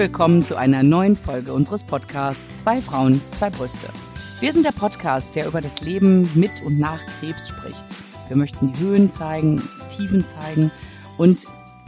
willkommen 0.00 0.42
zu 0.42 0.56
einer 0.56 0.82
neuen 0.82 1.14
Folge 1.14 1.52
unseres 1.52 1.84
Podcasts 1.84 2.46
Zwei 2.58 2.80
Frauen, 2.80 3.20
zwei 3.28 3.50
Brüste. 3.50 3.86
Wir 4.40 4.50
sind 4.50 4.64
der 4.64 4.72
Podcast, 4.72 5.34
der 5.34 5.46
über 5.46 5.60
das 5.60 5.82
Leben 5.82 6.26
mit 6.34 6.62
und 6.64 6.78
nach 6.78 7.04
Krebs 7.04 7.50
spricht. 7.50 7.84
Wir 8.28 8.38
möchten 8.38 8.72
die 8.72 8.80
Höhen 8.80 9.12
zeigen, 9.12 9.56
die 9.60 9.96
Tiefen 9.98 10.24
zeigen 10.24 10.70
und 11.18 11.44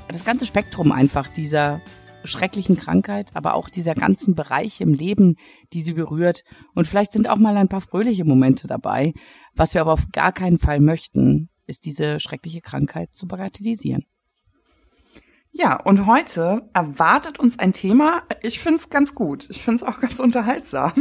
das 0.09 0.27
ganze 0.27 0.45
Spektrum 0.45 0.93
einfach 0.93 1.27
dieser 1.29 1.81
schrecklichen 2.23 2.77
Krankheit, 2.77 3.31
aber 3.33 3.55
auch 3.55 3.71
dieser 3.71 3.95
ganzen 3.95 4.35
Bereiche 4.35 4.83
im 4.83 4.93
Leben, 4.93 5.37
die 5.73 5.81
sie 5.81 5.95
berührt. 5.95 6.43
Und 6.75 6.87
vielleicht 6.87 7.15
sind 7.15 7.31
auch 7.31 7.39
mal 7.39 7.57
ein 7.57 7.69
paar 7.69 7.81
fröhliche 7.81 8.27
Momente 8.27 8.67
dabei. 8.67 9.15
Was 9.55 9.73
wir 9.73 9.81
aber 9.81 9.95
auf 9.95 10.09
gar 10.13 10.33
keinen 10.33 10.59
Fall 10.59 10.81
möchten, 10.81 11.49
ist 11.67 11.87
diese 11.87 12.21
schreckliche 12.21 12.61
Krankheit 12.61 13.15
zu 13.15 13.27
bagatellisieren. 13.27 14.05
Ja, 15.55 15.77
und 15.77 16.07
heute 16.07 16.63
erwartet 16.73 17.39
uns 17.39 17.59
ein 17.59 17.75
Thema, 17.75 18.23
ich 18.41 18.59
finde 18.59 18.77
es 18.77 18.89
ganz 18.89 19.15
gut. 19.15 19.47
Ich 19.51 19.63
finde 19.63 19.77
es 19.77 19.83
auch 19.83 20.01
ganz 20.01 20.19
unterhaltsam. 20.19 20.93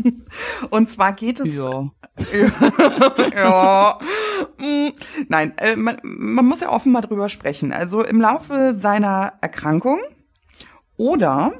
und 0.70 0.90
zwar 0.90 1.12
geht 1.12 1.40
es. 1.40 1.50
Ja. 1.54 1.90
ja. 3.34 3.98
Mm. 4.58 4.88
Nein, 5.28 5.52
äh, 5.58 5.76
man, 5.76 5.98
man 6.02 6.46
muss 6.46 6.60
ja 6.60 6.70
offen 6.70 6.90
mal 6.90 7.02
drüber 7.02 7.28
sprechen. 7.28 7.72
Also 7.72 8.02
im 8.02 8.22
Laufe 8.22 8.74
seiner 8.74 9.34
Erkrankung 9.42 10.00
oder 10.96 11.52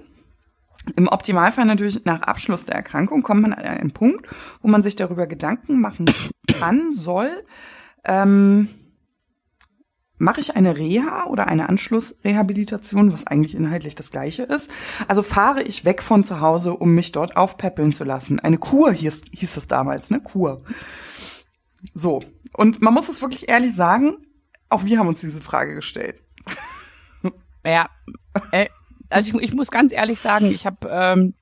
im 0.94 1.08
Optimalfall 1.08 1.66
natürlich 1.66 2.06
nach 2.06 2.22
Abschluss 2.22 2.64
der 2.64 2.76
Erkrankung 2.76 3.22
kommt 3.22 3.42
man 3.42 3.52
an 3.52 3.64
einen 3.64 3.90
Punkt, 3.90 4.26
wo 4.62 4.68
man 4.68 4.82
sich 4.82 4.96
darüber 4.96 5.26
Gedanken 5.26 5.80
machen 5.80 6.06
kann, 6.58 6.94
soll. 6.94 7.30
Ähm, 8.04 8.70
Mache 10.18 10.40
ich 10.40 10.56
eine 10.56 10.76
Reha 10.76 11.26
oder 11.26 11.46
eine 11.46 11.68
Anschlussrehabilitation, 11.68 13.12
was 13.12 13.26
eigentlich 13.26 13.54
inhaltlich 13.54 13.94
das 13.94 14.10
gleiche 14.10 14.44
ist? 14.44 14.70
Also 15.08 15.22
fahre 15.22 15.62
ich 15.62 15.84
weg 15.84 16.02
von 16.02 16.24
zu 16.24 16.40
Hause, 16.40 16.74
um 16.74 16.94
mich 16.94 17.12
dort 17.12 17.36
aufpäppeln 17.36 17.92
zu 17.92 18.04
lassen. 18.04 18.40
Eine 18.40 18.58
Kur 18.58 18.92
hieß, 18.92 19.24
hieß 19.30 19.56
es 19.56 19.68
damals, 19.68 20.10
ne? 20.10 20.20
Kur. 20.20 20.60
So. 21.94 22.22
Und 22.52 22.80
man 22.80 22.94
muss 22.94 23.08
es 23.08 23.20
wirklich 23.20 23.48
ehrlich 23.48 23.76
sagen, 23.76 24.16
auch 24.70 24.84
wir 24.84 24.98
haben 24.98 25.08
uns 25.08 25.20
diese 25.20 25.40
Frage 25.40 25.74
gestellt. 25.74 26.22
Ja, 27.64 27.90
äh, 28.52 28.68
also 29.10 29.36
ich, 29.36 29.48
ich, 29.48 29.52
muss 29.52 29.72
ganz 29.72 29.92
ehrlich 29.92 30.20
sagen, 30.20 30.52
ich 30.52 30.66
habe, 30.66 30.88
ähm, 30.88 31.34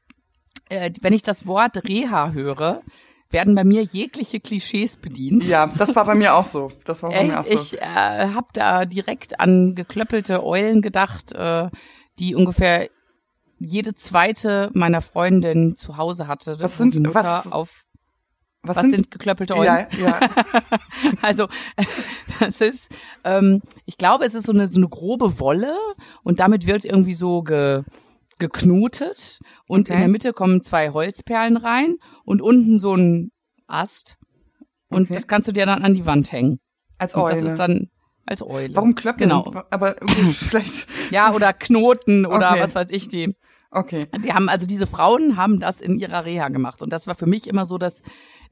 äh, 0.70 0.90
wenn 1.02 1.12
ich 1.12 1.22
das 1.22 1.46
Wort 1.46 1.86
Reha 1.86 2.32
höre, 2.32 2.80
werden 3.34 3.54
bei 3.54 3.64
mir 3.64 3.82
jegliche 3.82 4.40
Klischees 4.40 4.96
bedient. 4.96 5.44
Ja, 5.44 5.66
das 5.66 5.94
war 5.94 6.06
bei 6.06 6.14
mir 6.14 6.34
auch 6.34 6.46
so. 6.46 6.72
Das 6.84 7.02
war 7.02 7.10
bei 7.10 7.16
Echt? 7.16 7.26
mir 7.26 7.40
auch 7.40 7.44
so. 7.44 7.52
Ich 7.52 7.82
äh, 7.82 7.84
habe 7.84 8.46
da 8.54 8.86
direkt 8.86 9.40
an 9.40 9.74
geklöppelte 9.74 10.42
Eulen 10.42 10.80
gedacht, 10.80 11.32
äh, 11.32 11.68
die 12.18 12.34
ungefähr 12.34 12.88
jede 13.58 13.94
zweite 13.94 14.70
meiner 14.72 15.02
Freundin 15.02 15.76
zu 15.76 15.96
Hause 15.98 16.28
hatte. 16.28 16.56
Was 16.60 16.78
sind 16.78 16.96
was, 17.12 17.52
auf 17.52 17.84
was, 18.62 18.76
was 18.76 18.82
sind, 18.82 18.94
sind, 18.94 19.10
geklöppelte 19.10 19.56
Eulen? 19.56 19.66
Ja, 19.66 19.88
ja. 19.98 20.20
also 21.22 21.48
das 22.40 22.60
ist, 22.60 22.90
ähm, 23.24 23.60
ich 23.84 23.98
glaube, 23.98 24.24
es 24.24 24.34
ist 24.34 24.46
so 24.46 24.52
eine 24.52 24.68
so 24.68 24.78
eine 24.78 24.88
grobe 24.88 25.38
Wolle 25.38 25.76
und 26.22 26.40
damit 26.40 26.66
wird 26.66 26.84
irgendwie 26.84 27.14
so 27.14 27.42
ge, 27.42 27.82
geknotet 28.38 29.38
und 29.66 29.88
Okay. 29.88 29.94
in 29.94 29.98
der 30.00 30.08
Mitte 30.08 30.32
kommen 30.32 30.62
zwei 30.62 30.90
Holzperlen 30.90 31.56
rein 31.56 31.96
und 32.24 32.42
unten 32.42 32.78
so 32.78 32.94
ein 32.94 33.30
Ast 33.66 34.16
und 34.88 35.04
Okay. 35.04 35.14
das 35.14 35.26
kannst 35.26 35.48
du 35.48 35.52
dir 35.52 35.66
dann 35.66 35.82
an 35.82 35.94
die 35.94 36.06
Wand 36.06 36.30
hängen. 36.32 36.58
Als 36.98 37.14
Und 37.14 37.22
Eule. 37.22 37.34
das 37.40 37.42
ist 37.52 37.58
dann 37.58 37.88
als 38.26 38.42
Eule. 38.42 38.74
Warum 38.74 38.94
Klöppeln? 38.94 39.28
Genau. 39.30 39.52
Aber 39.70 39.96
vielleicht. 40.38 40.86
Ja, 41.10 41.34
oder 41.34 41.52
Knoten 41.52 42.24
oder 42.26 42.52
Okay. 42.52 42.60
was 42.62 42.74
weiß 42.74 42.90
ich 42.90 43.08
die. 43.08 43.34
Okay. 43.70 44.00
Die 44.24 44.32
haben 44.32 44.48
also 44.48 44.66
diese 44.66 44.86
Frauen 44.86 45.36
haben 45.36 45.58
das 45.60 45.80
in 45.80 45.98
ihrer 45.98 46.24
Reha 46.24 46.48
gemacht 46.48 46.80
und 46.80 46.90
das 46.92 47.06
war 47.08 47.14
für 47.16 47.26
mich 47.26 47.48
immer 47.48 47.64
so 47.64 47.76
das 47.76 48.02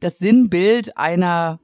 das 0.00 0.18
Sinnbild 0.18 0.96
einer 0.98 1.60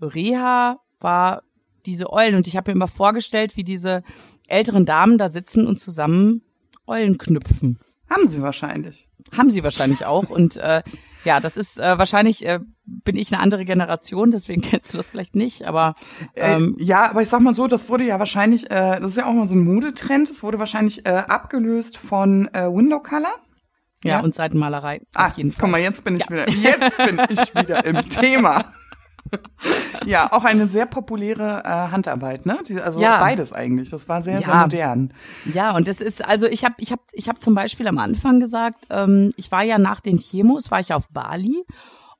Reha 0.00 0.80
war 1.00 1.42
diese 1.86 2.12
Eulen 2.12 2.34
und 2.34 2.48
ich 2.48 2.56
habe 2.56 2.70
mir 2.70 2.74
immer 2.74 2.88
vorgestellt, 2.88 3.56
wie 3.56 3.62
diese 3.64 4.02
älteren 4.48 4.86
Damen 4.86 5.18
da 5.18 5.28
sitzen 5.28 5.66
und 5.66 5.78
zusammen 5.80 6.42
Eulen 6.86 7.18
knüpfen. 7.18 7.78
Haben 8.08 8.28
sie 8.28 8.40
wahrscheinlich. 8.42 9.08
Haben 9.36 9.50
sie 9.50 9.64
wahrscheinlich 9.64 10.04
auch 10.04 10.30
und 10.30 10.56
äh, 10.56 10.82
ja, 11.24 11.40
das 11.40 11.56
ist 11.56 11.80
äh, 11.80 11.98
wahrscheinlich 11.98 12.46
äh, 12.46 12.60
bin 12.84 13.16
ich 13.16 13.32
eine 13.32 13.42
andere 13.42 13.64
Generation, 13.64 14.30
deswegen 14.30 14.62
kennst 14.70 14.94
du 14.94 14.98
das 14.98 15.10
vielleicht 15.10 15.34
nicht, 15.34 15.64
aber 15.66 15.94
ähm, 16.36 16.76
äh, 16.78 16.84
ja, 16.84 17.10
aber 17.10 17.22
ich 17.22 17.28
sag 17.28 17.40
mal 17.40 17.52
so, 17.54 17.66
das 17.66 17.88
wurde 17.88 18.04
ja 18.04 18.20
wahrscheinlich, 18.20 18.70
äh, 18.70 19.00
das 19.00 19.10
ist 19.10 19.16
ja 19.16 19.26
auch 19.26 19.32
mal 19.32 19.46
so 19.46 19.56
ein 19.56 19.64
Modetrend, 19.64 20.30
das 20.30 20.44
wurde 20.44 20.60
wahrscheinlich 20.60 21.04
äh, 21.04 21.10
abgelöst 21.10 21.98
von 21.98 22.48
äh, 22.54 22.66
Window 22.72 23.00
Color. 23.00 23.34
ja, 24.04 24.18
ja. 24.18 24.20
und 24.20 24.36
Seitenmalerei 24.36 25.00
Ah, 25.14 25.26
auf 25.28 25.36
jeden 25.36 25.50
Fall. 25.50 25.62
guck 25.62 25.70
mal, 25.72 25.80
jetzt 25.80 26.04
bin 26.04 26.14
ich 26.16 26.30
wieder, 26.30 26.48
jetzt 26.48 26.96
bin 26.98 27.20
ich 27.30 27.54
wieder 27.56 27.84
im 27.84 28.08
Thema. 28.10 28.72
ja, 30.06 30.32
auch 30.32 30.44
eine 30.44 30.66
sehr 30.66 30.86
populäre 30.86 31.62
äh, 31.64 31.68
Handarbeit, 31.92 32.46
ne? 32.46 32.58
Die, 32.68 32.80
also 32.80 33.00
Ja. 33.00 33.18
beides 33.18 33.52
eigentlich. 33.52 33.90
Das 33.90 34.08
war 34.08 34.22
sehr, 34.22 34.38
sehr 34.38 34.48
Ja. 34.48 34.62
modern. 34.62 35.12
Ja, 35.52 35.74
und 35.76 35.88
das 35.88 36.00
ist, 36.00 36.24
also 36.24 36.46
ich 36.46 36.64
habe 36.64 36.74
ich 36.78 36.92
hab, 36.92 37.00
ich 37.12 37.28
hab 37.28 37.40
zum 37.42 37.54
Beispiel 37.54 37.86
am 37.88 37.98
Anfang 37.98 38.40
gesagt, 38.40 38.86
ähm, 38.90 39.32
ich 39.36 39.50
war 39.50 39.62
ja 39.62 39.78
nach 39.78 40.00
den 40.00 40.18
Chemos, 40.18 40.70
war 40.70 40.80
ich 40.80 40.92
auf 40.92 41.08
Bali 41.10 41.64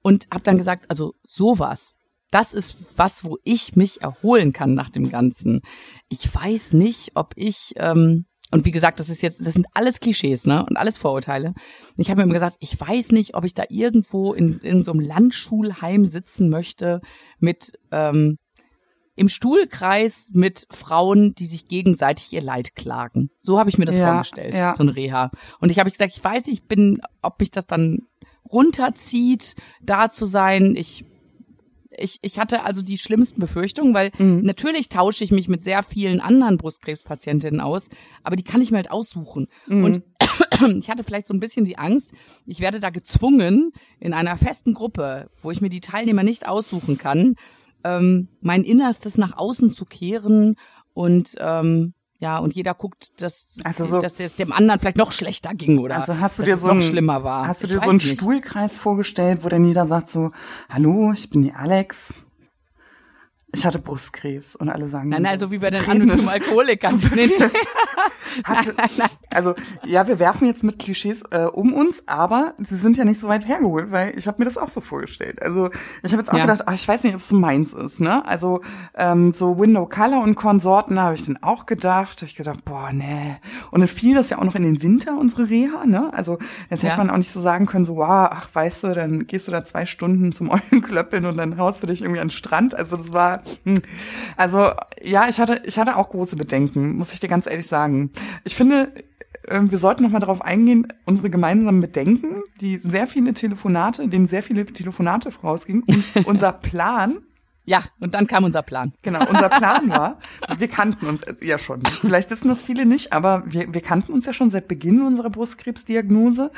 und 0.03 0.27
habe 0.33 0.43
dann 0.45 0.57
gesagt, 0.59 0.87
also 0.89 1.15
sowas, 1.27 1.95
das 2.31 2.53
ist 2.55 2.99
was, 2.99 3.25
wo 3.25 3.39
ich 3.45 3.77
mich 3.77 4.03
erholen 4.03 4.53
kann 4.53 4.75
nach 4.75 4.91
dem 4.91 5.09
Ganzen. 5.11 5.61
Ich 6.09 6.33
weiß 6.35 6.73
nicht, 6.73 7.13
ob 7.15 7.33
ich, 7.37 7.73
ähm, 7.77 8.27
und 8.53 8.65
wie 8.65 8.71
gesagt, 8.71 9.01
das 9.01 9.09
ist 9.09 9.23
jetzt, 9.23 9.45
das 9.45 9.55
sind 9.55 9.67
alles 9.75 9.99
Klischees, 10.01 10.47
ne? 10.47 10.65
Und 10.65 10.77
alles 10.77 10.99
Vorurteile. 10.99 11.53
Ich 11.97 12.11
habe 12.11 12.19
mir 12.19 12.25
immer 12.25 12.35
gesagt, 12.35 12.57
ich 12.61 12.81
weiß 12.81 13.11
nicht, 13.13 13.35
ob 13.35 13.45
ich 13.45 13.55
da 13.55 13.65
irgendwo 13.69 14.33
in, 14.33 14.59
in 14.61 14.85
so 14.85 14.93
einem 14.93 15.01
Landschulheim 15.01 16.07
sitzen 16.07 16.49
möchte 16.49 17.01
mit 17.41 17.73
ähm, 17.91 18.39
im 19.17 19.29
Stuhlkreis 19.31 20.29
mit 20.33 20.67
Frauen, 20.71 21.35
die 21.35 21.47
sich 21.47 21.69
gegenseitig 21.69 22.33
ihr 22.35 22.43
Leid 22.43 22.77
klagen. 22.77 23.31
So 23.41 23.59
habe 23.59 23.71
ich 23.71 23.79
mir 23.79 23.87
das 23.87 23.97
Ja, 23.97 24.13
vorgestellt, 24.13 24.55
ja. 24.55 24.75
so 24.77 24.85
ein 24.85 24.91
Reha. 24.91 25.31
Und 25.59 25.71
ich 25.71 25.79
habe 25.79 25.91
gesagt, 25.91 26.13
ich 26.15 26.23
weiß, 26.23 26.47
ich 26.49 26.67
bin, 26.69 27.01
ob 27.23 27.41
mich 27.41 27.51
das 27.51 27.67
dann 27.67 28.03
runterzieht, 28.53 29.55
da 29.83 30.11
zu 30.11 30.27
sein. 30.27 30.77
Ich 30.77 31.05
ich, 31.99 32.19
ich 32.23 32.39
hatte 32.39 32.63
also 32.63 32.83
die 32.83 32.99
schlimmsten 32.99 33.41
Befürchtungen, 33.41 33.95
weil 33.95 34.11
Mhm. 34.19 34.43
natürlich 34.43 34.89
tausche 34.89 35.25
ich 35.25 35.31
mich 35.33 35.49
mit 35.49 35.63
sehr 35.63 35.83
vielen 35.83 36.21
anderen 36.21 36.57
Brustkrebspatientinnen 36.57 37.61
aus, 37.61 37.89
aber 38.23 38.37
die 38.37 38.45
kann 38.45 38.61
ich 38.61 38.71
mir 38.71 38.79
halt 38.79 38.91
aussuchen. 38.91 39.49
Mhm. 39.67 39.85
Und 39.85 40.03
ich 40.79 40.91
hatte 40.91 41.05
vielleicht 41.05 41.27
so 41.27 41.35
ein 41.35 41.41
bisschen 41.41 41.65
die 41.65 41.79
Angst, 41.79 42.13
ich 42.47 42.61
werde 42.61 42.81
da 42.81 42.91
gezwungen, 42.91 43.73
in 44.01 44.13
einer 44.13 44.37
festen 44.37 44.75
Gruppe, 44.75 45.29
wo 45.43 45.51
ich 45.51 45.61
mir 45.61 45.69
die 45.69 45.81
Teilnehmer 45.81 46.23
nicht 46.23 46.47
aussuchen 46.49 46.99
kann, 46.99 47.37
ähm, 47.85 48.29
mein 48.41 48.63
Innerstes 48.65 49.19
nach 49.19 49.37
außen 49.37 49.71
zu 49.71 49.85
kehren 49.85 50.57
und 50.95 51.35
ähm, 51.39 51.95
ja, 52.19 52.39
und 52.39 52.55
jeder 52.55 52.75
guckt, 52.75 53.21
dass, 53.21 53.59
Also 53.65 53.85
so- 53.87 54.01
dass 54.01 54.15
es 54.19 54.37
dem 54.37 54.53
anderen 54.53 54.81
vielleicht 54.81 54.97
noch 54.97 55.13
schlechter 55.13 55.55
ging 55.55 55.79
oder 55.79 55.97
Also 55.97 56.19
hast 56.19 56.39
du 56.39 56.43
dass 56.43 56.49
dir 56.49 56.55
es 56.57 56.61
so 56.63 56.69
noch 56.69 56.75
ein, 56.77 56.83
schlimmer 56.83 57.25
war. 57.25 57.47
Hast 57.47 57.63
du 57.63 57.67
Ich 57.67 57.73
dir 57.73 57.81
so 57.81 57.89
einen 57.91 57.99
nicht. 57.99 58.17
Stuhlkreis 58.19 58.79
vorgestellt, 58.79 59.41
wo 59.45 59.49
dann 59.49 59.65
jeder 59.65 59.87
sagt 59.87 60.09
so, 60.09 60.31
hallo, 60.71 61.13
ich 61.13 61.29
bin 61.31 61.43
die 61.43 61.53
Alex. 61.53 62.15
Ich 63.55 63.65
hatte 63.65 63.79
Brustkrebs 63.79 64.55
und 64.57 64.69
alle 64.69 64.89
sagen 64.89 65.09
Nein, 65.09 65.23
nein, 65.23 65.39
so, 65.39 65.47
so 65.47 65.53
wie 65.53 65.59
bei 65.59 65.71
den 65.71 65.83
anonymen 65.89 66.29
Alkoholikern. 66.29 67.01
Nee, 67.15 67.27
nee. 67.27 67.49
Hast 68.45 68.67
du, 68.67 68.73
also 69.33 69.55
ja, 69.85 70.07
wir 70.09 70.19
werfen 70.19 70.47
jetzt 70.47 70.63
mit 70.63 70.79
Klischees 70.79 71.23
äh, 71.31 71.45
um 71.45 71.73
uns, 71.73 72.03
aber 72.07 72.53
sie 72.59 72.77
sind 72.77 72.97
ja 72.99 73.05
nicht 73.07 73.19
so 73.19 73.29
weit 73.29 73.47
hergeholt, 73.49 73.91
weil 73.93 74.13
ich 74.19 74.27
habe 74.27 74.39
mir 74.41 74.45
das 74.45 74.59
auch 74.59 74.69
so 74.69 74.83
vorgestellt. 74.83 75.41
Also 75.41 75.71
ich 76.03 76.13
habe 76.13 76.21
jetzt 76.21 76.31
auch 76.31 76.37
Ja. 76.37 76.43
gedacht, 76.43 76.65
ach, 76.67 76.75
ich 76.75 76.87
weiß 76.87 77.05
nicht, 77.05 77.15
ob 77.15 77.21
es 77.21 77.29
so 77.29 77.37
meins 77.37 77.73
ist. 77.73 77.99
Ne? 78.01 78.27
Also 78.27 78.61
ähm, 78.95 79.33
so 79.33 79.59
Window 79.59 79.87
Color 79.87 80.23
und 80.23 80.35
Konsorten 80.35 81.01
habe 81.01 81.15
ich 81.15 81.25
dann 81.25 81.39
auch 81.41 81.65
gedacht. 81.65 82.17
Habe 82.19 82.27
ich 82.27 82.35
gedacht, 82.35 82.63
boah, 82.65 82.91
nee. 82.93 83.37
Und 83.71 83.81
dann 83.81 83.89
fiel 83.89 84.15
das 84.15 84.29
ja 84.29 84.39
auch 84.39 84.45
noch 84.45 84.57
in 84.57 84.65
den 84.65 84.83
Winter 84.83 85.17
unsere 85.19 85.49
Reha. 85.49 85.87
Ne? 85.87 86.11
Also 86.13 86.37
jetzt 86.69 86.83
Ja. 86.83 86.91
hätte 86.91 86.99
man 86.99 87.11
auch 87.11 87.17
nicht 87.19 87.33
so 87.33 87.41
sagen 87.41 87.65
können, 87.65 87.85
so 87.87 87.97
wow, 87.97 88.29
ach 88.31 88.49
weißt 88.53 88.83
du, 88.83 88.95
dann 88.95 89.27
gehst 89.27 89.47
du 89.49 89.53
da 89.53 89.65
zwei 89.65 89.87
Stunden 89.87 90.33
zum 90.33 90.51
Eulenklöppeln 90.51 91.25
und 91.25 91.39
dann 91.39 91.57
haust 91.57 91.83
du 91.83 91.87
dich 91.87 92.03
irgendwie 92.03 92.21
an 92.21 92.27
den 92.29 92.33
Strand. 92.35 92.75
Also 92.75 92.97
das 92.97 93.13
war, 93.15 93.36
hm. 93.65 93.83
also 94.37 94.71
ja, 95.03 95.29
ich 95.29 95.39
hatte, 95.39 95.63
ich 95.65 95.79
hatte 95.79 95.97
auch 95.97 96.09
große 96.09 96.37
Bedenken, 96.37 96.97
muss 96.97 97.13
ich 97.13 97.21
dir 97.21 97.29
ganz 97.29 97.47
ehrlich 97.47 97.67
sagen. 97.67 98.11
Ich 98.45 98.55
finde, 98.55 98.93
äh, 99.49 99.61
wir 99.63 99.79
sollten 99.79 100.03
noch 100.03 100.11
mal 100.11 100.21
darauf 100.21 100.43
eingehen, 100.43 100.87
unsere 101.05 101.31
gemeinsamen 101.31 101.81
Bedenken, 101.81 102.43
die 102.61 102.79
sehr 102.79 103.07
viele 103.07 103.35
Telefonate, 103.35 104.09
denen 104.09 104.27
sehr 104.27 104.43
viele 104.43 104.65
Telefonate 104.67 105.31
vorausgingen. 105.31 105.85
Und 106.15 106.27
unser 106.27 106.53
Plan, 106.53 107.19
Ja, 107.67 107.83
und 108.03 108.15
dann 108.15 108.29
kam 108.29 108.45
unser 108.45 108.63
Plan. 108.63 108.93
genau, 109.03 109.21
unser 109.29 109.49
Plan 109.49 109.89
war, 109.91 110.19
wir 110.57 110.69
kannten 110.69 111.07
uns 111.07 111.23
ja 111.43 111.59
schon. 111.59 111.85
Vielleicht 111.85 112.31
wissen 112.31 112.49
das 112.49 112.63
viele 112.63 112.87
nicht, 112.87 113.13
aber 113.13 113.43
wir, 113.45 113.75
wir 113.75 113.81
kannten 113.81 114.13
uns 114.13 114.25
ja 114.25 114.33
schon 114.33 114.51
seit 114.51 114.69
Beginn 114.69 115.03
unserer 115.03 115.31
Brustkrebsdiagnose 115.31 116.53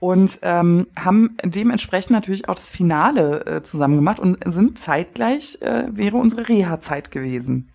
und 0.00 0.38
ähm, 0.42 0.86
haben 0.98 1.36
dementsprechend 1.42 2.10
natürlich 2.10 2.48
auch 2.48 2.54
das 2.54 2.70
Finale 2.70 3.46
äh, 3.46 3.62
zusammen 3.62 3.96
gemacht 3.96 4.20
und 4.20 4.38
sind 4.46 4.78
zeitgleich, 4.78 5.58
äh, 5.62 5.88
wäre 5.90 6.18
unsere 6.18 6.48
Reha-Zeit 6.48 7.10
gewesen. 7.10 7.72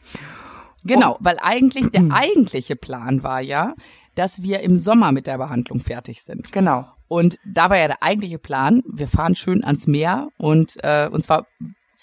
Genau, 0.83 1.17
weil 1.19 1.37
eigentlich 1.41 1.89
der 1.89 2.03
eigentliche 2.11 2.75
Plan 2.75 3.23
war 3.23 3.41
ja, 3.41 3.73
dass 4.13 4.43
wir 4.43 4.59
im 4.61 4.77
Sommer 4.77 5.11
mit 5.11 5.25
der 5.25 5.39
Behandlung 5.39 5.79
fertig 5.79 6.21
sind. 6.21 6.51
Genau. 6.51 6.87
Und 7.07 7.39
da 7.45 7.69
war 7.69 7.77
ja 7.77 7.87
der 7.87 8.03
eigentliche 8.03 8.39
Plan, 8.39 8.83
wir 8.87 9.07
fahren 9.07 9.35
schön 9.35 9.63
ans 9.63 9.87
Meer 9.87 10.29
und, 10.37 10.77
äh, 10.83 11.07
und 11.11 11.23
zwar 11.23 11.45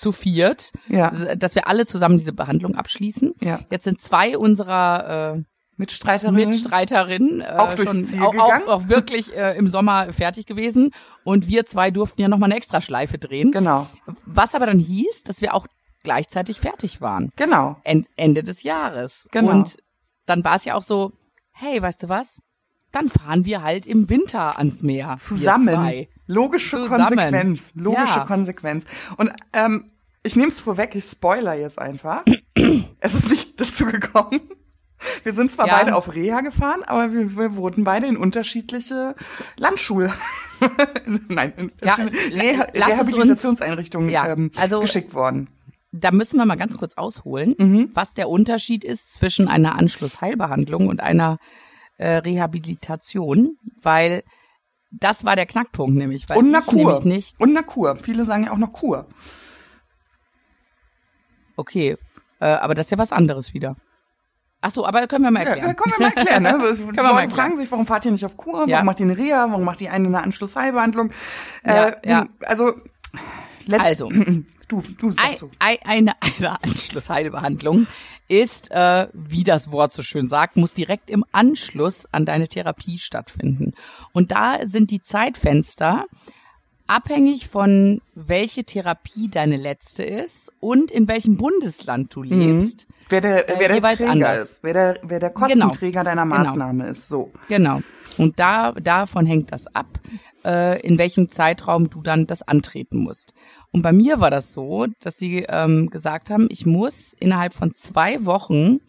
zu 0.02 0.12
viert, 0.12 0.72
Ja. 0.88 1.10
dass 1.36 1.54
wir 1.54 1.66
alle 1.68 1.86
zusammen 1.86 2.18
diese 2.18 2.32
Behandlung 2.32 2.74
abschließen. 2.74 3.34
Ja. 3.40 3.60
Jetzt 3.70 3.84
sind 3.84 4.00
zwei 4.02 4.36
unserer 4.36 5.36
äh, 5.36 5.42
Mitstreiterinnen. 5.76 6.48
Mitstreiterinnen 6.48 7.40
äh, 7.40 7.54
Auch 7.58 7.74
durchs 7.74 7.90
schon 7.92 8.04
Ziel 8.04 8.22
auch, 8.22 8.32
gegangen. 8.32 8.64
auch, 8.68 8.82
auch 8.84 8.88
wirklich 8.88 9.34
äh, 9.36 9.56
im 9.56 9.68
Sommer 9.68 10.12
fertig 10.12 10.46
gewesen 10.46 10.90
und 11.24 11.48
wir 11.48 11.64
zwei 11.66 11.90
durften 11.90 12.20
ja 12.20 12.28
noch 12.28 12.38
mal 12.38 12.46
eine 12.46 12.56
Extraschleife 12.56 13.18
drehen. 13.18 13.52
Genau. 13.52 13.86
Was 14.26 14.54
aber 14.54 14.66
dann 14.66 14.78
hieß, 14.78 15.22
dass 15.24 15.40
wir 15.40 15.54
auch 15.54 15.66
gleichzeitig 16.04 16.60
fertig 16.60 17.00
waren. 17.00 17.30
Genau. 17.36 17.76
En 17.84 18.06
Ende 18.16 18.42
des 18.42 18.62
Jahres. 18.64 19.28
Genau. 19.32 19.50
Und 19.52 19.76
dann 20.26 20.44
war 20.44 20.56
es 20.56 20.64
ja 20.64 20.74
auch 20.74 20.82
so, 20.82 21.12
hey, 21.52 21.80
weißt 21.80 22.02
du 22.02 22.08
was? 22.08 22.40
Dann 22.90 23.08
fahren 23.08 23.44
wir 23.46 23.62
halt 23.62 23.86
im 23.86 24.10
Winter 24.10 24.58
ans 24.58 24.82
Meer. 24.82 25.16
Zusammen. 25.18 26.06
Logische 26.26 26.76
Zusammen. 26.76 27.06
Konsequenz. 27.16 27.70
Logische 27.74 28.18
Ja. 28.18 28.24
Konsequenz. 28.26 28.84
Und 29.16 29.32
ähm, 29.54 29.91
ich 30.22 30.36
nehme 30.36 30.48
es 30.48 30.60
vorweg, 30.60 30.94
ich 30.94 31.04
spoiler 31.04 31.54
jetzt 31.54 31.78
einfach. 31.78 32.24
es 33.00 33.14
ist 33.14 33.30
nicht 33.30 33.60
dazu 33.60 33.86
gekommen. 33.86 34.40
Wir 35.24 35.32
sind 35.34 35.50
zwar 35.50 35.66
Ja. 35.66 35.78
beide 35.78 35.96
auf 35.96 36.14
Reha 36.14 36.42
gefahren, 36.42 36.84
aber 36.84 37.12
wir, 37.12 37.36
wir 37.36 37.56
wurden 37.56 37.82
beide 37.82 38.06
in 38.06 38.16
unterschiedliche 38.16 39.16
Landschul, 39.56 40.12
nein, 41.28 41.52
in 41.56 41.72
Ja, 41.84 41.94
Reha 41.94 42.62
Rehabilitationseinrichtungen 42.72 44.08
Ja, 44.10 44.28
ähm, 44.28 44.50
also- 44.56 44.80
geschickt 44.80 45.12
worden. 45.14 45.48
Da 45.94 46.10
müssen 46.10 46.38
wir 46.38 46.46
mal 46.46 46.56
ganz 46.56 46.78
kurz 46.78 46.94
ausholen, 46.94 47.54
Mhm. 47.58 47.90
was 47.92 48.14
der 48.14 48.30
Unterschied 48.30 48.82
ist 48.84 49.12
zwischen 49.12 49.46
einer 49.48 49.74
Anschlussheilbehandlung 49.76 50.86
und 50.88 51.00
einer 51.00 51.38
äh, 51.98 52.16
Rehabilitation, 52.16 53.58
weil 53.82 54.22
das 54.90 55.24
war 55.24 55.36
der 55.36 55.46
Knackpunkt 55.46 55.94
nämlich, 55.96 56.28
weil 56.28 56.38
Und 56.38 56.48
einer 56.48 56.62
Kur. 56.62 56.76
nämlich 56.76 57.04
nicht, 57.04 57.40
Und 57.40 57.50
einer 57.50 57.62
Kur. 57.62 57.96
Viele 57.96 58.24
sagen 58.24 58.44
ja 58.44 58.52
auch 58.52 58.56
noch 58.58 58.72
Kur. 58.72 59.06
Okay, 61.62 61.96
äh, 62.40 62.44
aber 62.44 62.74
das 62.74 62.86
ist 62.86 62.90
ja 62.90 62.98
was 62.98 63.12
anderes 63.12 63.54
wieder. 63.54 63.76
Ach 64.60 64.70
so, 64.70 64.86
aber 64.86 65.06
können 65.08 65.24
wir 65.24 65.30
mal 65.32 65.42
Ja, 65.42 65.50
erklären. 65.50 65.74
können 65.76 65.94
wir 65.96 66.06
mal 66.08 66.12
erklären. 66.16 66.42
Ne? 66.44 66.50
wir 66.60 66.86
Leute 66.86 67.02
mal 67.02 67.08
erklären. 67.10 67.30
fragen 67.30 67.56
sich, 67.56 67.70
warum 67.72 67.86
fahrt 67.86 68.04
ihr 68.04 68.12
nicht 68.12 68.24
auf 68.24 68.36
Kur? 68.36 68.52
Warum 68.54 68.68
Ja. 68.68 68.84
macht 68.84 69.00
ihr 69.00 69.06
eine 69.06 69.16
Reha? 69.16 69.46
Warum 69.50 69.64
macht 69.64 69.80
ihr 69.80 69.90
eine, 69.92 70.06
eine 70.06 70.22
Anschlussheilbehandlung? 70.22 71.10
Ja, 71.66 71.88
äh, 71.88 72.08
ja. 72.08 72.26
Also, 72.46 72.74
Also. 73.78 74.08
du, 74.68 74.82
du 74.98 75.10
sagst 75.10 75.40
so. 75.40 75.50
ei- 75.58 75.80
Eine, 75.84 76.12
eine 76.20 76.62
Anschlussheilbehandlung 76.62 77.86
ist, 78.28 78.70
äh, 78.70 79.08
wie 79.12 79.42
das 79.44 79.70
Wort 79.72 79.92
so 79.92 80.02
schön 80.02 80.28
sagt, 80.28 80.56
muss 80.56 80.72
direkt 80.72 81.10
im 81.10 81.24
Anschluss 81.32 82.06
an 82.12 82.24
deine 82.24 82.46
Therapie 82.48 82.98
stattfinden. 82.98 83.72
Und 84.12 84.30
da 84.30 84.58
sind 84.62 84.90
die 84.92 85.00
Zeitfenster 85.00 86.06
abhängig 86.92 87.48
von 87.48 88.02
welche 88.14 88.64
Therapie 88.64 89.28
deine 89.30 89.56
letzte 89.56 90.04
ist 90.04 90.52
und 90.60 90.90
in 90.90 91.08
welchem 91.08 91.38
Bundesland 91.38 92.14
du 92.14 92.22
lebst. 92.22 92.86
Wer 93.08 93.22
der, 93.22 93.48
äh, 93.48 93.54
wer 93.58 93.68
der 93.68 93.76
jeweils 93.76 93.96
Träger 93.96 94.10
anders. 94.12 94.42
ist, 94.42 94.58
wer 94.62 94.72
der, 94.74 95.00
wer 95.02 95.18
der 95.18 95.30
Kostenträger 95.30 96.04
deiner 96.04 96.24
Genau. 96.24 96.36
Maßnahme 96.36 96.88
ist. 96.88 97.08
So. 97.08 97.32
Genau. 97.48 97.80
Und 98.18 98.38
da, 98.38 98.72
davon 98.72 99.24
hängt 99.24 99.52
das 99.52 99.74
ab, 99.74 99.86
äh, 100.44 100.86
in 100.86 100.98
welchem 100.98 101.30
Zeitraum 101.30 101.88
du 101.88 102.02
dann 102.02 102.26
das 102.26 102.42
antreten 102.46 102.98
musst. 102.98 103.32
Und 103.70 103.80
bei 103.80 103.92
mir 103.92 104.20
war 104.20 104.30
das 104.30 104.52
so, 104.52 104.86
dass 105.00 105.16
sie 105.16 105.46
ähm, 105.48 105.88
gesagt 105.88 106.28
haben, 106.28 106.46
ich 106.50 106.66
muss 106.66 107.14
innerhalb 107.18 107.54
von 107.54 107.74
zwei 107.74 108.26
Wochen 108.26 108.80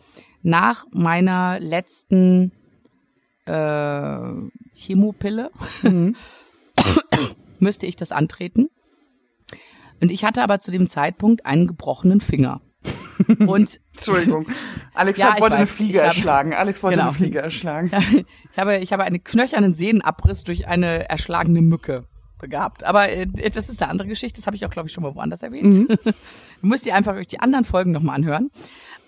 nach 0.42 0.86
meiner 0.92 1.58
letzten 1.62 2.52
äh, 3.46 4.18
Chemopille 4.74 5.52
müsste 7.64 7.86
ich 7.88 7.96
das 7.96 8.12
antreten. 8.12 8.68
Und 10.02 10.12
ich 10.12 10.26
hatte 10.26 10.42
aber 10.44 10.60
zu 10.60 10.70
dem 10.72 10.88
Zeitpunkt 10.90 11.46
einen 11.46 11.66
gebrochenen 11.68 12.20
Finger. 12.22 12.62
Und 13.48 13.80
Entschuldigung. 13.94 14.46
Alex 14.94 15.18
Ja, 15.18 15.40
wollte 15.40 15.56
eine 15.56 15.64
weiß. 15.64 15.70
Fliege 15.72 15.92
Ich 15.94 15.98
habe- 16.00 16.08
erschlagen. 16.08 16.54
Alex 16.54 16.84
wollte 16.84 16.98
Genau. 16.98 17.10
eine 17.10 17.18
Fliege 17.18 17.40
erschlagen. 17.40 17.90
ich 18.52 18.58
habe, 18.60 18.78
ich 18.78 18.92
habe 18.92 19.04
einen 19.04 19.24
knöchernen 19.24 19.74
Sehnenabriss 19.74 20.44
durch 20.44 20.68
eine 20.68 21.08
erschlagene 21.10 21.62
Mücke 21.62 22.04
begabt. 22.42 22.84
Aber 22.84 23.10
äh, 23.10 23.26
das 23.28 23.70
ist 23.70 23.82
eine 23.82 23.90
andere 23.92 24.10
Geschichte, 24.10 24.42
das 24.42 24.48
habe 24.48 24.58
ich 24.58 24.66
auch, 24.66 24.70
glaube 24.70 24.90
ich, 24.90 24.94
schon 24.94 25.04
mal 25.04 25.16
woanders 25.16 25.42
erwähnt. 25.44 25.90
du 25.90 26.12
müsst 26.62 26.86
ihr 26.86 26.96
einfach 26.96 27.16
euch 27.16 27.28
die 27.28 27.40
anderen 27.40 27.64
Folgen 27.64 27.92
nochmal 27.92 28.16
anhören. 28.18 28.50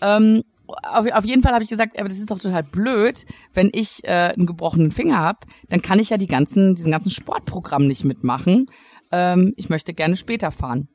Ähm, 0.02 0.44
auf, 0.68 1.12
auf 1.12 1.26
jeden 1.26 1.42
Fall 1.42 1.54
habe 1.54 1.64
ich 1.64 1.70
gesagt, 1.70 1.98
aber 1.98 2.08
das 2.08 2.18
ist 2.18 2.32
doch 2.32 2.40
total 2.40 2.64
blöd, 2.64 3.26
wenn 3.54 3.70
ich 3.74 4.04
äh, 4.04 4.34
einen 4.36 4.46
gebrochenen 4.46 4.92
Finger 4.92 5.18
habe, 5.18 5.40
dann 5.70 5.82
kann 5.82 6.00
ich 6.00 6.10
ja 6.10 6.18
die 6.18 6.28
ganzen, 6.28 6.76
diesen 6.76 6.92
ganzen 6.92 7.12
Sportprogramm 7.12 7.88
nicht 7.88 8.04
mitmachen. 8.04 8.68
Ähm, 9.12 9.54
ich 9.58 9.70
möchte 9.70 9.94
gerne 9.94 10.16
später 10.16 10.52
fahren. 10.52 10.88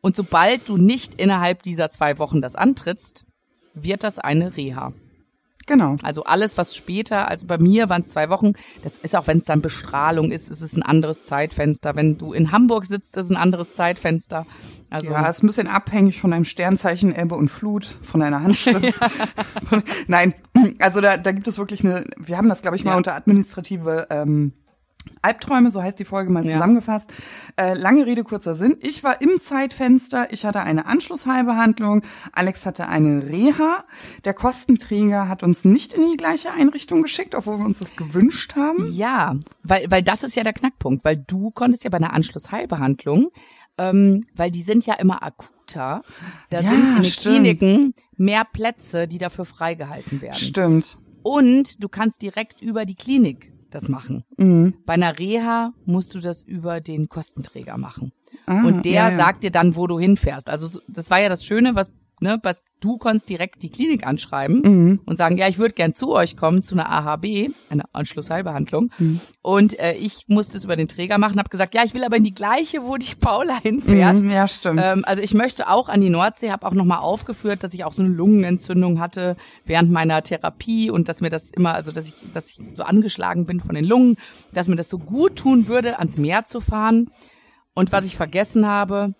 Und 0.00 0.14
sobald 0.14 0.68
du 0.68 0.76
nicht 0.76 1.14
innerhalb 1.14 1.62
dieser 1.62 1.90
zwei 1.90 2.18
Wochen 2.18 2.40
das 2.40 2.54
antrittst, 2.54 3.26
wird 3.74 4.04
das 4.04 4.18
eine 4.18 4.56
Reha. 4.56 4.92
Genau. 5.68 5.96
Also 6.02 6.24
alles, 6.24 6.58
was 6.58 6.74
später, 6.74 7.28
also 7.28 7.46
bei 7.46 7.58
mir 7.58 7.88
waren 7.88 8.02
es 8.02 8.08
zwei 8.08 8.30
Wochen, 8.30 8.54
das 8.82 8.98
ist 8.98 9.14
auch, 9.14 9.26
wenn 9.26 9.38
es 9.38 9.44
dann 9.44 9.60
Bestrahlung 9.60 10.32
ist, 10.32 10.50
ist 10.50 10.62
es 10.62 10.74
ein 10.74 10.82
anderes 10.82 11.26
Zeitfenster. 11.26 11.94
Wenn 11.94 12.18
du 12.18 12.32
in 12.32 12.50
Hamburg 12.50 12.86
sitzt, 12.86 13.16
ist 13.16 13.26
es 13.26 13.30
ein 13.30 13.36
anderes 13.36 13.74
Zeitfenster. 13.74 14.46
Also 14.90 15.10
Ja, 15.10 15.28
ist 15.28 15.42
ein 15.44 15.46
bisschen 15.46 15.68
abhängig 15.68 16.20
von 16.20 16.30
deinem 16.30 16.46
Sternzeichen 16.46 17.14
Ebbe 17.14 17.34
und 17.36 17.50
Flut, 17.50 17.84
von 18.02 18.20
deiner 18.20 18.42
Handschrift. 18.42 18.98
nein, 20.06 20.34
also 20.80 21.00
da, 21.02 21.18
da 21.18 21.32
gibt 21.32 21.46
es 21.46 21.58
wirklich 21.58 21.84
eine, 21.84 22.04
wir 22.16 22.38
haben 22.38 22.48
das, 22.48 22.62
glaube 22.62 22.76
ich, 22.76 22.84
mal 22.84 22.92
Ja. 22.92 22.96
unter 22.96 23.14
administrative 23.14 24.06
ähm, 24.10 24.54
Albträume, 25.22 25.70
so 25.70 25.82
heißt 25.82 25.98
die 25.98 26.04
Folge 26.04 26.30
mal 26.30 26.44
Ja. 26.46 26.52
zusammengefasst. 26.54 27.12
Äh, 27.56 27.74
lange 27.74 28.06
Rede, 28.06 28.24
kurzer 28.24 28.54
Sinn. 28.54 28.76
Ich 28.80 29.02
war 29.04 29.20
im 29.20 29.40
Zeitfenster, 29.40 30.32
ich 30.32 30.44
hatte 30.44 30.60
eine 30.62 30.86
Anschlussheilbehandlung, 30.86 32.02
Alex 32.32 32.64
hatte 32.66 32.88
eine 32.88 33.26
Reha. 33.28 33.84
Der 34.24 34.34
Kostenträger 34.34 35.28
hat 35.28 35.42
uns 35.42 35.64
nicht 35.64 35.94
in 35.94 36.10
die 36.10 36.16
gleiche 36.16 36.52
Einrichtung 36.52 37.02
geschickt, 37.02 37.34
obwohl 37.34 37.58
wir 37.58 37.64
uns 37.66 37.78
das 37.80 37.94
gewünscht 37.96 38.54
haben. 38.56 38.90
Ja, 38.92 39.36
weil, 39.62 39.90
weil 39.90 40.02
das 40.02 40.22
ist 40.22 40.36
ja 40.36 40.44
der 40.44 40.52
Knackpunkt, 40.52 41.04
weil 41.04 41.16
du 41.16 41.50
konntest 41.50 41.84
ja 41.84 41.90
bei 41.90 41.98
einer 41.98 42.12
Anschlussheilbehandlung, 42.12 43.30
ähm, 43.78 44.24
weil 44.34 44.50
die 44.50 44.62
sind 44.62 44.86
ja 44.86 44.94
immer 44.94 45.22
akuter, 45.22 46.02
da 46.50 46.60
Ja, 46.60 46.68
sind 46.70 46.88
in 46.88 46.94
den 46.96 47.04
stimmt. 47.04 47.34
Kliniken 47.36 47.94
mehr 48.16 48.44
Plätze, 48.44 49.06
die 49.06 49.18
dafür 49.18 49.44
freigehalten 49.44 50.20
werden. 50.20 50.34
Stimmt. 50.34 50.96
Und 51.22 51.82
du 51.82 51.88
kannst 51.88 52.22
direkt 52.22 52.62
über 52.62 52.84
die 52.84 52.94
Klinik 52.94 53.52
das 53.70 53.88
machen. 53.88 54.24
Mhm. 54.36 54.74
Bei 54.86 54.94
einer 54.94 55.18
Reha 55.18 55.72
musst 55.84 56.14
du 56.14 56.20
das 56.20 56.42
über 56.42 56.80
den 56.80 57.08
Kostenträger 57.08 57.76
machen. 57.76 58.12
Ah, 58.46 58.64
und 58.66 58.84
der 58.84 58.92
ja, 58.92 59.10
ja. 59.10 59.16
sagt 59.16 59.42
dir 59.42 59.50
dann, 59.50 59.76
wo 59.76 59.86
du 59.86 59.98
hinfährst. 59.98 60.48
Also 60.50 60.68
so- 60.68 60.80
das 60.88 61.10
war 61.10 61.20
ja 61.20 61.28
das 61.28 61.44
Schöne, 61.44 61.74
was, 61.74 61.90
ne, 62.20 62.38
was 62.42 62.62
du 62.80 62.96
konntest 62.96 63.28
direkt 63.28 63.62
die 63.64 63.70
Klinik 63.70 64.06
anschreiben 64.06 64.60
Mhm. 64.60 65.00
und 65.04 65.16
sagen, 65.16 65.36
ja, 65.36 65.48
ich 65.48 65.58
würde 65.58 65.74
gern 65.74 65.94
zu 65.94 66.12
euch 66.12 66.36
kommen, 66.36 66.62
zu 66.62 66.76
einer 66.76 66.88
AHB, 66.88 67.50
einer 67.70 67.84
Anschlussheilbehandlung. 67.92 68.90
Mhm. 68.98 69.20
Und 69.42 69.78
äh, 69.80 69.94
ich 69.94 70.26
musste 70.28 70.56
es 70.56 70.64
über 70.64 70.76
den 70.76 70.86
Träger 70.86 71.18
machen, 71.18 71.38
habe 71.38 71.48
gesagt, 71.48 71.74
ja, 71.74 71.82
ich 71.84 71.94
will 71.94 72.04
aber 72.04 72.16
in 72.16 72.24
die 72.24 72.34
gleiche, 72.34 72.84
wo 72.84 72.96
die 72.96 73.14
Paula 73.18 73.58
hinfährt. 73.62 74.20
Mhm, 74.20 74.30
ja, 74.30 74.46
stimmt. 74.46 74.80
Ähm, 74.82 75.04
also 75.06 75.22
ich 75.22 75.34
möchte 75.34 75.68
auch 75.68 75.88
an 75.88 76.00
die 76.00 76.10
Nordsee, 76.10 76.50
habe 76.52 76.66
auch 76.66 76.72
nochmal 76.74 76.98
aufgeführt, 77.00 77.64
dass 77.64 77.74
ich 77.74 77.84
auch 77.84 77.92
so 77.92 78.02
eine 78.02 78.12
Lungenentzündung 78.14 79.00
hatte 79.00 79.36
während 79.64 79.90
meiner 79.90 80.22
Therapie 80.22 80.90
und 80.90 81.08
dass 81.08 81.20
mir 81.20 81.30
das 81.30 81.50
immer, 81.50 81.74
also 81.74 81.90
dass 81.90 82.06
ich, 82.06 82.14
dass 82.32 82.50
ich 82.50 82.60
so 82.74 82.84
angeschlagen 82.84 83.44
bin 83.46 83.58
von 83.60 83.74
den 83.74 83.84
Lungen, 83.84 84.16
dass 84.52 84.68
mir 84.68 84.76
das 84.76 84.88
so 84.88 84.98
gut 84.98 85.36
tun 85.36 85.66
würde, 85.68 85.98
ans 85.98 86.16
Meer 86.16 86.44
zu 86.44 86.60
fahren. 86.60 87.10
Und 87.74 87.92
was 87.92 88.04
ich 88.06 88.16
vergessen 88.16 88.66
habe, 88.66 89.14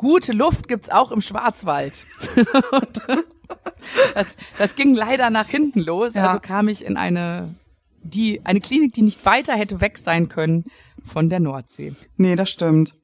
gute 0.00 0.32
Luft 0.32 0.66
gibt's 0.66 0.88
auch 0.88 1.12
im 1.12 1.20
Schwarzwald. 1.20 2.06
das, 4.14 4.36
das 4.56 4.74
ging 4.74 4.94
leider 4.94 5.28
nach 5.28 5.46
hinten 5.46 5.80
los. 5.80 6.14
Ja. 6.14 6.28
Also 6.28 6.40
kam 6.40 6.68
ich 6.68 6.86
in 6.86 6.96
eine, 6.96 7.54
die, 8.02 8.40
eine 8.44 8.60
Klinik, 8.60 8.94
die 8.94 9.02
nicht 9.02 9.26
weiter 9.26 9.52
hätte 9.52 9.82
weg 9.82 9.98
sein 9.98 10.30
können 10.30 10.64
von 11.04 11.28
der 11.28 11.38
Nordsee. 11.38 11.94
Nee, 12.16 12.34
das 12.34 12.48
stimmt. 12.48 12.96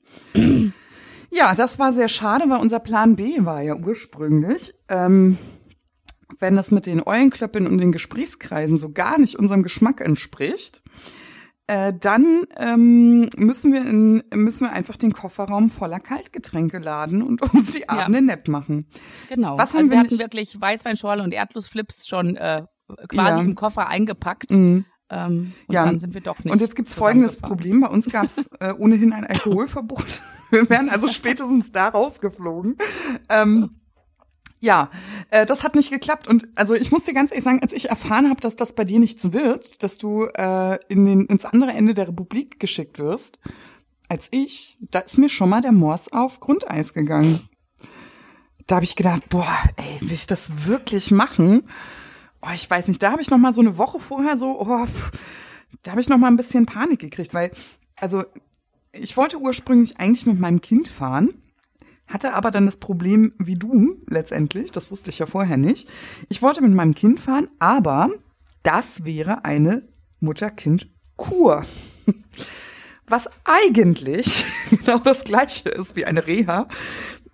Ja, 1.31 1.55
das 1.55 1.79
war 1.79 1.93
sehr 1.93 2.09
schade, 2.09 2.49
weil 2.49 2.61
unser 2.61 2.81
Plan 2.81 3.15
B 3.17 3.45
war 3.45 3.61
ja 3.61 3.77
ursprünglich, 3.77 4.73
ähm, 4.89 5.37
wenn 6.39 6.57
das 6.57 6.71
mit 6.71 6.87
den 6.87 7.03
Eulenklöppeln 7.07 7.67
und 7.67 7.77
den 7.77 7.93
Gesprächskreisen 7.93 8.79
so 8.79 8.93
gar 8.93 9.19
nicht 9.19 9.35
unserem 9.35 9.63
Geschmack 9.63 10.01
entspricht, 10.01 10.83
äh, 11.69 11.93
dann 11.99 12.45
ähm, 12.57 13.29
müssen 13.37 13.73
wir 13.73 13.85
in, 13.85 14.23
müssen 14.35 14.65
wir 14.67 14.73
einfach 14.73 14.97
den 14.97 15.13
Kofferraum 15.13 15.71
voller 15.71 15.99
Kaltgetränke 16.01 16.79
laden 16.79 17.23
und 17.23 17.43
uns 17.43 17.73
die 17.73 17.89
Abende 17.89 18.23
nett 18.23 18.49
machen. 18.49 18.87
Genau. 19.29 19.59
Was 19.59 19.71
haben 19.75 19.79
also 19.79 19.91
wir 19.91 19.97
wir 19.97 20.01
hatten 20.01 20.19
wirklich 20.19 20.61
Weißweinschorle 20.61 21.23
und 21.23 21.33
Erdnussflips 21.33 22.07
schon 22.07 22.37
äh, 22.37 22.63
quasi 23.09 23.41
Ja. 23.41 23.45
im 23.45 23.55
Koffer 23.57 23.89
eingepackt. 23.89 24.53
Ähm, 24.53 24.85
und 25.09 25.53
Ja. 25.75 25.85
dann 25.85 25.99
sind 25.99 26.15
wir 26.15 26.21
doch 26.21 26.43
nicht. 26.45 26.53
Und 26.53 26.61
jetzt 26.61 26.77
gibt's 26.77 26.95
folgendes. 26.95 27.37
Problem. 27.39 27.81
Bei 27.81 27.89
uns 27.89 28.07
gab's 28.07 28.49
äh, 28.61 28.73
ohnehin 28.73 29.13
ein 29.13 29.25
Alkoholverbot. 29.25 30.23
Wir 30.51 30.69
wären 30.71 30.89
also 30.89 31.09
spätestens 31.09 31.73
da 31.73 31.89
rausgeflogen. 31.89 32.77
Ähm, 33.29 33.81
Ja, 34.61 34.91
äh, 35.31 35.45
das 35.45 35.63
hat 35.63 35.75
nicht 35.75 35.91
geklappt. 35.91 36.29
Und 36.29 36.49
also 36.55 36.75
ich 36.75 36.91
muss 36.91 37.05
dir 37.05 37.15
ganz 37.15 37.31
ehrlich 37.31 37.45
sagen, 37.45 37.63
als 37.63 37.73
ich 37.73 37.89
erfahren 37.89 38.29
habe, 38.29 38.41
dass 38.41 38.57
das 38.57 38.73
bei 38.73 38.85
dir 38.85 38.99
nichts 38.99 39.33
wird, 39.33 39.83
dass 39.83 39.99
du 39.99 40.25
äh, 40.35 40.79
in 40.89 41.05
den, 41.05 41.27
ins 41.27 41.45
andere 41.45 41.73
Ende 41.73 41.95
der 41.95 42.09
Republik 42.09 42.59
geschickt 42.59 42.99
wirst, 42.99 43.39
als 44.09 44.29
ich, 44.31 44.79
da 44.81 45.01
ist 45.01 45.19
mir 45.19 45.29
schon 45.29 45.51
mal 45.51 45.61
der 45.61 45.73
Mors 45.73 46.13
auf 46.13 46.41
Grundeis 46.41 46.95
gegangen. 46.95 47.49
Da 48.67 48.77
habe 48.77 48.85
ich 48.85 48.97
gedacht, 48.97 49.29
boah, 49.29 49.57
ey, 49.77 50.01
will 50.01 50.13
ich 50.13 50.27
das 50.27 50.67
wirklich 50.67 51.11
machen? 51.11 51.69
Oh, 52.43 52.53
ich 52.55 52.69
weiß 52.69 52.89
nicht, 52.89 53.03
da 53.03 53.13
habe 53.13 53.23
ich 53.23 53.31
noch 53.31 53.39
mal 53.39 53.53
so 53.53 53.61
eine 53.61 53.79
Woche 53.79 54.01
vorher 54.01 54.39
so, 54.39 54.61
oh, 54.61 54.87
pff, 54.87 55.13
da 55.83 55.93
habe 55.93 56.01
ich 56.01 56.09
noch 56.09 56.19
mal 56.19 56.29
ein 56.29 56.37
bisschen 56.37 56.67
Panik 56.67 57.01
gekriegt, 57.01 57.35
weil, 57.35 57.51
also 57.97 58.25
ich 58.93 59.17
wollte 59.17 59.39
ursprünglich 59.39 59.99
eigentlich 59.99 60.27
mit 60.27 60.41
meinem 60.41 60.61
Kind 60.61 60.89
fahren, 60.89 61.43
hatte 62.09 62.35
aber 62.35 62.51
dann 62.51 62.67
das 62.67 62.77
Problem 62.77 63.33
wie 63.39 63.57
du 63.57 63.97
letztendlich, 64.09 64.71
das 64.71 64.91
wusste 64.91 65.11
ich 65.11 65.19
ja 65.19 65.27
vorher 65.27 65.57
nicht. 65.57 65.89
Ich 66.29 66.43
wollte 66.43 66.63
mit 66.63 66.73
meinem 66.73 66.95
Kind 66.95 67.21
fahren, 67.21 67.51
aber 67.59 68.11
das 68.63 69.05
wäre 69.05 69.45
eine 69.45 69.89
Mutter-Kind-Kur. 70.21 71.63
Was 73.09 73.29
eigentlich 73.45 74.45
genau 74.71 74.99
das 74.99 75.25
gleiche 75.25 75.69
ist 75.69 75.97
wie 75.97 76.05
eine 76.05 76.27
Reha, 76.27 76.69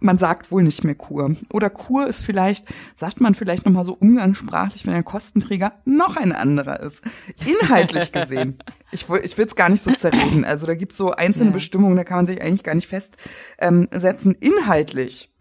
man 0.02 0.18
sagt 0.18 0.50
wohl 0.50 0.62
nicht 0.62 0.84
mehr 0.84 0.94
Kur. 0.94 1.34
Oder 1.52 1.70
Kur 1.70 2.06
ist 2.06 2.24
vielleicht, 2.24 2.66
sagt 2.96 3.20
man 3.20 3.34
vielleicht 3.34 3.64
nochmal 3.64 3.84
so 3.84 3.94
umgangssprachlich, 3.94 4.86
wenn 4.86 4.92
der 4.92 5.02
Kostenträger 5.02 5.72
noch 5.84 6.16
ein 6.16 6.32
anderer 6.32 6.80
ist. 6.80 7.02
Inhaltlich 7.46 8.12
gesehen. 8.12 8.58
Ich, 8.90 9.08
ich 9.08 9.38
will 9.38 9.46
es 9.46 9.56
gar 9.56 9.68
nicht 9.68 9.82
so 9.82 9.92
zerreden. 9.92 10.44
Also 10.44 10.66
da 10.66 10.74
gibt's 10.74 10.96
so 10.96 11.12
einzelne 11.12 11.50
ja. 11.50 11.54
Bestimmungen, 11.54 11.96
da 11.96 12.04
kann 12.04 12.18
man 12.18 12.26
sich 12.26 12.42
eigentlich 12.42 12.64
gar 12.64 12.74
nicht 12.74 12.88
festsetzen. 12.88 13.16
Ähm, 13.58 14.36
Inhaltlich 14.40 15.32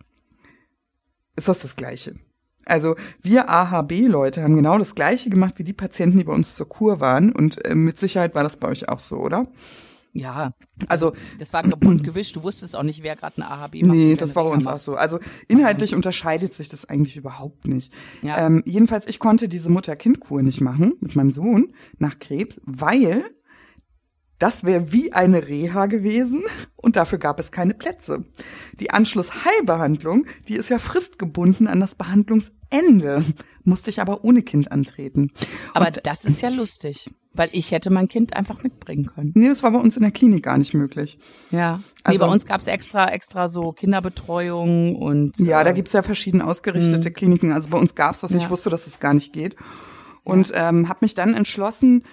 ist 1.35 1.47
das 1.47 1.59
das 1.59 1.75
Gleiche. 1.75 2.15
Also 2.65 2.95
wir 3.21 3.49
AHB-Leute 3.49 4.43
haben 4.43 4.55
genau 4.55 4.77
das 4.77 4.95
Gleiche 4.95 5.29
gemacht 5.29 5.55
wie 5.57 5.63
die 5.63 5.73
Patienten, 5.73 6.19
die 6.19 6.23
bei 6.23 6.33
uns 6.33 6.55
zur 6.55 6.69
Kur 6.69 6.99
waren. 6.99 7.31
Und 7.31 7.65
äh, 7.65 7.75
mit 7.75 7.97
Sicherheit 7.97 8.35
war 8.35 8.43
das 8.43 8.57
bei 8.57 8.67
euch 8.67 8.87
auch 8.89 8.99
so, 8.99 9.17
oder? 9.17 9.47
Ja, 10.13 10.53
also 10.87 11.13
das 11.39 11.53
war 11.53 11.63
bunt 11.63 12.03
gewischt. 12.03 12.35
Du 12.35 12.43
wusstest 12.43 12.75
auch 12.75 12.83
nicht, 12.83 13.01
wer 13.01 13.15
gerade 13.15 13.37
eine 13.37 13.49
AHB 13.49 13.83
macht. 13.83 13.95
Nee, 13.95 14.15
das 14.15 14.35
war 14.35 14.43
bei 14.43 14.49
uns 14.49 14.65
macht. 14.65 14.75
auch 14.75 14.79
so. 14.79 14.95
Also 14.95 15.19
inhaltlich 15.47 15.95
unterscheidet 15.95 16.53
sich 16.53 16.67
das 16.67 16.85
eigentlich 16.85 17.15
überhaupt 17.15 17.67
nicht. 17.67 17.93
Ja. 18.21 18.45
Ähm, 18.45 18.61
jedenfalls, 18.65 19.07
ich 19.07 19.19
konnte 19.19 19.47
diese 19.47 19.69
Mutter-Kind-Kur 19.69 20.41
nicht 20.41 20.59
machen 20.59 20.93
mit 20.99 21.15
meinem 21.15 21.31
Sohn 21.31 21.73
nach 21.97 22.19
Krebs, 22.19 22.59
weil 22.65 23.23
das 24.37 24.63
wäre 24.63 24.91
wie 24.91 25.13
eine 25.13 25.47
Reha 25.47 25.85
gewesen 25.85 26.43
und 26.75 26.95
dafür 26.95 27.19
gab 27.19 27.39
es 27.39 27.51
keine 27.51 27.73
Plätze. 27.73 28.25
Die 28.79 28.89
Anschlussheilbehandlung, 28.89 30.25
die 30.47 30.55
ist 30.55 30.69
ja 30.69 30.79
fristgebunden 30.79 31.67
an 31.67 31.79
das 31.79 31.95
Behandlungsende, 31.95 33.23
musste 33.63 33.91
ich 33.91 34.01
aber 34.01 34.25
ohne 34.25 34.41
Kind 34.41 34.71
antreten. 34.71 35.31
Aber 35.73 35.87
und, 35.87 36.01
das 36.03 36.25
ist 36.25 36.41
ja 36.41 36.49
lustig. 36.49 37.11
Weil 37.33 37.49
ich 37.53 37.71
hätte 37.71 37.89
mein 37.89 38.09
Kind 38.09 38.35
einfach 38.35 38.61
mitbringen 38.61 39.05
können. 39.05 39.31
Nee, 39.35 39.47
das 39.47 39.63
war 39.63 39.71
bei 39.71 39.79
uns 39.79 39.95
in 39.95 40.03
der 40.03 40.11
Klinik 40.11 40.43
gar 40.43 40.57
nicht 40.57 40.73
möglich. 40.73 41.17
Ja. 41.49 41.79
Also, 42.03 42.23
nee, 42.23 42.27
bei 42.27 42.33
uns 42.33 42.45
gab's 42.45 42.67
extra, 42.67 43.07
extra 43.07 43.47
so 43.47 43.71
Kinderbetreuung 43.71 44.97
und. 44.97 45.37
Ja, 45.39 45.61
äh, 45.61 45.63
da 45.63 45.71
gibt's 45.71 45.93
ja 45.93 46.01
verschieden 46.01 46.41
ausgerichtete 46.41 47.09
mh. 47.09 47.13
Kliniken. 47.13 47.51
Also 47.53 47.69
bei 47.69 47.77
uns 47.77 47.95
gab's 47.95 48.19
das. 48.19 48.31
Ja. 48.31 48.37
Ich 48.37 48.49
wusste, 48.49 48.69
dass 48.69 48.81
es 48.81 48.93
das 48.93 48.99
gar 48.99 49.13
nicht 49.13 49.31
geht. 49.31 49.55
Und 50.23 50.49
ja. 50.49 50.69
ähm, 50.69 50.89
habe 50.89 50.99
mich 51.01 51.13
dann 51.13 51.33
entschlossen, 51.33 52.03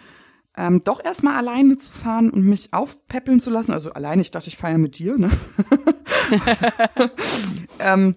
ähm, 0.57 0.81
doch 0.83 1.05
erstmal 1.05 1.37
alleine 1.37 1.77
zu 1.77 1.93
fahren 1.93 2.31
und 2.31 2.45
mich 2.45 2.73
aufpäppeln 2.73 3.41
zu 3.41 3.51
lassen. 3.51 3.73
Also 3.73 3.93
alleine, 3.93 4.23
ich 4.23 4.31
dachte, 4.31 4.49
ich 4.49 4.57
feiere 4.57 4.79
mit 4.79 4.99
dir, 4.99 5.19
ne? 5.19 5.31
ähm, 7.81 8.15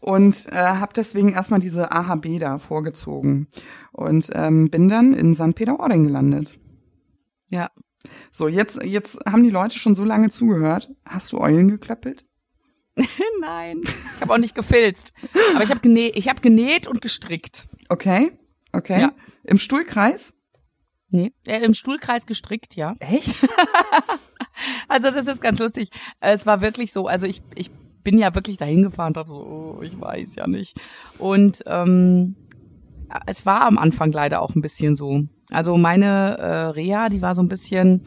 und 0.00 0.46
äh, 0.52 0.56
habe 0.56 0.92
deswegen 0.94 1.32
erstmal 1.32 1.60
diese 1.60 1.92
AHB 1.92 2.38
da 2.38 2.58
vorgezogen 2.58 3.48
und 3.92 4.30
ähm, 4.34 4.70
bin 4.70 4.88
dann 4.88 5.12
in 5.12 5.34
St. 5.34 5.54
Peter-Ording 5.54 6.04
gelandet. 6.04 6.58
Ja. 7.48 7.70
So, 8.30 8.48
jetzt, 8.48 8.82
jetzt 8.84 9.18
haben 9.26 9.42
die 9.42 9.50
Leute 9.50 9.78
schon 9.78 9.94
so 9.94 10.04
lange 10.04 10.30
zugehört. 10.30 10.90
Hast 11.04 11.32
du 11.32 11.38
Eulen 11.38 11.68
geklöppelt? 11.68 12.24
Nein, 13.40 13.82
ich 13.84 14.20
habe 14.20 14.32
auch 14.32 14.38
nicht 14.38 14.54
gefilzt. 14.54 15.12
Aber 15.54 15.62
ich 15.62 15.70
habe 15.70 15.80
genäht, 15.80 16.16
ich 16.16 16.28
hab 16.28 16.42
genäht 16.42 16.86
und 16.86 17.00
gestrickt. 17.00 17.68
Okay, 17.88 18.32
okay. 18.72 19.00
Ja. 19.00 19.12
Im 19.44 19.58
Stuhlkreis? 19.58 20.32
Nee, 21.08 21.32
äh, 21.46 21.60
im 21.62 21.74
Stuhlkreis 21.74 22.26
gestrickt, 22.26 22.74
ja. 22.74 22.94
Echt? 22.98 23.36
also 24.88 25.10
das 25.10 25.26
ist 25.26 25.40
ganz 25.40 25.58
lustig. 25.58 25.90
Es 26.20 26.46
war 26.46 26.60
wirklich 26.60 26.92
so, 26.92 27.06
also 27.06 27.26
ich, 27.26 27.42
ich 27.54 27.70
bin 28.06 28.18
ja 28.18 28.32
wirklich 28.36 28.56
dahin 28.56 28.84
gefahren 28.84 29.08
und 29.08 29.16
dachte 29.16 29.30
so, 29.30 29.34
oh, 29.34 29.82
ich 29.82 30.00
weiß 30.00 30.36
ja 30.36 30.46
nicht. 30.46 30.78
Und 31.18 31.64
ähm, 31.66 32.36
es 33.26 33.44
war 33.46 33.62
am 33.62 33.78
Anfang 33.78 34.12
leider 34.12 34.42
auch 34.42 34.54
ein 34.54 34.62
bisschen 34.62 34.94
so. 34.94 35.24
Also 35.50 35.76
meine 35.76 36.38
äh, 36.38 36.66
Reha, 36.66 37.08
die 37.08 37.20
war 37.20 37.34
so 37.34 37.42
ein 37.42 37.48
bisschen, 37.48 38.02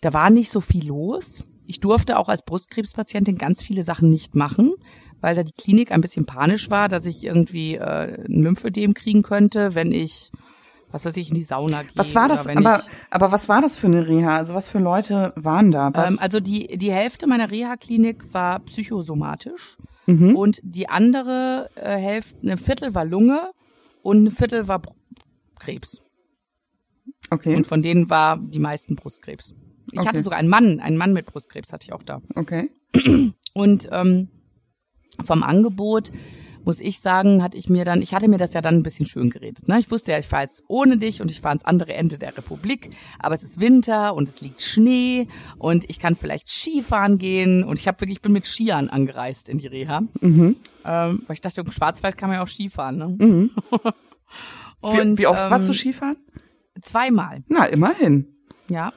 da 0.00 0.12
war 0.12 0.28
nicht 0.28 0.50
so 0.50 0.60
viel 0.60 0.88
los. 0.88 1.46
Ich 1.68 1.78
durfte 1.78 2.18
auch 2.18 2.28
als 2.28 2.44
Brustkrebspatientin 2.44 3.38
ganz 3.38 3.62
viele 3.62 3.84
Sachen 3.84 4.10
nicht 4.10 4.34
machen, 4.34 4.74
weil 5.20 5.36
da 5.36 5.44
die 5.44 5.52
Klinik 5.52 5.92
ein 5.92 6.00
bisschen 6.00 6.26
panisch 6.26 6.68
war, 6.68 6.88
dass 6.88 7.06
ich 7.06 7.22
irgendwie 7.22 7.76
äh, 7.76 8.24
ein 8.24 8.42
Lymphödem 8.42 8.92
kriegen 8.92 9.22
könnte, 9.22 9.76
wenn 9.76 9.92
ich 9.92 10.32
was 10.92 11.04
weiß 11.04 11.16
ich, 11.16 11.30
in 11.30 11.34
die 11.34 11.42
Sauna 11.42 11.82
gehe. 11.82 11.92
Was 11.96 12.14
war 12.14 12.28
das, 12.28 12.46
aber, 12.46 12.82
aber 13.10 13.32
was 13.32 13.48
war 13.48 13.60
das 13.60 13.76
für 13.76 13.86
eine 13.86 14.06
Reha? 14.06 14.36
Also 14.36 14.54
was 14.54 14.68
für 14.68 14.78
Leute 14.78 15.32
waren 15.36 15.70
da? 15.70 15.90
Ähm, 16.06 16.18
also 16.20 16.38
die, 16.38 16.66
die 16.76 16.92
Hälfte 16.92 17.26
meiner 17.26 17.50
Reha-Klinik 17.50 18.32
war 18.32 18.60
psychosomatisch 18.60 19.76
mhm. 20.06 20.36
und 20.36 20.60
die 20.62 20.88
andere 20.88 21.70
äh, 21.74 21.96
Hälfte, 21.96 22.38
eine 22.42 22.58
Viertel 22.58 22.94
war 22.94 23.04
Lunge 23.04 23.50
und 24.02 24.24
ein 24.24 24.30
Viertel 24.30 24.68
war 24.68 24.82
Krebs. 25.58 26.02
Okay. 27.30 27.56
Und 27.56 27.66
von 27.66 27.82
denen 27.82 28.10
war 28.10 28.36
die 28.36 28.58
meisten 28.58 28.94
Brustkrebs. 28.94 29.54
Ich 29.90 29.98
okay. 29.98 30.08
hatte 30.08 30.22
sogar 30.22 30.38
einen 30.38 30.48
Mann, 30.48 30.80
einen 30.80 30.96
Mann 30.96 31.12
mit 31.12 31.26
Brustkrebs 31.26 31.72
hatte 31.72 31.84
ich 31.86 31.92
auch 31.92 32.02
da. 32.02 32.20
Okay. 32.34 32.70
Und 33.54 33.88
ähm, 33.90 34.28
vom 35.22 35.42
Angebot 35.42 36.10
muss 36.64 36.80
ich 36.80 37.00
sagen, 37.00 37.42
hatte 37.42 37.56
ich 37.56 37.68
mir 37.68 37.84
dann, 37.84 38.02
ich 38.02 38.14
hatte 38.14 38.28
mir 38.28 38.38
das 38.38 38.52
ja 38.54 38.60
dann 38.60 38.76
ein 38.76 38.82
bisschen 38.82 39.06
schön 39.06 39.30
geredet. 39.30 39.68
Ne? 39.68 39.78
Ich 39.78 39.90
wusste 39.90 40.12
ja, 40.12 40.18
ich 40.18 40.26
fahre 40.26 40.42
jetzt 40.44 40.62
ohne 40.68 40.96
dich 40.96 41.20
und 41.20 41.30
ich 41.30 41.40
fahre 41.40 41.52
ans 41.52 41.64
andere 41.64 41.94
Ende 41.94 42.18
der 42.18 42.36
Republik, 42.36 42.90
aber 43.18 43.34
es 43.34 43.42
ist 43.42 43.60
Winter 43.60 44.14
und 44.14 44.28
es 44.28 44.40
liegt 44.40 44.62
Schnee 44.62 45.28
und 45.58 45.88
ich 45.88 45.98
kann 45.98 46.16
vielleicht 46.16 46.48
Skifahren 46.48 47.18
gehen 47.18 47.64
und 47.64 47.78
ich 47.78 47.88
habe 47.88 48.00
wirklich, 48.00 48.18
ich 48.18 48.22
bin 48.22 48.32
mit 48.32 48.46
Skiern 48.46 48.88
angereist 48.88 49.48
in 49.48 49.58
die 49.58 49.66
Reha. 49.66 50.02
Mhm. 50.20 50.56
Ähm, 50.84 51.22
weil 51.26 51.34
ich 51.34 51.40
dachte, 51.40 51.60
im 51.60 51.70
Schwarzwald 51.70 52.16
kann 52.16 52.28
man 52.28 52.36
ja 52.38 52.42
auch 52.42 52.48
Skifahren. 52.48 52.98
Ne? 52.98 53.16
Mhm. 53.18 53.50
und, 54.80 54.92
wie, 55.18 55.18
wie, 55.18 55.26
oft 55.26 55.44
ähm, 55.44 55.50
warst 55.50 55.68
du 55.68 55.72
Skifahren? 55.72 56.16
Zweimal. 56.80 57.44
Na, 57.48 57.66
immerhin. 57.66 58.26
Ja. 58.68 58.92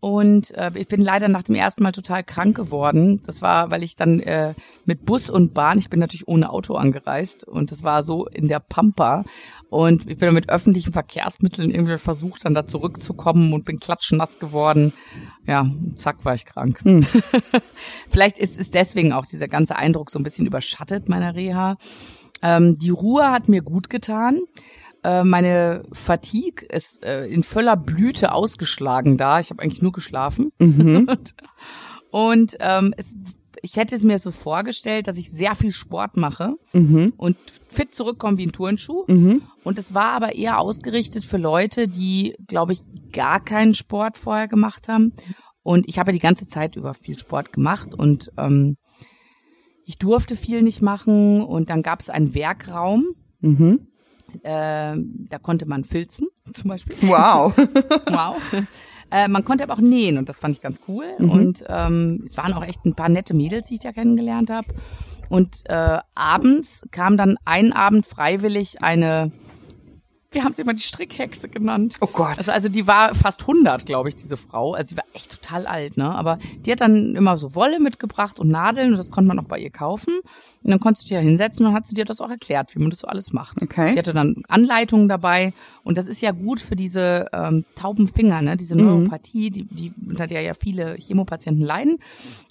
Und 0.00 0.52
äh, 0.52 0.70
ich 0.74 0.88
bin 0.88 1.02
leider 1.02 1.28
nach 1.28 1.42
dem 1.42 1.54
ersten 1.54 1.82
Mal 1.82 1.92
total 1.92 2.24
krank 2.24 2.56
geworden. 2.56 3.20
Das 3.26 3.42
war, 3.42 3.70
weil 3.70 3.82
ich 3.82 3.96
dann 3.96 4.20
äh, 4.20 4.54
mit 4.86 5.04
Bus 5.04 5.28
und 5.28 5.52
Bahn, 5.52 5.78
ich 5.78 5.90
bin 5.90 6.00
natürlich 6.00 6.26
ohne 6.26 6.50
Auto 6.50 6.74
angereist 6.74 7.46
und 7.46 7.70
das 7.70 7.84
war 7.84 8.02
so 8.02 8.26
in 8.26 8.48
der 8.48 8.60
Pampa. 8.60 9.24
Und 9.68 10.10
ich 10.10 10.18
bin 10.18 10.26
dann 10.26 10.34
mit 10.34 10.48
öffentlichen 10.48 10.92
Verkehrsmitteln 10.92 11.70
irgendwie 11.70 11.98
versucht, 11.98 12.44
dann 12.44 12.54
da 12.54 12.64
zurückzukommen 12.64 13.52
und 13.52 13.66
bin 13.66 13.78
klatschnass 13.78 14.38
geworden. 14.38 14.92
Ja, 15.46 15.70
zack, 15.96 16.24
war 16.24 16.34
ich 16.34 16.46
krank. 16.46 16.80
Hm. 16.82 17.02
Vielleicht 18.08 18.38
ist 18.38 18.58
es 18.58 18.70
deswegen 18.70 19.12
auch 19.12 19.26
dieser 19.26 19.48
ganze 19.48 19.76
Eindruck 19.76 20.10
so 20.10 20.18
ein 20.18 20.24
bisschen 20.24 20.46
überschattet 20.46 21.08
meiner 21.08 21.34
Reha. 21.34 21.76
Ähm, 22.42 22.76
die 22.76 22.90
Ruhe 22.90 23.30
hat 23.30 23.48
mir 23.48 23.62
gut 23.62 23.90
getan. 23.90 24.40
Äh, 25.02 25.24
meine 25.24 25.82
Fatigue 25.92 26.66
ist 26.68 27.04
äh, 27.04 27.26
in 27.26 27.42
voller 27.42 27.76
Blüte 27.76 28.32
ausgeschlagen 28.32 29.16
da. 29.16 29.40
Ich 29.40 29.50
habe 29.50 29.62
eigentlich 29.62 29.82
nur 29.82 29.92
geschlafen. 29.92 30.52
Mhm. 30.58 31.08
und 32.10 32.56
ähm, 32.60 32.94
es, 32.96 33.14
ich 33.62 33.76
hätte 33.76 33.94
es 33.94 34.02
mir 34.02 34.18
so 34.18 34.30
vorgestellt, 34.30 35.06
dass 35.06 35.16
ich 35.16 35.30
sehr 35.30 35.54
viel 35.54 35.72
Sport 35.72 36.16
mache 36.16 36.54
mhm. 36.72 37.12
und 37.16 37.36
fit 37.68 37.94
zurückkomme 37.94 38.38
wie 38.38 38.46
ein 38.46 38.52
Turnschuh. 38.52 39.04
Mhm. 39.06 39.42
Und 39.64 39.78
es 39.78 39.94
war 39.94 40.12
aber 40.12 40.34
eher 40.34 40.58
ausgerichtet 40.58 41.24
für 41.24 41.38
Leute, 41.38 41.88
die, 41.88 42.36
glaube 42.46 42.72
ich, 42.72 42.80
gar 43.12 43.40
keinen 43.40 43.74
Sport 43.74 44.18
vorher 44.18 44.48
gemacht 44.48 44.88
haben. 44.88 45.12
Und 45.62 45.88
ich 45.88 45.98
habe 45.98 46.12
die 46.12 46.18
ganze 46.18 46.46
Zeit 46.46 46.76
über 46.76 46.94
viel 46.94 47.18
Sport 47.18 47.52
gemacht 47.52 47.94
und 47.94 48.32
ähm, 48.38 48.76
ich 49.84 49.98
durfte 49.98 50.36
viel 50.36 50.62
nicht 50.62 50.82
machen. 50.82 51.42
Und 51.42 51.70
dann 51.70 51.82
gab 51.82 52.00
es 52.00 52.10
einen 52.10 52.34
Werkraum. 52.34 53.14
Mhm. 53.40 53.88
Äh, 54.42 54.96
da 54.96 55.38
konnte 55.40 55.66
man 55.66 55.84
filzen, 55.84 56.28
zum 56.52 56.68
Beispiel. 56.68 57.08
Wow. 57.08 57.56
wow. 58.06 58.36
Äh, 59.10 59.28
man 59.28 59.44
konnte 59.44 59.64
aber 59.64 59.74
auch 59.74 59.80
nähen 59.80 60.18
und 60.18 60.28
das 60.28 60.38
fand 60.38 60.54
ich 60.54 60.60
ganz 60.60 60.80
cool. 60.88 61.06
Mhm. 61.18 61.30
Und 61.30 61.64
ähm, 61.68 62.22
es 62.24 62.36
waren 62.36 62.52
auch 62.52 62.64
echt 62.64 62.84
ein 62.84 62.94
paar 62.94 63.08
nette 63.08 63.34
Mädels, 63.34 63.66
die 63.66 63.74
ich 63.74 63.80
da 63.80 63.92
kennengelernt 63.92 64.50
habe. 64.50 64.68
Und 65.28 65.62
äh, 65.66 65.98
abends 66.14 66.82
kam 66.90 67.16
dann 67.16 67.36
einen 67.44 67.72
Abend 67.72 68.04
freiwillig 68.04 68.82
eine 68.82 69.30
wir 70.32 70.44
haben 70.44 70.54
sie 70.54 70.62
immer 70.62 70.74
die 70.74 70.82
Strickhexe 70.82 71.48
genannt. 71.48 71.96
Oh 72.00 72.06
Gott. 72.06 72.38
Also, 72.38 72.52
also 72.52 72.68
die 72.68 72.86
war 72.86 73.14
fast 73.16 73.40
100, 73.40 73.84
glaube 73.84 74.08
ich, 74.08 74.16
diese 74.16 74.36
Frau. 74.36 74.74
Also 74.74 74.90
sie 74.90 74.96
war 74.96 75.04
echt 75.12 75.30
total 75.32 75.66
alt, 75.66 75.96
ne? 75.96 76.08
Aber 76.08 76.38
die 76.64 76.70
hat 76.70 76.80
dann 76.80 77.16
immer 77.16 77.36
so 77.36 77.54
Wolle 77.56 77.80
mitgebracht 77.80 78.38
und 78.38 78.48
Nadeln 78.48 78.92
und 78.92 78.98
das 78.98 79.10
konnte 79.10 79.26
man 79.26 79.38
auch 79.40 79.48
bei 79.48 79.58
ihr 79.58 79.70
kaufen. 79.70 80.20
Und 80.62 80.70
dann 80.70 80.78
konntest 80.78 81.06
du 81.06 81.08
dich 81.08 81.18
da 81.18 81.22
hinsetzen 81.22 81.66
und 81.66 81.72
hat 81.72 81.86
sie 81.86 81.94
dir 81.94 82.04
das 82.04 82.20
auch 82.20 82.30
erklärt, 82.30 82.74
wie 82.74 82.80
man 82.80 82.90
das 82.90 83.00
so 83.00 83.08
alles 83.08 83.32
macht. 83.32 83.62
Okay. 83.62 83.92
Die 83.92 83.98
hatte 83.98 84.12
dann 84.12 84.42
Anleitungen 84.46 85.08
dabei 85.08 85.52
und 85.84 85.96
das 85.96 86.06
ist 86.06 86.20
ja 86.20 86.32
gut 86.32 86.60
für 86.60 86.76
diese 86.76 87.26
ähm, 87.32 87.64
tauben 87.74 88.06
Finger, 88.06 88.42
ne? 88.42 88.56
Diese 88.56 88.76
Neuropathie, 88.76 89.50
die, 89.50 89.64
die 89.64 89.92
unter 90.08 90.26
der 90.26 90.42
ja 90.42 90.54
viele 90.54 90.94
Chemopatienten 90.96 91.64
leiden. 91.64 91.98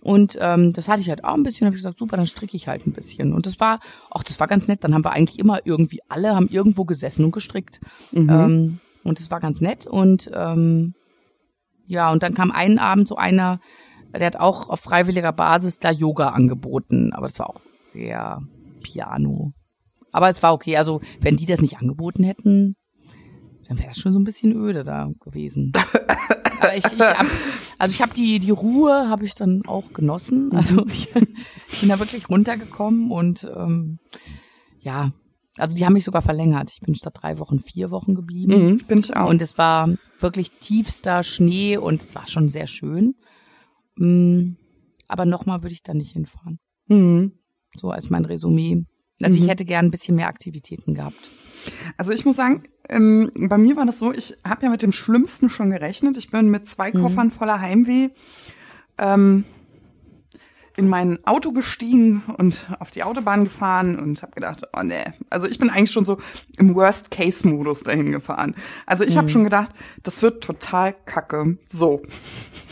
Und 0.01 0.37
ähm, 0.41 0.73
das 0.73 0.87
hatte 0.87 1.01
ich 1.01 1.09
halt 1.09 1.23
auch 1.23 1.35
ein 1.35 1.43
bisschen. 1.43 1.65
Habe 1.65 1.75
ich 1.75 1.81
gesagt, 1.81 1.99
super, 1.99 2.17
dann 2.17 2.27
stricke 2.27 2.57
ich 2.57 2.67
halt 2.67 2.87
ein 2.87 2.93
bisschen. 2.93 3.33
Und 3.33 3.45
das 3.45 3.59
war, 3.59 3.79
ach, 4.09 4.23
das 4.23 4.39
war 4.39 4.47
ganz 4.47 4.67
nett. 4.67 4.83
Dann 4.83 4.93
haben 4.93 5.05
wir 5.05 5.11
eigentlich 5.11 5.39
immer 5.39 5.59
irgendwie 5.65 5.99
alle 6.09 6.35
haben 6.35 6.49
irgendwo 6.49 6.85
gesessen 6.85 7.25
und 7.25 7.31
gestrickt. 7.31 7.68
Ähm, 8.29 8.79
und 9.03 9.19
das 9.19 9.31
war 9.31 9.39
ganz 9.39 9.61
nett. 9.61 9.87
Und 9.87 10.29
ähm, 10.33 10.93
ja, 11.87 12.11
und 12.11 12.23
dann 12.23 12.33
kam 12.33 12.51
einen 12.51 12.79
Abend 12.79 13.07
so 13.07 13.15
einer, 13.15 13.59
der 14.13 14.27
hat 14.27 14.37
auch 14.37 14.69
auf 14.69 14.79
freiwilliger 14.79 15.31
Basis 15.31 15.79
da 15.79 15.91
Yoga 15.91 16.29
angeboten. 16.29 17.13
Aber 17.13 17.27
das 17.27 17.39
war 17.39 17.49
auch 17.49 17.61
sehr 17.87 18.41
Piano. 18.83 19.51
Aber 20.11 20.29
es 20.29 20.41
war 20.41 20.53
okay. 20.53 20.77
Also, 20.77 21.01
wenn 21.21 21.37
die 21.37 21.45
das 21.45 21.61
nicht 21.61 21.77
angeboten 21.77 22.23
hätten, 22.23 22.75
dann 23.67 23.77
wäre 23.77 23.91
es 23.91 23.99
schon 23.99 24.11
so 24.11 24.19
ein 24.19 24.23
bisschen 24.23 24.55
öde 24.55 24.83
da 24.83 25.11
gewesen. 25.23 25.71
Aber 26.61 26.75
ich, 26.75 26.83
ich 26.85 26.99
hab, 26.99 27.25
also 27.77 27.93
ich 27.93 28.01
habe 28.01 28.13
die 28.13 28.39
die 28.39 28.51
Ruhe 28.51 29.07
habe 29.07 29.23
ich 29.25 29.33
dann 29.35 29.63
auch 29.65 29.93
genossen. 29.93 30.51
Also 30.53 30.85
ich, 30.87 31.09
ich 31.71 31.79
bin 31.79 31.89
da 31.89 31.99
wirklich 31.99 32.29
runtergekommen 32.29 33.11
und 33.11 33.49
ähm, 33.55 33.99
ja, 34.81 35.11
also 35.59 35.75
die 35.75 35.85
haben 35.85 35.93
mich 35.93 36.05
sogar 36.05 36.21
verlängert. 36.21 36.71
Ich 36.73 36.79
bin 36.81 36.95
statt 36.95 37.13
drei 37.21 37.37
Wochen 37.39 37.59
vier 37.59 37.91
Wochen 37.91 38.15
geblieben. 38.15 38.65
Mhm, 38.67 38.77
bin 38.87 38.99
ich 38.99 39.15
auch. 39.15 39.29
Und 39.29 39.41
es 39.41 39.57
war 39.57 39.89
wirklich 40.19 40.51
tiefster 40.51 41.23
Schnee 41.23 41.77
und 41.77 42.01
es 42.01 42.15
war 42.15 42.27
schon 42.27 42.49
sehr 42.49 42.67
schön. 42.67 43.15
Mm, 43.97 44.55
Aber 45.07 45.25
nochmal 45.25 45.63
würde 45.63 45.73
ich 45.73 45.83
da 45.83 45.93
nicht 45.93 46.11
hinfahren. 46.13 46.59
mhm. 46.87 47.33
So 47.75 47.91
als 47.91 48.09
mein 48.09 48.25
Resümee. 48.25 48.83
Also 49.21 49.37
Mhm. 49.37 49.43
ich 49.43 49.49
hätte 49.49 49.63
gern 49.65 49.85
ein 49.85 49.91
bisschen 49.91 50.15
mehr 50.15 50.27
Aktivitäten 50.27 50.95
gehabt. 50.95 51.17
Also 51.97 52.11
ich 52.13 52.25
muss 52.25 52.35
sagen, 52.37 52.63
ähm, 52.89 53.29
bei 53.49 53.57
mir 53.59 53.75
war 53.75 53.85
das 53.85 53.99
so, 53.99 54.11
ich 54.13 54.35
habe 54.43 54.63
ja 54.65 54.69
mit 54.71 54.81
dem 54.81 54.91
Schlimmsten 54.91 55.49
schon 55.49 55.69
gerechnet. 55.69 56.17
Ich 56.17 56.31
bin 56.31 56.49
mit 56.49 56.67
zwei 56.67 56.91
Mhm. 56.91 57.01
Koffern 57.01 57.31
voller 57.31 57.59
Heimweh 57.61 58.09
ähm, 58.97 59.43
in 60.79 60.87
mein 60.87 61.19
Auto 61.25 61.51
gestiegen 61.51 62.23
und 62.37 62.69
auf 62.79 62.89
die 62.89 63.03
Autobahn 63.03 63.43
gefahren 63.43 63.99
und 63.99 64.21
habe 64.21 64.31
gedacht, 64.31 64.63
oh 64.77 64.81
nee. 64.81 65.03
Also 65.29 65.45
ich 65.45 65.59
bin 65.59 65.69
eigentlich 65.69 65.91
schon 65.91 66.05
so 66.05 66.17
im 66.57 66.73
Worst-Case-Modus 66.73 67.83
dahin 67.83 68.13
gefahren. 68.13 68.55
Also 68.85 69.03
ich 69.03 69.17
habe 69.17 69.27
schon 69.27 69.43
gedacht, 69.43 69.71
das 70.03 70.21
wird 70.21 70.41
total 70.41 70.95
kacke. 71.05 71.57
So. 71.69 72.01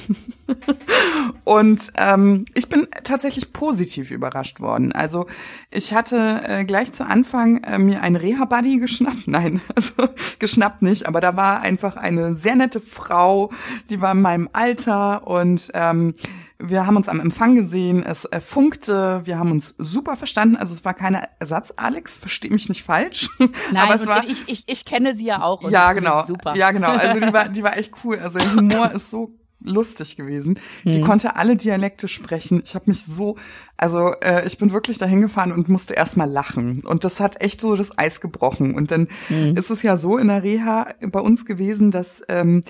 Und 1.43 1.91
ähm, 1.95 2.45
ich 2.53 2.69
bin 2.69 2.87
tatsächlich 3.03 3.51
positiv 3.53 4.11
überrascht 4.11 4.59
worden. 4.59 4.91
Also 4.91 5.27
ich 5.69 5.93
hatte 5.93 6.41
äh, 6.45 6.65
gleich 6.65 6.93
zu 6.93 7.05
Anfang 7.05 7.63
äh, 7.63 7.77
mir 7.77 8.01
einen 8.01 8.15
Reha-Buddy 8.15 8.77
geschnappt. 8.77 9.17
Nein, 9.27 9.61
also 9.75 10.09
geschnappt 10.39 10.81
nicht, 10.81 11.07
aber 11.07 11.21
da 11.21 11.35
war 11.35 11.61
einfach 11.61 11.97
eine 11.97 12.35
sehr 12.35 12.55
nette 12.55 12.79
Frau, 12.79 13.51
die 13.89 14.01
war 14.01 14.13
in 14.13 14.21
meinem 14.21 14.49
Alter 14.53 15.27
und 15.27 15.69
ähm, 15.73 16.13
wir 16.59 16.87
haben 16.87 16.97
uns 16.97 17.07
am 17.07 17.19
Empfang 17.19 17.55
gesehen, 17.55 18.03
es 18.03 18.27
funkte, 18.39 19.21
wir 19.25 19.37
haben 19.37 19.51
uns 19.51 19.75
super 19.77 20.15
verstanden. 20.17 20.55
Also 20.55 20.73
es 20.73 20.83
war 20.85 20.93
keine 20.93 21.23
Ersatz-Alex, 21.39 22.17
versteh 22.19 22.49
mich 22.49 22.67
nicht 22.67 22.83
falsch. 22.83 23.29
Nein, 23.39 23.51
aber 23.75 24.05
war, 24.07 24.23
ich, 24.23 24.47
ich, 24.47 24.63
ich 24.67 24.85
kenne 24.85 25.13
sie 25.13 25.25
ja 25.25 25.43
auch. 25.43 25.63
Und 25.63 25.71
ja, 25.71 25.93
genau. 25.93 26.25
Super. 26.25 26.55
Ja, 26.55 26.71
genau. 26.71 26.91
Also 26.91 27.19
die 27.19 27.33
war, 27.33 27.49
die 27.49 27.63
war 27.63 27.77
echt 27.77 27.93
cool. 28.03 28.19
Also 28.19 28.39
der 28.39 28.55
Humor 28.55 28.91
ist 28.95 29.11
so 29.11 29.37
lustig 29.59 30.15
gewesen. 30.15 30.59
Hm. 30.83 30.91
Die 30.93 31.01
konnte 31.01 31.35
alle 31.35 31.55
Dialekte 31.57 32.07
sprechen. 32.07 32.61
Ich 32.63 32.75
habe 32.75 32.85
mich 32.87 33.03
so, 33.03 33.37
also 33.75 34.11
äh, 34.21 34.45
ich 34.47 34.57
bin 34.57 34.71
wirklich 34.71 34.97
dahin 34.97 35.21
gefahren 35.21 35.51
und 35.51 35.69
musste 35.69 35.93
erstmal 35.93 36.29
lachen. 36.29 36.83
Und 36.85 37.03
das 37.03 37.19
hat 37.19 37.41
echt 37.41 37.61
so 37.61 37.75
das 37.75 37.97
Eis 37.97 38.21
gebrochen. 38.21 38.75
Und 38.75 38.91
dann 38.91 39.07
Hm. 39.27 39.55
ist 39.57 39.69
es 39.69 39.83
ja 39.83 39.97
so 39.97 40.17
in 40.17 40.27
der 40.27 40.43
Reha 40.43 40.87
bei 41.01 41.19
uns 41.19 41.45
gewesen, 41.45 41.91
dass 41.91 42.21
ähm, 42.29 42.63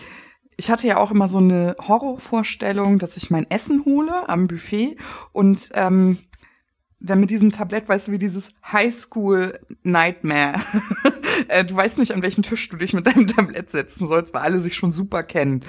ich 0.58 0.70
hatte 0.70 0.88
ja 0.88 0.98
auch 0.98 1.12
immer 1.12 1.28
so 1.28 1.38
eine 1.38 1.76
Horrorvorstellung, 1.88 3.00
dass 3.00 3.16
ich 3.16 3.30
mein 3.30 3.50
Essen 3.50 3.86
hole 3.86 4.28
am 4.28 4.48
Buffet 4.48 4.98
und 5.32 5.70
ähm, 5.74 6.18
dann 7.00 7.20
mit 7.20 7.30
diesem 7.30 7.52
Tablett, 7.52 7.88
weißt 7.88 8.08
du, 8.08 8.12
wie 8.12 8.18
dieses 8.18 8.50
Highschool 8.72 9.60
Nightmare. 9.84 10.60
Äh, 11.50 11.64
du 11.66 11.76
weißt 11.76 12.00
nicht, 12.00 12.14
an 12.14 12.24
welchen 12.24 12.42
Tisch 12.42 12.68
du 12.68 12.78
dich 12.78 12.94
mit 12.94 13.06
deinem 13.06 13.28
Tablett 13.28 13.70
setzen 13.70 14.08
sollst, 14.08 14.34
weil 14.34 14.42
alle 14.42 14.60
sich 14.60 14.76
schon 14.76 14.92
super 14.92 15.22
kennen. 15.22 15.64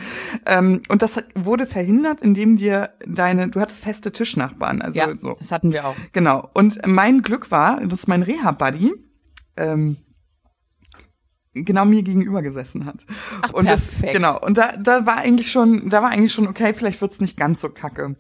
Ähm, 0.47 0.81
und 0.89 1.03
das 1.03 1.17
wurde 1.35 1.67
verhindert, 1.67 2.23
indem 2.23 2.57
dir 2.57 2.95
deine, 3.07 3.49
du 3.49 3.61
hattest 3.61 3.85
feste 3.85 4.11
Tischnachbarn, 4.11 4.81
also 4.81 4.99
ja, 4.99 5.19
so. 5.19 5.35
das 5.39 5.53
hatten 5.53 5.71
wir 5.71 5.87
auch. 5.87 5.95
Genau. 6.13 6.49
Und 6.55 6.79
mein 6.87 7.21
Glück 7.21 7.51
war, 7.51 7.87
dass 7.87 8.07
mein 8.07 8.23
Reha-Buddy 8.23 8.95
ähm, 9.59 9.99
genau 11.55 11.85
mir 11.85 12.03
gegenüber 12.03 12.43
gesessen 12.43 12.87
hat. 12.87 13.07
Ach, 13.43 13.53
und 13.53 13.69
das, 13.69 13.89
perfekt. 13.89 14.15
genau. 14.15 14.39
Und 14.39 14.59
da, 14.59 14.77
da 14.77 15.07
war 15.07 15.19
eigentlich 15.19 15.51
schon, 15.51 15.89
da 15.91 16.03
war 16.03 16.11
eigentlich 16.11 16.33
schon 16.33 16.47
okay, 16.47 16.75
vielleicht 16.75 17.01
wird's 17.01 17.21
nicht 17.21 17.37
ganz 17.37 17.61
so 17.61 17.69
kacke. 17.69 18.17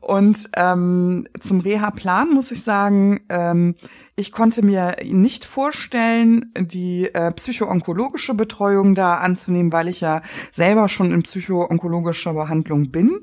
Und 0.00 0.50
ähm, 0.56 1.26
zum 1.40 1.60
Reha-Plan 1.60 2.30
muss 2.32 2.50
ich 2.50 2.62
sagen, 2.62 3.20
ähm, 3.28 3.74
ich 4.20 4.32
konnte 4.32 4.62
mir 4.62 4.96
nicht 5.02 5.46
vorstellen, 5.46 6.52
die 6.54 7.06
äh, 7.14 7.32
psychoonkologische 7.32 8.34
Betreuung 8.34 8.94
da 8.94 9.14
anzunehmen, 9.14 9.72
weil 9.72 9.88
ich 9.88 10.02
ja 10.02 10.20
selber 10.52 10.90
schon 10.90 11.10
in 11.10 11.22
psychoonkologischer 11.22 12.34
Behandlung 12.34 12.90
bin. 12.90 13.18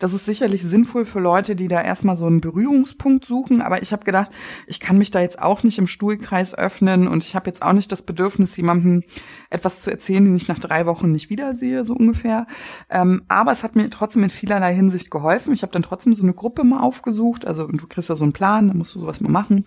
Das 0.00 0.12
ist 0.12 0.26
sicherlich 0.26 0.62
sinnvoll 0.62 1.04
für 1.04 1.20
Leute, 1.20 1.54
die 1.54 1.68
da 1.68 1.80
erstmal 1.80 2.16
so 2.16 2.26
einen 2.26 2.40
Berührungspunkt 2.40 3.24
suchen. 3.24 3.62
Aber 3.62 3.80
ich 3.80 3.92
habe 3.92 4.04
gedacht, 4.04 4.30
ich 4.66 4.80
kann 4.80 4.98
mich 4.98 5.12
da 5.12 5.20
jetzt 5.20 5.40
auch 5.40 5.62
nicht 5.62 5.78
im 5.78 5.86
Stuhlkreis 5.86 6.58
öffnen 6.58 7.06
und 7.06 7.22
ich 7.22 7.36
habe 7.36 7.46
jetzt 7.46 7.62
auch 7.62 7.72
nicht 7.72 7.92
das 7.92 8.02
Bedürfnis, 8.02 8.56
jemandem 8.56 9.04
etwas 9.50 9.82
zu 9.82 9.90
erzählen, 9.92 10.24
den 10.24 10.34
ich 10.34 10.48
nach 10.48 10.58
drei 10.58 10.84
Wochen 10.86 11.12
nicht 11.12 11.30
wiedersehe, 11.30 11.84
so 11.84 11.94
ungefähr. 11.94 12.48
Ähm, 12.90 13.22
aber 13.28 13.52
es 13.52 13.62
hat 13.62 13.76
mir 13.76 13.88
trotzdem 13.88 14.24
in 14.24 14.30
vielerlei 14.30 14.74
Hinsicht 14.74 15.12
geholfen. 15.12 15.52
Ich 15.52 15.62
habe 15.62 15.72
dann 15.72 15.82
trotzdem 15.82 16.12
so 16.12 16.24
eine 16.24 16.34
Gruppe 16.34 16.64
mal 16.64 16.80
aufgesucht. 16.80 17.46
Also 17.46 17.68
du 17.68 17.86
kriegst 17.86 18.08
ja 18.08 18.16
so 18.16 18.24
einen 18.24 18.32
Plan, 18.32 18.66
dann 18.66 18.78
musst 18.78 18.96
du 18.96 19.00
sowas 19.00 19.20
mal 19.20 19.30
machen 19.30 19.64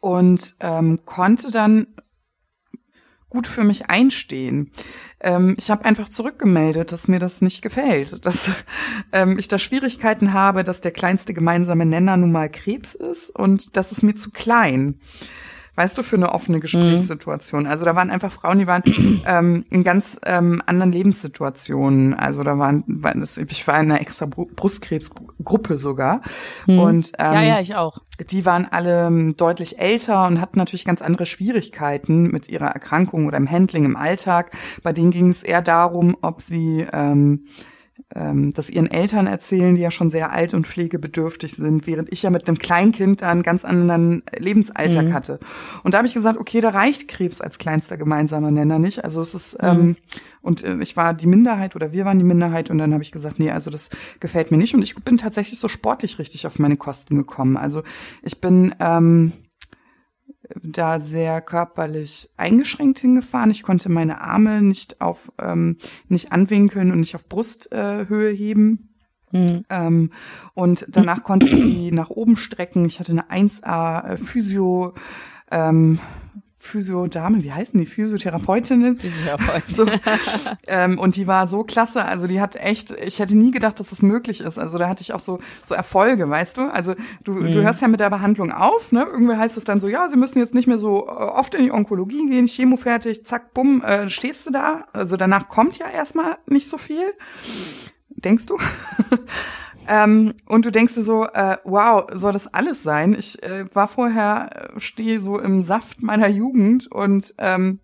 und 0.00 0.56
ähm, 0.60 1.00
konnte 1.04 1.50
dann 1.50 1.86
gut 3.28 3.46
für 3.46 3.62
mich 3.62 3.88
einstehen. 3.88 4.72
Ähm, 5.20 5.54
ich 5.58 5.70
habe 5.70 5.84
einfach 5.84 6.08
zurückgemeldet, 6.08 6.92
dass 6.92 7.08
mir 7.08 7.20
das 7.20 7.40
nicht 7.40 7.62
gefällt, 7.62 8.26
dass 8.26 8.50
ähm, 9.12 9.38
ich 9.38 9.48
da 9.48 9.58
Schwierigkeiten 9.58 10.32
habe, 10.32 10.64
dass 10.64 10.80
der 10.80 10.90
kleinste 10.90 11.32
gemeinsame 11.32 11.86
Nenner 11.86 12.16
nun 12.16 12.32
mal 12.32 12.50
Krebs 12.50 12.94
ist 12.94 13.30
und 13.30 13.76
das 13.76 13.92
ist 13.92 14.02
mir 14.02 14.14
zu 14.14 14.30
klein. 14.30 15.00
Weißt 15.80 15.96
du, 15.96 16.02
für 16.02 16.16
eine 16.16 16.34
offene 16.34 16.60
Gesprächssituation. 16.60 17.66
Also 17.66 17.86
da 17.86 17.96
waren 17.96 18.10
einfach 18.10 18.30
Frauen, 18.30 18.58
die 18.58 18.66
waren 18.66 18.82
ähm, 19.26 19.64
in 19.70 19.82
ganz 19.82 20.18
ähm, 20.26 20.60
anderen 20.66 20.92
Lebenssituationen. 20.92 22.12
Also 22.12 22.42
da 22.42 22.58
waren, 22.58 22.84
waren 22.86 23.20
das, 23.20 23.38
ich 23.38 23.66
war 23.66 23.80
in 23.80 23.90
einer 23.90 23.98
extra 24.02 24.26
Bru- 24.26 24.50
Brustkrebsgruppe 24.54 25.78
sogar. 25.78 26.20
Und 26.66 27.12
ähm, 27.18 27.32
ja, 27.32 27.42
ja, 27.42 27.60
ich 27.60 27.76
auch. 27.76 27.96
die 28.30 28.44
waren 28.44 28.66
alle 28.70 29.06
ähm, 29.06 29.38
deutlich 29.38 29.78
älter 29.78 30.26
und 30.26 30.42
hatten 30.42 30.58
natürlich 30.58 30.84
ganz 30.84 31.00
andere 31.00 31.24
Schwierigkeiten 31.24 32.24
mit 32.24 32.50
ihrer 32.50 32.68
Erkrankung 32.68 33.26
oder 33.26 33.38
im 33.38 33.50
Handling 33.50 33.86
im 33.86 33.96
Alltag. 33.96 34.50
Bei 34.82 34.92
denen 34.92 35.10
ging 35.12 35.30
es 35.30 35.42
eher 35.42 35.62
darum, 35.62 36.14
ob 36.20 36.42
sie 36.42 36.86
ähm, 36.92 37.46
ähm, 38.14 38.52
das 38.52 38.70
ihren 38.70 38.90
Eltern 38.90 39.26
erzählen, 39.26 39.74
die 39.74 39.82
ja 39.82 39.90
schon 39.90 40.10
sehr 40.10 40.32
alt 40.32 40.54
und 40.54 40.66
pflegebedürftig 40.66 41.52
sind, 41.52 41.86
während 41.86 42.12
ich 42.12 42.22
ja 42.22 42.30
mit 42.30 42.46
einem 42.48 42.58
Kleinkind 42.58 43.22
da 43.22 43.30
einen 43.30 43.42
ganz 43.42 43.64
anderen 43.64 44.22
Lebensalltag 44.36 45.12
hatte. 45.12 45.38
Und 45.82 45.94
da 45.94 45.98
habe 45.98 46.08
ich 46.08 46.14
gesagt, 46.14 46.38
okay, 46.38 46.60
da 46.60 46.70
reicht 46.70 47.08
Krebs 47.08 47.40
als 47.40 47.58
kleinster 47.58 47.96
gemeinsamer 47.96 48.50
Nenner 48.50 48.78
nicht. 48.78 49.04
Also 49.04 49.20
es 49.20 49.34
ist 49.34 49.56
ähm, 49.60 49.96
und 50.42 50.62
äh, 50.64 50.78
ich 50.80 50.96
war 50.96 51.14
die 51.14 51.26
Minderheit 51.26 51.76
oder 51.76 51.92
wir 51.92 52.04
waren 52.04 52.18
die 52.18 52.24
Minderheit 52.24 52.70
und 52.70 52.78
dann 52.78 52.92
habe 52.92 53.02
ich 53.02 53.12
gesagt, 53.12 53.38
nee, 53.38 53.50
also 53.50 53.70
das 53.70 53.90
gefällt 54.20 54.50
mir 54.50 54.58
nicht 54.58 54.74
und 54.74 54.82
ich 54.82 54.94
bin 54.94 55.16
tatsächlich 55.16 55.58
so 55.58 55.68
sportlich 55.68 56.18
richtig 56.18 56.46
auf 56.46 56.58
meine 56.58 56.76
Kosten 56.76 57.16
gekommen. 57.16 57.56
Also 57.56 57.82
ich 58.22 58.40
bin 58.40 58.74
ähm, 58.80 59.32
da 60.62 61.00
sehr 61.00 61.40
körperlich 61.40 62.30
eingeschränkt 62.36 62.98
hingefahren. 62.98 63.50
Ich 63.50 63.62
konnte 63.62 63.88
meine 63.88 64.20
Arme 64.20 64.62
nicht 64.62 65.00
auf 65.00 65.30
ähm, 65.40 65.76
nicht 66.08 66.32
anwinkeln 66.32 66.92
und 66.92 67.00
nicht 67.00 67.14
auf 67.14 67.28
Brusthöhe 67.28 68.30
äh, 68.30 68.36
heben. 68.36 68.90
Mhm. 69.32 69.64
Ähm, 69.70 70.12
und 70.54 70.86
danach 70.88 71.22
konnte 71.22 71.46
ich 71.46 71.54
sie 71.54 71.92
nach 71.92 72.10
oben 72.10 72.36
strecken. 72.36 72.84
Ich 72.84 72.98
hatte 73.00 73.12
eine 73.12 73.30
1A 73.30 74.10
äh, 74.10 74.16
Physio. 74.16 74.94
Ähm, 75.50 75.98
Physiodame, 76.70 77.42
wie 77.42 77.52
heißen 77.52 77.78
die? 77.78 77.86
Physiotherapeutinnen. 77.86 78.96
Physiotherapeut. 78.96 79.62
So, 79.74 79.86
ähm, 80.66 80.98
und 80.98 81.16
die 81.16 81.26
war 81.26 81.48
so 81.48 81.64
klasse. 81.64 82.04
Also 82.04 82.26
die 82.26 82.40
hat 82.40 82.56
echt, 82.56 82.90
ich 82.90 83.18
hätte 83.18 83.36
nie 83.36 83.50
gedacht, 83.50 83.78
dass 83.80 83.90
das 83.90 84.02
möglich 84.02 84.40
ist. 84.40 84.58
Also 84.58 84.78
da 84.78 84.88
hatte 84.88 85.02
ich 85.02 85.12
auch 85.12 85.20
so, 85.20 85.38
so 85.64 85.74
Erfolge, 85.74 86.28
weißt 86.28 86.56
du? 86.56 86.62
Also 86.72 86.94
du, 87.24 87.32
Mhm. 87.32 87.52
du 87.52 87.62
hörst 87.62 87.80
ja 87.82 87.88
mit 87.88 88.00
der 88.00 88.10
Behandlung 88.10 88.52
auf, 88.52 88.92
ne? 88.92 89.06
Irgendwie 89.10 89.36
heißt 89.36 89.56
es 89.56 89.64
dann 89.64 89.80
so, 89.80 89.88
ja, 89.88 90.08
sie 90.08 90.16
müssen 90.16 90.38
jetzt 90.38 90.54
nicht 90.54 90.66
mehr 90.68 90.78
so 90.78 91.06
äh, 91.06 91.10
oft 91.10 91.54
in 91.54 91.64
die 91.64 91.72
Onkologie 91.72 92.26
gehen, 92.26 92.46
Chemo 92.46 92.76
fertig, 92.76 93.24
zack, 93.24 93.52
bumm, 93.54 93.82
äh, 93.82 94.08
stehst 94.08 94.46
du 94.46 94.50
da. 94.50 94.84
Also 94.92 95.16
danach 95.16 95.48
kommt 95.48 95.78
ja 95.78 95.88
erstmal 95.88 96.36
nicht 96.46 96.68
so 96.68 96.78
viel. 96.78 97.02
Denkst 98.10 98.46
du? 98.46 98.58
Ähm, 99.90 100.34
und 100.46 100.64
du 100.64 100.70
denkst 100.70 100.94
dir 100.94 101.02
so, 101.02 101.24
äh, 101.24 101.56
wow, 101.64 102.06
soll 102.12 102.32
das 102.32 102.54
alles 102.54 102.84
sein? 102.84 103.16
Ich 103.18 103.42
äh, 103.42 103.64
war 103.74 103.88
vorher, 103.88 104.72
äh, 104.76 104.80
stehe 104.80 105.18
so 105.18 105.40
im 105.40 105.62
Saft 105.62 106.00
meiner 106.00 106.28
Jugend 106.28 106.86
und 106.86 107.34
ähm, 107.38 107.80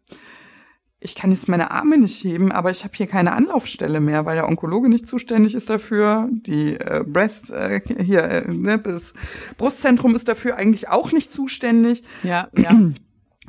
ich 1.00 1.16
kann 1.16 1.32
jetzt 1.32 1.48
meine 1.48 1.72
Arme 1.72 1.98
nicht 1.98 2.22
heben, 2.22 2.52
aber 2.52 2.70
ich 2.70 2.84
habe 2.84 2.94
hier 2.96 3.08
keine 3.08 3.32
Anlaufstelle 3.32 3.98
mehr, 3.98 4.24
weil 4.24 4.36
der 4.36 4.46
Onkologe 4.48 4.88
nicht 4.88 5.08
zuständig 5.08 5.56
ist 5.56 5.68
dafür. 5.68 6.28
Die 6.30 6.74
äh, 6.74 7.02
Breast 7.04 7.50
äh, 7.50 7.80
hier, 8.00 8.22
äh, 8.22 8.52
ne, 8.52 8.78
das 8.78 9.12
Brustzentrum 9.58 10.14
ist 10.14 10.28
dafür 10.28 10.56
eigentlich 10.56 10.88
auch 10.88 11.10
nicht 11.10 11.32
zuständig. 11.32 12.04
Ja, 12.22 12.48
ja. 12.56 12.70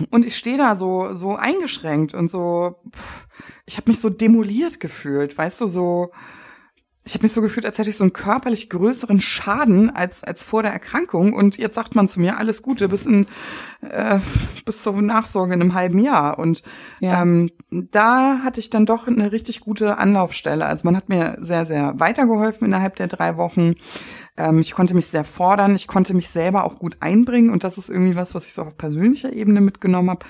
Und 0.09 0.25
ich 0.25 0.35
stehe 0.35 0.57
da 0.57 0.75
so 0.75 1.13
so 1.13 1.35
eingeschränkt 1.35 2.15
und 2.15 2.27
so. 2.27 2.79
Pff, 2.91 3.27
ich 3.67 3.77
habe 3.77 3.91
mich 3.91 3.99
so 3.99 4.09
demoliert 4.09 4.79
gefühlt, 4.79 5.37
weißt 5.37 5.61
du, 5.61 5.67
so. 5.67 6.11
Ich 7.07 7.13
habe 7.13 7.23
mich 7.23 7.31
so 7.31 7.41
gefühlt, 7.41 7.65
als 7.65 7.77
hätte 7.77 7.89
ich 7.89 7.95
so 7.95 8.03
einen 8.03 8.11
körperlich 8.11 8.69
größeren 8.69 9.21
Schaden 9.21 9.89
als 9.89 10.25
als 10.25 10.43
vor 10.43 10.61
der 10.61 10.73
Erkrankung. 10.73 11.31
Und 11.31 11.57
jetzt 11.57 11.75
sagt 11.75 11.95
man 11.95 12.09
zu 12.09 12.19
mir 12.19 12.37
alles 12.37 12.61
Gute 12.61 12.89
bis 12.89 13.05
in 13.05 13.27
äh, 13.81 14.19
bis 14.65 14.81
zur 14.83 15.01
Nachsorge 15.01 15.53
in 15.53 15.61
einem 15.61 15.73
halben 15.73 15.99
Jahr. 15.99 16.37
Und 16.37 16.63
Ja. 16.99 17.21
ähm, 17.21 17.49
da 17.69 18.39
hatte 18.43 18.59
ich 18.59 18.69
dann 18.69 18.85
doch 18.85 19.07
eine 19.07 19.31
richtig 19.31 19.61
gute 19.61 19.97
Anlaufstelle. 19.97 20.65
Also 20.65 20.81
man 20.83 20.97
hat 20.97 21.07
mir 21.07 21.37
sehr 21.39 21.65
sehr 21.65 21.93
weitergeholfen 21.97 22.67
innerhalb 22.67 22.97
der 22.97 23.07
drei 23.07 23.37
Wochen. 23.37 23.75
Ähm, 24.35 24.59
ich 24.59 24.73
konnte 24.73 24.93
mich 24.93 25.07
sehr 25.07 25.23
fordern. 25.23 25.75
Ich 25.75 25.87
konnte 25.87 26.13
mich 26.13 26.27
selber 26.27 26.65
auch 26.65 26.75
gut 26.75 26.97
einbringen. 26.99 27.51
Und 27.51 27.63
das 27.63 27.77
ist 27.77 27.89
irgendwie 27.89 28.17
was, 28.17 28.35
was 28.35 28.45
ich 28.45 28.53
so 28.53 28.63
auf 28.63 28.77
persönlicher 28.77 29.31
Ebene 29.31 29.61
mitgenommen 29.61 30.09
habe 30.09 30.25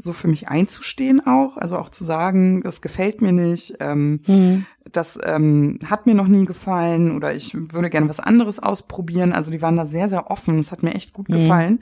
so 0.00 0.12
für 0.12 0.28
mich 0.28 0.48
einzustehen 0.48 1.26
auch, 1.26 1.56
also 1.56 1.76
auch 1.76 1.90
zu 1.90 2.04
sagen, 2.04 2.62
das 2.62 2.80
gefällt 2.80 3.20
mir 3.20 3.32
nicht, 3.32 3.74
ähm, 3.80 4.20
Mhm. 4.28 4.64
das 4.92 5.18
ähm, 5.24 5.78
hat 5.86 6.06
mir 6.06 6.14
noch 6.14 6.28
nie 6.28 6.44
gefallen 6.44 7.16
oder 7.16 7.34
ich 7.34 7.52
würde 7.54 7.90
gerne 7.90 8.08
was 8.08 8.20
anderes 8.20 8.60
ausprobieren. 8.60 9.32
Also 9.32 9.50
die 9.50 9.60
waren 9.60 9.76
da 9.76 9.86
sehr, 9.86 10.08
sehr 10.08 10.30
offen. 10.30 10.56
Das 10.58 10.70
hat 10.70 10.82
mir 10.84 10.94
echt 10.94 11.12
gut 11.12 11.26
gefallen. 11.26 11.80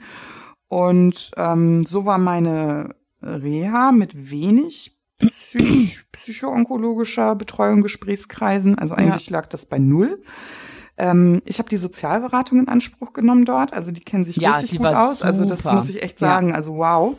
Und 0.67 1.31
ähm, 1.37 1.85
so 1.85 2.05
war 2.05 2.17
meine 2.17 2.95
Reha 3.21 3.91
mit 3.91 4.31
wenig 4.31 4.97
psych 5.19 6.03
psychoonkologischer 6.11 7.35
Betreuung, 7.35 7.81
Gesprächskreisen. 7.81 8.77
Also 8.77 8.95
eigentlich 8.95 9.29
lag 9.29 9.45
das 9.47 9.65
bei 9.67 9.79
null. 9.79 10.21
Ähm, 10.97 11.41
ich 11.45 11.59
habe 11.59 11.69
die 11.69 11.77
Sozialberatung 11.77 12.59
in 12.59 12.67
Anspruch 12.67 13.13
genommen 13.13 13.45
dort. 13.45 13.71
Also 13.73 13.91
die 13.91 14.01
kennen 14.01 14.25
sich 14.25 14.37
Ja, 14.37 14.53
richtig 14.53 14.79
gut 14.79 14.87
aus. 14.87 15.21
Also 15.21 15.45
das 15.45 15.63
muss 15.63 15.87
ich 15.89 16.01
echt 16.03 16.19
Ja. 16.19 16.27
sagen. 16.29 16.53
Also 16.53 16.75
wow. 16.75 17.15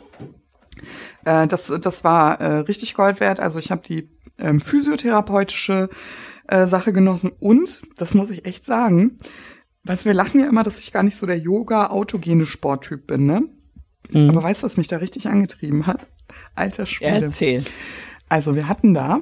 Äh, 1.25 1.47
das, 1.47 1.71
das 1.81 2.03
war 2.03 2.39
äh, 2.41 2.59
richtig 2.59 2.93
Gold 2.93 3.19
wert. 3.19 3.39
Also 3.39 3.59
ich 3.59 3.71
habe 3.71 3.81
die 3.85 4.09
ähm, 4.37 4.61
physiotherapeutische 4.61 5.89
äh, 6.47 6.67
Sache 6.67 6.93
genossen 6.93 7.31
und, 7.39 7.83
das 7.97 8.13
muss 8.13 8.29
ich 8.31 8.45
echt 8.45 8.65
sagen, 8.65 9.17
du, 9.83 10.05
wir 10.05 10.13
lachen 10.13 10.39
ja 10.39 10.47
immer, 10.47 10.63
dass 10.63 10.79
ich 10.79 10.91
gar 10.91 11.03
nicht 11.03 11.17
so 11.17 11.25
der 11.25 11.37
Yoga-autogene 11.37 12.45
Sporttyp 12.45 13.07
bin, 13.07 13.25
ne? 13.25 13.43
Mhm. 14.11 14.29
Aber 14.29 14.43
weißt 14.43 14.63
du, 14.63 14.65
was 14.65 14.77
mich 14.77 14.87
da 14.87 14.97
richtig 14.97 15.27
angetrieben 15.27 15.87
hat? 15.87 16.07
Alter 16.55 16.85
Schwede. 16.85 17.25
Erzähl. 17.25 17.63
Also 18.27 18.55
wir 18.55 18.67
hatten 18.67 18.93
da 18.93 19.21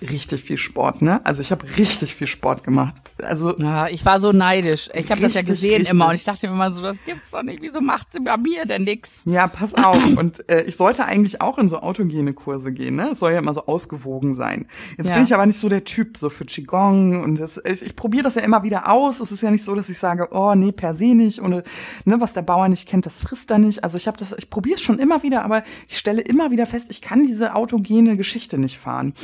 richtig 0.00 0.42
viel 0.42 0.56
Sport, 0.58 1.02
ne? 1.02 1.24
Also 1.24 1.42
ich 1.42 1.50
habe 1.50 1.64
richtig 1.76 2.14
viel 2.14 2.26
Sport 2.26 2.64
gemacht. 2.64 2.94
Also 3.22 3.56
Ja, 3.58 3.88
ich 3.88 4.04
war 4.04 4.18
so 4.20 4.32
neidisch. 4.32 4.88
Ich 4.94 5.10
habe 5.10 5.20
das 5.20 5.34
ja 5.34 5.42
gesehen 5.42 5.76
richtig. 5.76 5.90
immer 5.90 6.08
und 6.08 6.14
ich 6.14 6.24
dachte 6.24 6.46
mir 6.48 6.54
immer 6.54 6.70
so, 6.70 6.80
das 6.82 6.96
gibt's 7.04 7.30
doch 7.30 7.42
nicht. 7.42 7.62
Wieso 7.62 7.80
macht 7.80 8.12
sie 8.12 8.20
bei 8.20 8.36
mir 8.36 8.64
denn 8.66 8.84
nix? 8.84 9.24
Ja, 9.26 9.46
pass 9.46 9.74
auf. 9.74 10.02
Und 10.16 10.48
äh, 10.50 10.62
ich 10.62 10.76
sollte 10.76 11.04
eigentlich 11.04 11.40
auch 11.40 11.58
in 11.58 11.68
so 11.68 11.80
autogene 11.80 12.32
Kurse 12.32 12.72
gehen, 12.72 12.96
ne? 12.96 13.10
Es 13.12 13.18
soll 13.20 13.32
ja 13.32 13.38
immer 13.38 13.54
so 13.54 13.66
ausgewogen 13.66 14.34
sein. 14.34 14.66
Jetzt 14.96 15.08
Ja. 15.08 15.14
bin 15.14 15.24
ich 15.24 15.34
aber 15.34 15.46
nicht 15.46 15.60
so 15.60 15.68
der 15.68 15.84
Typ 15.84 16.16
so 16.16 16.30
für 16.30 16.44
Qigong 16.44 17.22
und 17.22 17.38
das, 17.40 17.60
ich, 17.64 17.82
ich 17.82 17.96
probiere 17.96 18.24
das 18.24 18.34
ja 18.36 18.42
immer 18.42 18.62
wieder 18.62 18.90
aus. 18.90 19.20
Es 19.20 19.32
ist 19.32 19.42
ja 19.42 19.50
nicht 19.50 19.64
so, 19.64 19.74
dass 19.74 19.88
ich 19.88 19.98
sage, 19.98 20.28
oh 20.32 20.54
nee, 20.54 20.72
per 20.72 20.94
se 20.94 21.14
nicht 21.14 21.38
und 21.40 21.50
ne, 21.50 22.20
was 22.20 22.32
der 22.32 22.42
Bauer 22.42 22.68
nicht 22.68 22.88
kennt, 22.88 23.06
das 23.06 23.16
frisst 23.20 23.50
er 23.50 23.58
nicht. 23.58 23.84
Also 23.84 23.96
ich 23.96 24.06
habe 24.06 24.16
das, 24.16 24.34
ich 24.38 24.50
probiere 24.50 24.76
es 24.76 24.82
schon 24.82 24.98
immer 24.98 25.22
wieder, 25.22 25.44
aber 25.44 25.62
ich 25.88 25.98
stelle 25.98 26.20
immer 26.22 26.50
wieder 26.50 26.66
fest, 26.66 26.86
ich 26.90 27.00
kann 27.00 27.26
diese 27.26 27.54
autogene 27.54 28.16
Geschichte 28.16 28.58
nicht 28.58 28.78
fahren. 28.78 29.14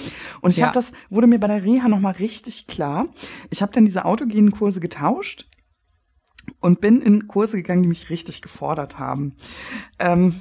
Und 0.40 0.45
ich 0.50 0.58
Ja. 0.58 0.66
habe 0.66 0.74
das 0.74 0.92
wurde 1.10 1.26
mir 1.26 1.38
bei 1.38 1.48
der 1.48 1.62
Reha 1.64 1.88
noch 1.88 2.00
mal 2.00 2.12
richtig 2.12 2.66
klar. 2.66 3.06
Ich 3.50 3.62
habe 3.62 3.72
dann 3.72 3.84
diese 3.86 4.04
autogenen 4.04 4.50
Kurse 4.50 4.80
getauscht 4.80 5.46
und 6.60 6.80
bin 6.80 7.00
in 7.02 7.26
Kurse 7.28 7.56
gegangen, 7.56 7.82
die 7.82 7.88
mich 7.88 8.10
richtig 8.10 8.42
gefordert 8.42 8.98
haben. 8.98 9.34
Ähm, 9.98 10.34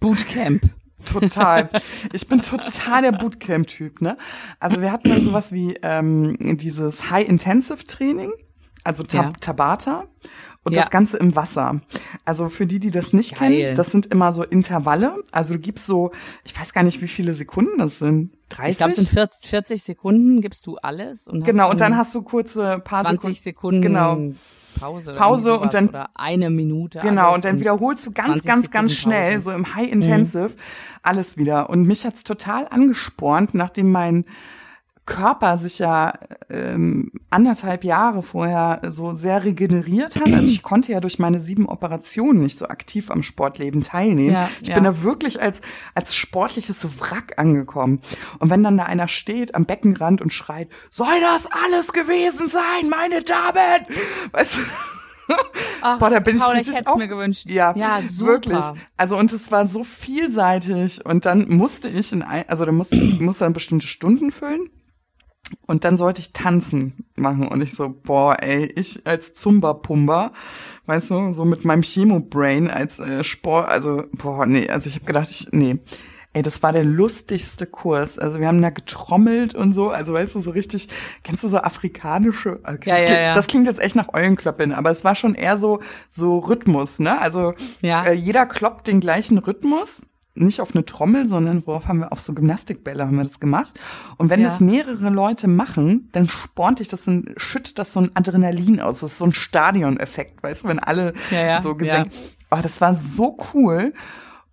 Bootcamp. 0.00 0.62
Total. 1.04 1.68
Ich 2.12 2.28
bin 2.28 2.40
total 2.40 3.02
der 3.02 3.12
Bootcamp-Typ, 3.12 4.00
ne? 4.00 4.16
Also 4.60 4.80
wir 4.80 4.92
hatten 4.92 5.08
dann 5.10 5.22
sowas 5.22 5.52
wie 5.52 5.74
ähm, 5.82 6.36
dieses 6.58 7.10
High-Intensive-Training, 7.10 8.30
also 8.84 9.02
Tab 9.02 9.24
Ja. 9.24 9.32
Tabata 9.40 10.04
und 10.64 10.74
Ja. 10.74 10.82
das 10.82 10.90
Ganze 10.90 11.16
im 11.18 11.36
Wasser. 11.36 11.80
Also 12.24 12.48
für 12.48 12.66
die, 12.66 12.78
die 12.80 12.90
das 12.90 13.12
nicht 13.12 13.38
Geil. 13.38 13.50
kennen, 13.50 13.76
das 13.76 13.90
sind 13.90 14.06
immer 14.06 14.32
so 14.32 14.42
Intervalle. 14.42 15.22
Also 15.30 15.54
du 15.54 15.60
gibst 15.60 15.86
so, 15.86 16.10
ich 16.44 16.58
weiß 16.58 16.72
gar 16.72 16.82
nicht, 16.82 17.00
wie 17.02 17.08
viele 17.08 17.34
Sekunden 17.34 17.78
das 17.78 17.98
sind. 17.98 18.30
30? 18.50 18.70
Ich 18.72 18.76
glaube, 18.78 18.92
sind 18.94 19.08
40, 19.08 19.48
40 19.50 19.82
Sekunden 19.82 20.40
gibst 20.40 20.66
du 20.66 20.76
alles. 20.76 21.28
Und 21.28 21.44
genau, 21.44 21.70
und 21.70 21.80
dann 21.80 21.96
hast 21.96 22.14
du 22.14 22.22
kurze 22.22 22.78
paar 22.78 23.02
20 23.04 23.40
Sekunden. 23.40 23.82
Sekunden 23.82 24.32
Genau. 24.32 24.34
Pause. 24.80 25.10
Oder 25.12 25.18
Pause 25.20 25.58
und 25.58 25.72
dann- 25.74 25.88
Oder 25.88 26.10
eine 26.14 26.50
Minute. 26.50 26.98
Genau, 27.00 27.32
und 27.34 27.44
dann 27.44 27.60
wiederholst 27.60 28.06
du 28.06 28.10
ganz, 28.10 28.42
20 28.42 28.44
ganz, 28.46 28.70
ganz 28.72 28.94
schnell, 28.94 29.40
so 29.40 29.52
im 29.52 29.74
High 29.76 29.90
Intensive, 29.92 30.50
alles 31.02 31.36
wieder. 31.36 31.70
Und 31.70 31.86
mich 31.86 32.04
hat's 32.04 32.24
total 32.24 32.66
angespornt, 32.68 33.54
nachdem 33.54 33.92
mein 33.92 34.24
Körper 35.06 35.58
sich 35.58 35.80
ja 35.80 36.14
ähm, 36.48 37.12
anderthalb 37.28 37.84
Jahre 37.84 38.22
vorher 38.22 38.80
so 38.90 39.14
sehr 39.14 39.44
regeneriert 39.44 40.16
hat. 40.16 40.32
Also 40.32 40.46
ich 40.46 40.62
konnte 40.62 40.92
ja 40.92 41.00
durch 41.00 41.18
meine 41.18 41.40
sieben 41.40 41.68
Operationen 41.68 42.42
nicht 42.42 42.56
so 42.56 42.68
aktiv 42.68 43.10
am 43.10 43.22
Sportleben 43.22 43.82
teilnehmen. 43.82 44.32
Ja, 44.32 44.48
ich 44.62 44.68
ja. 44.68 44.74
bin 44.74 44.84
da 44.84 45.02
wirklich 45.02 45.42
als, 45.42 45.60
als 45.94 46.16
sportliches 46.16 47.00
Wrack 47.00 47.38
angekommen. 47.38 48.00
Und 48.38 48.48
wenn 48.48 48.62
dann 48.62 48.78
da 48.78 48.84
einer 48.84 49.08
steht 49.08 49.54
am 49.54 49.66
Beckenrand 49.66 50.22
und 50.22 50.32
schreit, 50.32 50.68
soll 50.90 51.20
das 51.20 51.48
alles 51.50 51.92
gewesen 51.92 52.48
sein, 52.48 52.88
meine 52.88 53.22
Damen? 53.22 53.86
Weißt 54.32 54.56
du? 54.56 54.60
Ach, 55.82 55.98
Boah, 55.98 56.10
da 56.10 56.20
bin 56.20 56.38
Paul, 56.38 56.54
ich 56.54 56.62
ich 56.62 56.68
richtig 56.68 56.80
hätte 56.80 56.90
auf. 56.90 56.96
mir 56.98 57.08
gewünscht. 57.08 57.48
Ja, 57.48 57.74
ja 57.76 58.00
super. 58.02 58.32
wirklich. 58.32 58.58
Also 58.96 59.16
und 59.16 59.32
es 59.32 59.50
war 59.52 59.66
so 59.66 59.84
vielseitig 59.84 61.04
und 61.04 61.26
dann 61.26 61.48
musste 61.48 61.88
ich 61.88 62.12
in 62.12 62.22
ein, 62.22 62.48
also 62.48 62.64
da 62.64 62.72
musste 62.72 62.96
ich 62.96 63.20
musste 63.20 63.44
dann 63.44 63.52
bestimmte 63.52 63.86
Stunden 63.86 64.30
füllen 64.30 64.70
und 65.66 65.84
dann 65.84 65.96
sollte 65.96 66.20
ich 66.20 66.32
tanzen 66.32 67.04
machen 67.16 67.48
und 67.48 67.60
ich 67.62 67.74
so 67.74 67.88
boah, 67.88 68.36
ey, 68.42 68.64
ich 68.76 69.06
als 69.06 69.32
Zumba 69.34 69.74
Pumba, 69.74 70.32
weißt 70.86 71.10
du, 71.10 71.32
so 71.32 71.44
mit 71.44 71.64
meinem 71.64 71.82
Chemo 71.82 72.20
Brain 72.20 72.70
als 72.70 72.98
äh, 72.98 73.22
Sport, 73.24 73.68
also 73.68 74.04
boah, 74.12 74.46
nee, 74.46 74.68
also 74.68 74.88
ich 74.88 74.94
habe 74.96 75.04
gedacht, 75.04 75.30
ich 75.30 75.48
nee. 75.52 75.78
Ey, 76.36 76.42
das 76.42 76.64
war 76.64 76.72
der 76.72 76.82
lustigste 76.82 77.64
Kurs. 77.64 78.18
Also 78.18 78.40
wir 78.40 78.48
haben 78.48 78.60
da 78.60 78.70
getrommelt 78.70 79.54
und 79.54 79.72
so. 79.72 79.90
Also 79.90 80.14
weißt 80.14 80.34
du, 80.34 80.40
so 80.40 80.50
richtig, 80.50 80.88
kennst 81.22 81.44
du 81.44 81.48
so 81.48 81.58
afrikanische? 81.58 82.58
Also, 82.64 82.78
das, 82.80 82.86
Ja, 82.88 82.96
klingt, 82.96 83.10
ja. 83.20 83.32
das 83.34 83.46
klingt 83.46 83.66
jetzt 83.68 83.80
echt 83.80 83.94
nach 83.94 84.12
Eulenklöppeln, 84.12 84.72
aber 84.72 84.90
es 84.90 85.04
war 85.04 85.14
schon 85.14 85.36
eher 85.36 85.58
so 85.58 85.78
so 86.10 86.40
Rhythmus, 86.40 86.98
ne? 86.98 87.20
Also 87.20 87.54
Ja. 87.82 88.04
äh, 88.06 88.14
jeder 88.14 88.46
kloppt 88.46 88.88
den 88.88 88.98
gleichen 88.98 89.38
Rhythmus, 89.38 90.02
nicht 90.36 90.60
auf 90.60 90.74
eine 90.74 90.84
Trommel, 90.84 91.26
sondern 91.28 91.64
worauf 91.66 91.86
haben 91.86 92.00
wir 92.00 92.12
auf 92.12 92.20
so 92.20 92.32
Gymnastikbälle 92.34 93.06
haben 93.06 93.16
wir 93.16 93.24
das 93.24 93.38
gemacht. 93.38 93.78
Und 94.16 94.30
wenn 94.30 94.40
Ja. 94.40 94.48
das 94.48 94.60
mehrere 94.60 95.10
Leute 95.10 95.46
machen, 95.46 96.08
dann 96.12 96.28
spornt 96.28 96.80
dich 96.80 96.88
das, 96.88 97.06
ein, 97.06 97.32
schüttet 97.36 97.78
das 97.78 97.92
so 97.92 98.00
ein 98.00 98.10
Adrenalin 98.14 98.80
aus. 98.80 99.00
Das 99.00 99.12
ist 99.12 99.18
so 99.18 99.26
ein 99.26 99.32
Stadioneffekt, 99.32 100.42
weißt 100.42 100.64
du, 100.64 100.68
wenn 100.68 100.78
alle 100.80 101.12
Ja, 101.30 101.40
ja, 101.46 101.60
so 101.60 101.74
gesehen. 101.76 102.10
Oh, 102.50 102.58
das 102.62 102.80
war 102.80 102.94
so 102.94 103.36
cool. 103.54 103.92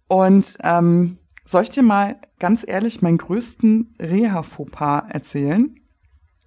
Und 0.08 0.58
ähm, 0.64 1.18
soll 1.46 1.64
ich 1.64 1.70
dir 1.72 1.84
mal 1.84 2.18
ganz 2.40 2.64
ehrlich 2.68 3.02
meinen 3.02 3.18
größten 3.18 3.96
Reha-Fauxpas 4.00 5.06
erzählen? 5.10 5.76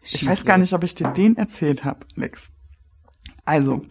Ich 0.02 0.20
Schieß 0.20 0.28
weiß 0.28 0.44
gar 0.44 0.58
nicht, 0.58 0.72
ob 0.74 0.84
ich 0.84 0.94
dir 0.94 1.08
den 1.08 1.36
erzählt 1.36 1.84
habe, 1.84 2.06
Alex. 2.16 2.48
Also, 3.46 3.84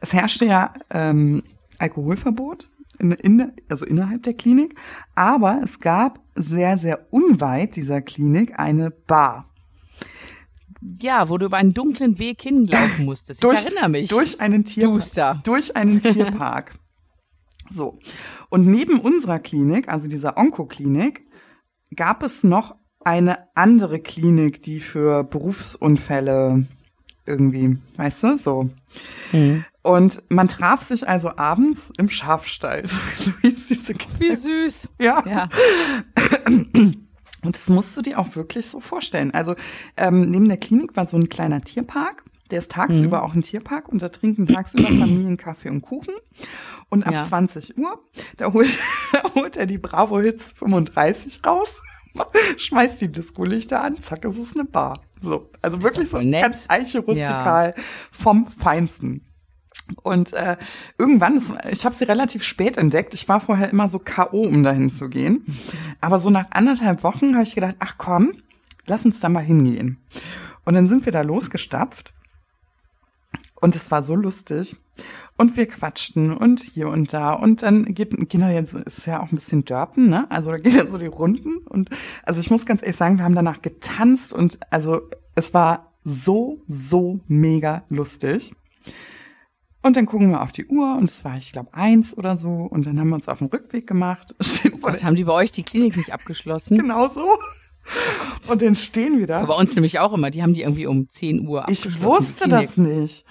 es 0.00 0.12
herrschte 0.12 0.46
ja 0.46 0.72
ähm, 0.90 1.42
Alkoholverbot, 1.78 2.68
in, 2.98 3.12
in, 3.12 3.52
also 3.68 3.84
innerhalb 3.84 4.22
der 4.22 4.34
Klinik, 4.34 4.74
aber 5.14 5.60
es 5.64 5.78
gab 5.78 6.20
sehr, 6.34 6.78
sehr 6.78 7.06
unweit 7.10 7.76
dieser 7.76 8.00
Klinik 8.00 8.58
eine 8.58 8.90
Bar. 8.90 9.50
Ja, 11.00 11.28
wo 11.28 11.38
du 11.38 11.46
über 11.46 11.56
einen 11.56 11.74
dunklen 11.74 12.18
Weg 12.18 12.42
hinlaufen 12.42 13.04
musstest. 13.06 13.42
ich 13.42 13.50
erinnere 13.50 13.88
mich. 13.88 14.08
Durch 14.08 14.40
einen 14.40 14.64
Tierpark. 14.64 15.44
Durch 15.44 15.76
einen 15.76 16.02
Tierpark. 16.02 16.72
So. 17.68 17.98
Und 18.48 18.68
neben 18.68 19.00
unserer 19.00 19.40
Klinik, 19.40 19.88
also 19.88 20.06
dieser 20.06 20.38
Onkoklinik, 20.38 21.26
gab 21.96 22.22
es 22.22 22.44
noch 22.44 22.76
eine 23.00 23.38
andere 23.56 23.98
Klinik, 23.98 24.60
die 24.62 24.78
für 24.78 25.24
Berufsunfälle 25.24 26.64
irgendwie, 27.26 27.78
weißt 27.96 28.22
du, 28.22 28.38
so. 28.38 28.70
Mhm. 29.32 29.64
Und 29.86 30.20
man 30.30 30.48
traf 30.48 30.82
sich 30.82 31.08
also 31.08 31.36
abends 31.36 31.92
im 31.96 32.10
Schafstall. 32.10 32.82
So 33.18 33.30
hieß 33.40 33.68
diese 33.68 33.94
Wie 34.18 34.34
süß. 34.34 34.88
Ja. 35.00 35.22
ja. 35.24 35.48
Und 37.44 37.56
das 37.56 37.68
musst 37.68 37.96
du 37.96 38.02
dir 38.02 38.18
auch 38.18 38.34
wirklich 38.34 38.66
so 38.66 38.80
vorstellen. 38.80 39.32
Also 39.32 39.54
ähm, 39.96 40.28
neben 40.30 40.48
der 40.48 40.56
Klinik 40.56 40.96
war 40.96 41.06
so 41.06 41.16
ein 41.16 41.28
kleiner 41.28 41.60
Tierpark. 41.60 42.24
Der 42.50 42.58
ist 42.58 42.72
tagsüber 42.72 43.18
mhm. 43.18 43.22
auch 43.22 43.34
ein 43.34 43.42
Tierpark 43.42 43.88
und 43.88 44.02
da 44.02 44.08
trinken 44.08 44.48
tagsüber 44.48 44.88
Familien 44.88 45.36
Kaffee 45.36 45.70
und 45.70 45.82
Kuchen. 45.82 46.14
Und 46.88 47.06
ab 47.06 47.14
ja. 47.14 47.22
20 47.22 47.78
Uhr, 47.78 48.00
da 48.38 48.52
holt, 48.52 48.76
da 49.12 49.22
holt 49.36 49.56
er 49.56 49.66
die 49.66 49.78
Bravo 49.78 50.18
Hits 50.20 50.50
35 50.56 51.42
raus, 51.46 51.80
schmeißt 52.56 53.00
die 53.00 53.12
Disco-Lichter 53.12 53.82
an, 53.82 54.02
zack, 54.02 54.22
das 54.22 54.36
ist 54.36 54.56
eine 54.56 54.64
Bar. 54.64 55.00
So, 55.20 55.48
also 55.62 55.80
wirklich 55.82 56.10
so 56.10 56.20
nett. 56.20 56.42
ganz 56.42 56.66
Eiche 56.68 56.98
rustikal 56.98 57.74
ja. 57.76 57.82
vom 58.10 58.48
Feinsten. 58.50 59.22
Und 60.02 60.32
äh, 60.32 60.56
irgendwann, 60.98 61.42
ich 61.70 61.84
habe 61.84 61.94
sie 61.94 62.04
relativ 62.04 62.42
spät 62.42 62.76
entdeckt. 62.76 63.14
Ich 63.14 63.28
war 63.28 63.40
vorher 63.40 63.70
immer 63.70 63.88
so 63.88 63.98
K.O., 63.98 64.42
um 64.42 64.62
dahin 64.62 64.90
zu 64.90 65.08
gehen. 65.08 65.44
Aber 66.00 66.18
so 66.18 66.30
nach 66.30 66.46
anderthalb 66.50 67.02
Wochen 67.02 67.34
habe 67.34 67.44
ich 67.44 67.54
gedacht, 67.54 67.76
ach 67.78 67.94
komm, 67.96 68.32
lass 68.86 69.04
uns 69.04 69.20
da 69.20 69.28
mal 69.28 69.44
hingehen. 69.44 69.98
Und 70.64 70.74
dann 70.74 70.88
sind 70.88 71.04
wir 71.04 71.12
da 71.12 71.22
losgestapft. 71.22 72.12
Und 73.60 73.74
es 73.74 73.90
war 73.90 74.02
so 74.02 74.14
lustig. 74.16 74.76
Und 75.36 75.56
wir 75.56 75.66
quatschten 75.66 76.32
und 76.32 76.60
hier 76.60 76.88
und 76.88 77.12
da. 77.12 77.32
Und 77.32 77.62
dann 77.62 77.84
geht, 77.94 78.28
gehen 78.28 78.40
da 78.40 78.50
jetzt, 78.50 78.74
ist 78.74 79.06
ja 79.06 79.20
auch 79.20 79.30
ein 79.30 79.36
bisschen 79.36 79.64
Dörpen, 79.64 80.08
ne? 80.08 80.30
Also 80.30 80.50
da 80.50 80.58
gehen 80.58 80.76
ja 80.76 80.86
so 80.86 80.98
die 80.98 81.06
Runden. 81.06 81.58
Und 81.66 81.90
also 82.22 82.40
ich 82.40 82.50
muss 82.50 82.66
ganz 82.66 82.82
ehrlich 82.82 82.96
sagen, 82.96 83.18
wir 83.18 83.24
haben 83.24 83.34
danach 83.34 83.62
getanzt 83.62 84.32
und 84.32 84.58
also 84.70 85.00
es 85.34 85.54
war 85.54 85.92
so, 86.04 86.62
so 86.68 87.20
mega 87.28 87.84
lustig. 87.88 88.52
Und 89.86 89.96
dann 89.96 90.04
gucken 90.04 90.30
wir 90.30 90.42
auf 90.42 90.50
die 90.50 90.66
Uhr 90.66 90.96
und 90.96 91.04
es 91.04 91.24
war, 91.24 91.36
ich 91.36 91.52
glaube, 91.52 91.72
eins 91.72 92.18
oder 92.18 92.36
so. 92.36 92.48
Und 92.48 92.86
dann 92.86 92.98
haben 92.98 93.06
wir 93.06 93.14
uns 93.14 93.28
auf 93.28 93.38
den 93.38 93.46
Rückweg 93.46 93.86
gemacht. 93.86 94.34
Oh 94.72 94.78
Gott, 94.78 95.04
haben 95.04 95.14
die 95.14 95.24
bei 95.24 95.32
euch 95.32 95.52
die 95.52 95.62
Klinik 95.62 95.96
nicht 95.96 96.12
abgeschlossen? 96.12 96.76
Genau 96.76 97.08
so. 97.08 97.24
Oh 97.24 98.52
und 98.52 98.62
dann 98.62 98.74
stehen 98.74 99.18
wir 99.18 99.28
da. 99.28 99.44
bei 99.44 99.54
uns 99.54 99.74
nämlich 99.76 100.00
auch 100.00 100.12
immer. 100.12 100.30
Die 100.30 100.42
haben 100.42 100.54
die 100.54 100.62
irgendwie 100.62 100.86
um 100.86 101.08
10 101.08 101.46
Uhr 101.46 101.62
abgeschlossen. 101.62 101.96
Ich 101.98 102.04
wusste 102.04 102.48
das 102.48 102.76
nicht. 102.76 103.24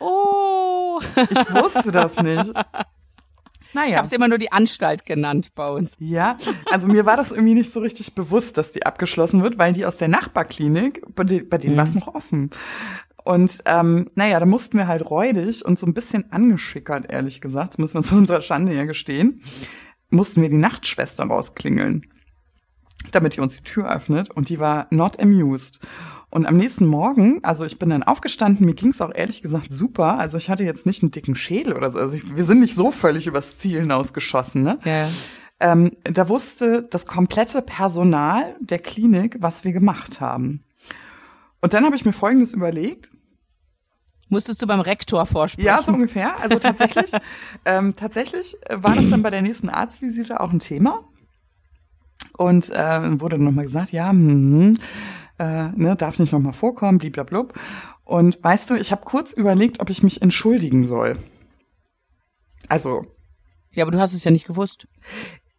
Oh. 0.00 1.00
Ich 1.16 1.54
wusste 1.54 1.92
das 1.92 2.16
nicht. 2.16 2.52
Naja. 3.72 3.88
Ich 3.88 3.96
habe 3.96 4.06
es 4.08 4.12
immer 4.12 4.28
nur 4.28 4.38
die 4.38 4.50
Anstalt 4.50 5.06
genannt 5.06 5.52
bei 5.54 5.66
uns. 5.66 5.96
Ja, 6.00 6.36
also 6.70 6.88
mir 6.88 7.06
war 7.06 7.16
das 7.16 7.30
irgendwie 7.30 7.54
nicht 7.54 7.70
so 7.70 7.80
richtig 7.80 8.14
bewusst, 8.14 8.56
dass 8.56 8.72
die 8.72 8.84
abgeschlossen 8.84 9.42
wird, 9.42 9.58
weil 9.58 9.72
die 9.72 9.86
aus 9.86 9.96
der 9.96 10.08
Nachbarklinik, 10.08 11.02
bei, 11.14 11.24
denen, 11.24 11.48
bei 11.48 11.58
denen 11.58 11.74
mhm. 11.74 11.78
war 11.78 11.84
es 11.84 11.94
noch 11.94 12.08
offen. 12.08 12.50
Und 13.24 13.60
ähm, 13.66 14.08
naja, 14.14 14.40
da 14.40 14.46
mussten 14.46 14.78
wir 14.78 14.86
halt 14.86 15.08
räudig 15.10 15.64
und 15.64 15.78
so 15.78 15.86
ein 15.86 15.94
bisschen 15.94 16.32
angeschickert, 16.32 17.10
ehrlich 17.10 17.40
gesagt, 17.40 17.74
das 17.74 17.78
müssen 17.78 17.94
wir 17.94 18.02
zu 18.02 18.16
unserer 18.16 18.40
Schande 18.40 18.74
ja 18.74 18.84
gestehen, 18.84 19.42
mussten 20.10 20.42
wir 20.42 20.48
die 20.48 20.56
Nachtschwester 20.56 21.24
rausklingeln, 21.24 22.06
damit 23.12 23.36
die 23.36 23.40
uns 23.40 23.56
die 23.56 23.64
Tür 23.64 23.90
öffnet. 23.90 24.30
Und 24.30 24.48
die 24.48 24.58
war 24.58 24.86
not 24.90 25.20
amused. 25.20 25.80
Und 26.30 26.46
am 26.46 26.56
nächsten 26.56 26.86
Morgen, 26.86 27.40
also 27.42 27.64
ich 27.64 27.78
bin 27.78 27.90
dann 27.90 28.04
aufgestanden, 28.04 28.64
mir 28.64 28.74
ging's 28.74 29.00
auch 29.00 29.12
ehrlich 29.12 29.42
gesagt 29.42 29.72
super. 29.72 30.18
Also 30.18 30.38
ich 30.38 30.48
hatte 30.48 30.64
jetzt 30.64 30.86
nicht 30.86 31.02
einen 31.02 31.10
dicken 31.10 31.34
Schädel 31.34 31.74
oder 31.74 31.90
so. 31.90 31.98
Also 31.98 32.16
ich, 32.16 32.36
wir 32.36 32.44
sind 32.44 32.60
nicht 32.60 32.74
so 32.74 32.90
völlig 32.90 33.26
übers 33.26 33.58
Ziel 33.58 33.80
hinausgeschossen, 33.80 34.62
ne? 34.62 34.78
Ja. 34.84 35.08
Ähm, 35.58 35.92
da 36.04 36.28
wusste 36.28 36.82
das 36.88 37.04
komplette 37.04 37.60
Personal 37.60 38.56
der 38.60 38.78
Klinik, 38.78 39.36
was 39.40 39.64
wir 39.64 39.72
gemacht 39.72 40.20
haben. 40.20 40.60
Und 41.60 41.74
dann 41.74 41.84
habe 41.84 41.96
ich 41.96 42.04
mir 42.04 42.12
Folgendes 42.12 42.54
überlegt. 42.54 43.10
Musstest 44.28 44.62
du 44.62 44.66
beim 44.66 44.80
Rektor 44.80 45.26
vorsprechen? 45.26 45.66
Ja, 45.66 45.82
so 45.82 45.92
ungefähr. 45.92 46.38
Also 46.40 46.58
tatsächlich, 46.58 47.10
ähm, 47.64 47.96
tatsächlich 47.96 48.56
war 48.68 48.94
das 48.94 49.10
dann 49.10 49.22
bei 49.22 49.30
der 49.30 49.42
nächsten 49.42 49.68
Arztvisite 49.68 50.40
auch 50.40 50.52
ein 50.52 50.60
Thema. 50.60 51.04
Und 52.36 52.70
äh, 52.70 53.20
wurde 53.20 53.36
dann 53.36 53.44
nochmal 53.44 53.64
gesagt, 53.64 53.90
ja, 53.92 54.10
hm, 54.10 54.78
äh, 55.38 55.68
ne, 55.70 55.96
darf 55.96 56.18
nicht 56.18 56.32
nochmal 56.32 56.52
vorkommen, 56.52 56.98
bliblablub. 56.98 57.54
Und 58.04 58.42
weißt 58.42 58.70
du, 58.70 58.74
ich 58.74 58.92
habe 58.92 59.04
kurz 59.04 59.32
überlegt, 59.32 59.80
ob 59.80 59.90
ich 59.90 60.02
mich 60.02 60.22
entschuldigen 60.22 60.86
soll. 60.86 61.18
Also. 62.68 63.04
Ja, 63.72 63.84
aber 63.84 63.90
du 63.90 64.00
hast 64.00 64.12
es 64.12 64.24
ja 64.24 64.30
nicht 64.30 64.46
gewusst. 64.46 64.86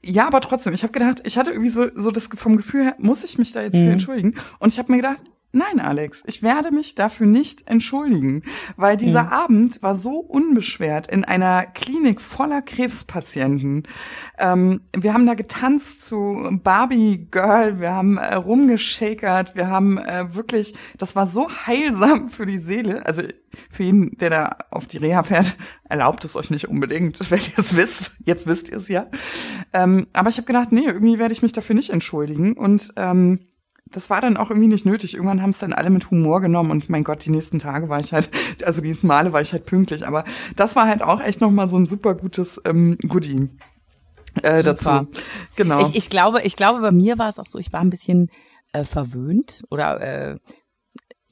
Ja, 0.04 0.28
aber 0.28 0.42
trotzdem, 0.42 0.74
ich 0.74 0.84
habe 0.84 0.94
gedacht, 0.94 1.22
ich 1.26 1.38
hatte 1.38 1.52
irgendwie 1.52 1.70
so, 1.70 1.88
so 1.96 2.10
das 2.10 2.30
vom 2.34 2.58
Gefühl 2.58 2.86
her, 2.86 2.96
muss 3.00 3.24
ich 3.24 3.38
mich 3.38 3.52
da 3.52 3.62
jetzt 3.62 3.76
mhm. 3.76 3.86
für 3.86 3.92
entschuldigen? 3.92 4.36
Und 4.60 4.74
ich 4.74 4.80
habe 4.80 4.92
mir 4.92 4.98
gedacht, 4.98 5.22
Nein, 5.54 5.82
Alex, 5.82 6.24
ich 6.26 6.44
werde 6.44 6.72
mich 6.72 6.96
dafür 6.96 7.28
nicht 7.28 7.68
entschuldigen, 7.68 8.44
weil 8.78 8.96
dieser 8.96 9.24
mhm. 9.24 9.30
Abend 9.30 9.84
war 9.84 9.96
so 9.98 10.20
unbeschwert 10.20 11.12
in 11.12 11.26
einer 11.26 11.66
Klinik 11.66 12.22
voller 12.22 12.62
Krebspatienten. 12.62 13.86
Ähm, 14.40 14.80
wir 14.96 15.14
haben 15.14 15.26
da 15.26 15.34
getanzt 15.34 16.06
zu 16.06 16.58
Barbie 16.64 17.28
Girl, 17.30 17.82
wir 17.82 17.92
haben 17.92 18.18
äh, 18.18 18.36
rumgeschakert, 18.36 19.54
wir 19.56 19.68
haben 19.68 19.98
äh, 19.98 20.34
wirklich, 20.34 20.74
das 20.98 21.18
war 21.18 21.28
so 21.28 21.50
heilsam 21.50 22.30
für 22.30 22.46
die 22.46 22.60
Seele. 22.60 23.06
Also 23.06 23.24
für 23.70 23.84
jeden, 23.84 24.18
der 24.18 24.30
da 24.30 24.58
auf 24.70 24.88
die 24.88 24.98
Reha 24.98 25.24
fährt, 25.24 25.58
erlaubt 25.84 26.24
es 26.24 26.38
euch 26.38 26.50
nicht 26.50 26.70
unbedingt, 26.70 27.20
wenn 27.30 27.42
ihr 27.42 27.58
es 27.58 27.76
wisst. 27.76 28.12
Jetzt 28.24 28.48
wisst 28.48 28.70
ihr 28.70 28.78
es 28.78 28.88
ja. 28.88 29.08
Ähm, 29.74 30.08
aber 30.14 30.30
ich 30.30 30.38
habe 30.38 30.48
gedacht, 30.48 30.72
nee, 30.72 30.86
irgendwie 30.86 31.20
werde 31.20 31.34
ich 31.34 31.42
mich 31.42 31.52
dafür 31.52 31.76
nicht 31.76 31.90
entschuldigen 31.90 32.54
und 32.54 32.94
ähm, 32.96 33.48
das 33.92 34.10
war 34.10 34.22
dann 34.22 34.38
auch 34.38 34.50
irgendwie 34.50 34.68
nicht 34.68 34.86
nötig. 34.86 35.14
Irgendwann 35.14 35.42
haben 35.42 35.52
es 35.52 35.58
dann 35.58 35.74
alle 35.74 35.90
mit 35.90 36.10
Humor 36.12 36.42
genommen 36.42 36.72
und 36.72 36.90
mein 36.90 37.04
Gott, 37.04 37.26
die 37.26 37.30
nächsten 37.30 37.60
Tage 37.60 37.90
war 37.90 38.00
ich 38.00 38.14
halt, 38.14 38.30
also 38.66 38.82
die 38.82 38.90
nächsten 38.90 39.08
Male 39.08 39.34
war 39.34 39.42
ich 39.42 39.52
halt 39.52 39.66
pünktlich. 39.66 40.06
Aber 40.08 40.24
das 40.56 40.76
war 40.76 40.88
halt 40.88 41.02
auch 41.02 41.22
echt 41.22 41.42
nochmal 41.42 41.70
so 41.70 41.78
ein 41.78 41.86
super 41.86 42.16
gutes 42.16 42.60
ähm, 42.66 42.98
Goodie. 43.08 43.50
Äh, 44.44 44.64
dazu. 44.64 45.08
Genau. 45.58 45.82
Ich, 45.82 45.96
ich 45.96 46.10
glaube, 46.10 46.42
ich 46.44 46.56
glaube, 46.56 46.80
bei 46.80 46.92
mir 46.92 47.18
war 47.18 47.30
es 47.30 47.38
auch 47.38 47.48
so, 47.48 47.60
ich 47.60 47.74
war 47.74 47.82
ein 47.82 47.90
bisschen 47.90 48.30
äh, 48.72 48.86
verwöhnt 48.86 49.64
oder 49.70 50.00
äh, 50.00 50.38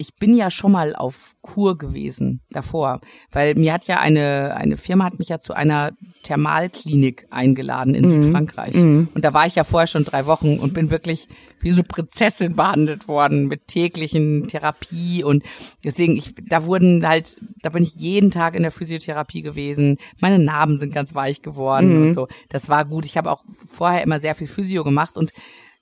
ich 0.01 0.15
bin 0.15 0.33
ja 0.33 0.49
schon 0.49 0.71
mal 0.71 0.95
auf 0.95 1.35
Kur 1.41 1.77
gewesen 1.77 2.39
davor, 2.49 3.01
weil 3.31 3.55
mir 3.55 3.73
hat 3.73 3.85
ja 3.85 3.99
eine 3.99 4.55
eine 4.55 4.77
Firma 4.77 5.03
hat 5.03 5.19
mich 5.19 5.27
ja 5.27 5.39
zu 5.39 5.53
einer 5.53 5.91
Thermalklinik 6.23 7.27
eingeladen 7.29 7.93
in 7.93 8.05
mhm. 8.05 8.23
Südfrankreich 8.23 8.75
mhm. 8.75 9.09
und 9.13 9.25
da 9.25 9.33
war 9.33 9.45
ich 9.45 9.55
ja 9.55 9.65
vorher 9.65 9.87
schon 9.87 10.05
drei 10.05 10.25
Wochen 10.25 10.57
und 10.57 10.73
bin 10.73 10.89
wirklich 10.89 11.27
wie 11.59 11.71
so 11.71 11.75
eine 11.75 11.83
Prinzessin 11.83 12.55
behandelt 12.55 13.09
worden 13.09 13.47
mit 13.47 13.67
täglichen 13.67 14.47
Therapie 14.47 15.23
und 15.23 15.43
deswegen 15.83 16.15
ich 16.15 16.33
da 16.47 16.65
wurden 16.65 17.05
halt 17.05 17.37
da 17.61 17.69
bin 17.69 17.83
ich 17.83 17.93
jeden 17.95 18.31
Tag 18.31 18.55
in 18.55 18.61
der 18.61 18.71
Physiotherapie 18.71 19.41
gewesen, 19.41 19.97
meine 20.19 20.39
Narben 20.39 20.77
sind 20.77 20.93
ganz 20.93 21.13
weich 21.13 21.41
geworden 21.41 21.95
mhm. 21.95 22.01
und 22.01 22.13
so. 22.13 22.27
Das 22.49 22.69
war 22.69 22.85
gut. 22.85 23.05
Ich 23.05 23.17
habe 23.17 23.31
auch 23.31 23.43
vorher 23.67 24.03
immer 24.03 24.19
sehr 24.19 24.35
viel 24.35 24.47
Physio 24.47 24.83
gemacht 24.83 25.17
und 25.17 25.31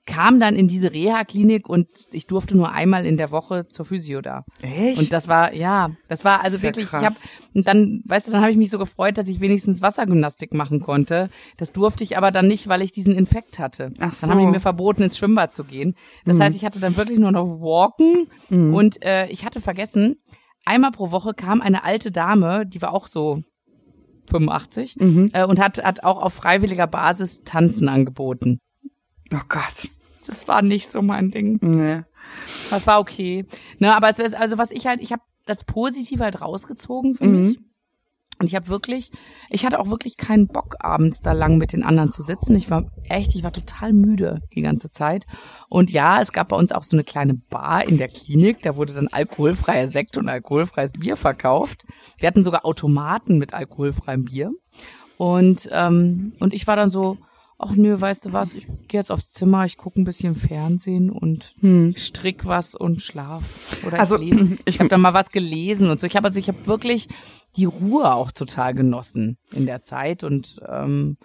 kam 0.07 0.39
dann 0.39 0.55
in 0.55 0.67
diese 0.67 0.91
Reha-Klinik 0.91 1.69
und 1.69 1.87
ich 2.11 2.25
durfte 2.25 2.57
nur 2.57 2.71
einmal 2.71 3.05
in 3.05 3.17
der 3.17 3.29
Woche 3.29 3.67
zur 3.67 3.85
Physio 3.85 4.21
da. 4.21 4.45
Echt? 4.61 4.97
Und 4.97 5.13
das 5.13 5.27
war, 5.27 5.53
ja, 5.53 5.91
das 6.07 6.25
war 6.25 6.43
also 6.43 6.55
das 6.55 6.63
wirklich, 6.63 6.91
ja 6.91 6.99
ich 6.99 7.05
habe, 7.05 7.15
und 7.53 7.67
dann, 7.67 8.01
weißt 8.05 8.27
du, 8.27 8.31
dann 8.31 8.41
habe 8.41 8.49
ich 8.49 8.57
mich 8.57 8.71
so 8.71 8.79
gefreut, 8.79 9.17
dass 9.17 9.27
ich 9.27 9.41
wenigstens 9.41 9.81
Wassergymnastik 9.81 10.53
machen 10.53 10.79
konnte. 10.79 11.29
Das 11.57 11.73
durfte 11.73 12.03
ich 12.03 12.17
aber 12.17 12.31
dann 12.31 12.47
nicht, 12.47 12.67
weil 12.67 12.81
ich 12.81 12.91
diesen 12.91 13.13
Infekt 13.13 13.59
hatte. 13.59 13.91
Ach 13.99 14.13
so. 14.13 14.25
Dann 14.25 14.35
haben 14.35 14.45
die 14.45 14.51
mir 14.51 14.59
verboten, 14.59 15.03
ins 15.03 15.17
Schwimmbad 15.17 15.53
zu 15.53 15.63
gehen. 15.63 15.93
Das 16.25 16.37
mhm. 16.37 16.43
heißt, 16.43 16.55
ich 16.55 16.65
hatte 16.65 16.79
dann 16.79 16.97
wirklich 16.97 17.19
nur 17.19 17.31
noch 17.31 17.45
Walken 17.45 18.27
mhm. 18.49 18.73
und 18.73 19.03
äh, 19.05 19.27
ich 19.27 19.45
hatte 19.45 19.61
vergessen, 19.61 20.15
einmal 20.65 20.91
pro 20.91 21.11
Woche 21.11 21.33
kam 21.33 21.61
eine 21.61 21.83
alte 21.83 22.11
Dame, 22.11 22.65
die 22.65 22.81
war 22.81 22.93
auch 22.93 23.07
so 23.07 23.41
85 24.29 24.95
mhm. 24.97 25.31
äh, 25.33 25.45
und 25.45 25.59
hat, 25.59 25.83
hat 25.83 26.03
auch 26.03 26.21
auf 26.21 26.33
freiwilliger 26.33 26.87
Basis 26.87 27.41
Tanzen 27.41 27.89
angeboten. 27.89 28.59
Oh 29.33 29.41
Gott. 29.49 29.89
Das 30.25 30.47
war 30.47 30.61
nicht 30.61 30.91
so 30.91 31.01
mein 31.01 31.31
Ding. 31.31 31.59
Nee. 31.61 32.03
Das 32.69 32.85
war 32.87 32.99
okay. 32.99 33.45
Ne, 33.79 33.95
aber 33.95 34.09
es 34.09 34.19
ist, 34.19 34.35
also 34.35 34.57
was 34.57 34.71
ich 34.71 34.87
halt, 34.87 35.01
ich 35.01 35.11
habe 35.11 35.21
das 35.45 35.63
Positive 35.63 36.23
halt 36.23 36.41
rausgezogen 36.41 37.15
für 37.15 37.25
mhm. 37.25 37.39
mich. 37.39 37.59
Und 38.39 38.45
ich 38.45 38.55
habe 38.55 38.67
wirklich, 38.67 39.11
ich 39.49 39.65
hatte 39.65 39.79
auch 39.79 39.89
wirklich 39.89 40.15
keinen 40.15 40.47
Bock, 40.47 40.75
abends 40.79 41.21
da 41.21 41.31
lang 41.31 41.57
mit 41.57 41.73
den 41.73 41.81
anderen 41.81 42.11
zu 42.11 42.21
sitzen. 42.21 42.55
Ich 42.55 42.69
war 42.69 42.85
echt, 43.09 43.33
ich 43.33 43.43
war 43.43 43.51
total 43.51 43.93
müde 43.93 44.41
die 44.53 44.61
ganze 44.61 44.91
Zeit. 44.91 45.25
Und 45.69 45.89
ja, 45.89 46.21
es 46.21 46.31
gab 46.33 46.49
bei 46.49 46.55
uns 46.55 46.71
auch 46.71 46.83
so 46.83 46.95
eine 46.95 47.03
kleine 47.03 47.33
Bar 47.49 47.87
in 47.87 47.97
der 47.97 48.09
Klinik. 48.09 48.61
Da 48.61 48.75
wurde 48.75 48.93
dann 48.93 49.07
alkoholfreier 49.07 49.87
Sekt 49.87 50.17
und 50.17 50.29
alkoholfreies 50.29 50.91
Bier 50.91 51.17
verkauft. 51.17 51.85
Wir 52.19 52.27
hatten 52.27 52.43
sogar 52.43 52.63
Automaten 52.63 53.39
mit 53.39 53.55
alkoholfreiem 53.55 54.25
Bier. 54.25 54.51
Und, 55.17 55.67
ähm, 55.71 56.33
und 56.39 56.53
ich 56.53 56.67
war 56.67 56.75
dann 56.75 56.91
so, 56.91 57.17
ach 57.57 57.75
nö, 57.75 57.99
weißt 57.99 58.25
du 58.25 58.33
was, 58.33 58.53
ich 58.53 58.67
gehe 58.87 58.99
jetzt 58.99 59.11
aufs 59.11 59.33
Zimmer, 59.33 59.65
ich 59.65 59.77
gucke 59.77 59.99
ein 59.99 60.05
bisschen 60.05 60.35
Fernsehen 60.35 61.09
und 61.09 61.55
hm. 61.59 61.93
strick 61.97 62.45
was 62.45 62.75
und 62.75 63.01
schlaf. 63.01 63.83
Oder 63.85 63.99
also, 63.99 64.17
ich, 64.21 64.33
lese. 64.33 64.57
ich 64.65 64.79
habe 64.79 64.89
da 64.89 64.97
mal 64.97 65.13
was 65.13 65.31
gelesen 65.31 65.89
und 65.89 65.99
so. 65.99 66.07
Ich 66.07 66.15
habe 66.15 66.27
also 66.27 66.39
ich 66.39 66.47
habe 66.47 66.65
wirklich 66.67 67.07
die 67.55 67.65
Ruhe 67.65 68.13
auch 68.13 68.31
total 68.31 68.73
genossen 68.73 69.37
in 69.51 69.65
der 69.65 69.81
Zeit 69.81 70.23
und 70.23 70.59
ähm, 70.67 71.17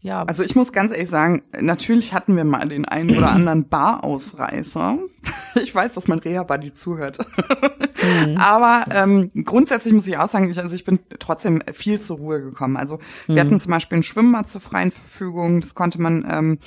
ja. 0.00 0.22
Also 0.24 0.42
ich 0.42 0.56
muss 0.56 0.72
ganz 0.72 0.92
ehrlich 0.92 1.10
sagen, 1.10 1.42
natürlich 1.60 2.14
hatten 2.14 2.34
wir 2.34 2.44
mal 2.44 2.68
den 2.68 2.86
einen 2.86 3.16
oder 3.16 3.30
anderen 3.30 3.68
Barausreißer. 3.68 4.98
Ich 5.62 5.74
weiß, 5.74 5.94
dass 5.94 6.08
mein 6.08 6.20
Reha-Buddy 6.20 6.72
zuhört. 6.72 7.18
Mhm. 8.02 8.36
Aber 8.36 8.84
ähm, 8.90 9.30
grundsätzlich 9.44 9.92
muss 9.92 10.06
ich 10.06 10.16
auch 10.16 10.28
sagen, 10.28 10.50
ich, 10.50 10.58
also 10.58 10.74
ich 10.74 10.84
bin 10.84 11.00
trotzdem 11.18 11.60
viel 11.72 12.00
zur 12.00 12.18
Ruhe 12.18 12.40
gekommen. 12.40 12.76
Also 12.76 12.98
wir 13.26 13.34
mhm. 13.34 13.46
hatten 13.48 13.58
zum 13.58 13.72
Beispiel 13.72 13.98
ein 13.98 14.02
Schwimmbad 14.02 14.48
zur 14.48 14.60
freien 14.60 14.92
Verfügung, 14.92 15.60
das 15.60 15.74
konnte 15.74 16.00
man 16.00 16.26
ähm, 16.30 16.58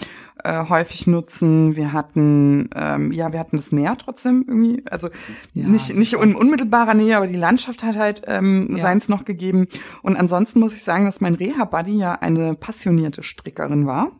äh, 0.44 0.68
häufig 0.68 1.08
nutzen. 1.08 1.76
Wir 1.76 1.94
hatten, 1.94 2.70
ähm, 2.76 3.12
ja, 3.12 3.32
wir 3.32 3.40
hatten 3.40 3.58
das 3.58 3.72
Meer 3.72 3.98
trotzdem 3.98 4.46
irgendwie, 4.48 4.84
also 4.90 5.10
ja, 5.54 5.68
nicht, 5.68 5.96
nicht 5.96 6.14
in 6.14 6.36
unmittelbarer 6.36 6.94
Nähe, 6.94 7.18
aber 7.18 7.28
die 7.28 7.36
Landschaft 7.36 7.84
hat 7.84 7.96
halt 7.96 8.24
ähm, 8.28 8.76
ja. 8.76 8.82
seins 8.82 9.10
noch 9.10 9.26
gegeben. 9.26 9.68
Und 10.02 10.18
ansonsten 10.18 10.60
muss 10.60 10.74
ich 10.74 10.84
sagen, 10.84 11.06
dass 11.06 11.22
mein 11.22 11.36
Reha-Buddy 11.36 11.98
ja 11.98 12.14
eine 12.14 12.56
passionierte 12.56 13.24
Strickerin 13.24 13.88
war. 13.88 14.12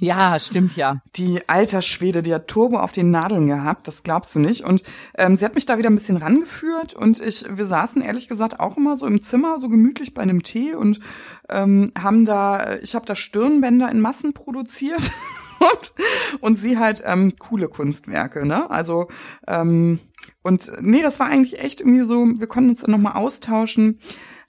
Ja, 0.00 0.38
stimmt 0.38 0.76
ja. 0.76 1.00
Die 1.16 1.48
alter 1.48 1.82
Schwede, 1.82 2.22
die 2.22 2.32
hat 2.32 2.46
Turbo 2.46 2.78
auf 2.78 2.92
den 2.92 3.10
Nadeln 3.10 3.48
gehabt, 3.48 3.88
das 3.88 4.04
glaubst 4.04 4.34
du 4.34 4.38
nicht. 4.38 4.64
Und 4.64 4.82
ähm, 5.16 5.36
sie 5.36 5.44
hat 5.44 5.56
mich 5.56 5.66
da 5.66 5.76
wieder 5.76 5.90
ein 5.90 5.96
bisschen 5.96 6.16
rangeführt 6.16 6.94
und 6.94 7.20
ich, 7.20 7.44
wir 7.50 7.66
saßen 7.66 8.00
ehrlich 8.00 8.28
gesagt 8.28 8.60
auch 8.60 8.76
immer 8.76 8.96
so 8.96 9.06
im 9.06 9.22
Zimmer, 9.22 9.58
so 9.58 9.68
gemütlich 9.68 10.14
bei 10.14 10.22
einem 10.22 10.44
Tee 10.44 10.74
und 10.74 11.00
ähm, 11.48 11.90
haben 11.98 12.24
da, 12.24 12.76
ich 12.76 12.94
habe 12.94 13.06
da 13.06 13.16
Stirnbänder 13.16 13.90
in 13.90 14.00
Massen 14.00 14.34
produziert. 14.34 15.10
und, 15.58 15.92
und 16.40 16.58
sie 16.58 16.78
halt 16.78 17.02
ähm, 17.04 17.34
coole 17.36 17.68
Kunstwerke, 17.68 18.46
ne? 18.46 18.70
Also 18.70 19.08
ähm, 19.48 19.98
und 20.42 20.70
nee, 20.80 21.02
das 21.02 21.18
war 21.18 21.26
eigentlich 21.26 21.58
echt 21.58 21.80
irgendwie 21.80 22.02
so, 22.02 22.24
wir 22.24 22.46
konnten 22.46 22.70
uns 22.70 22.80
dann 22.80 22.92
nochmal 22.92 23.14
austauschen. 23.14 23.98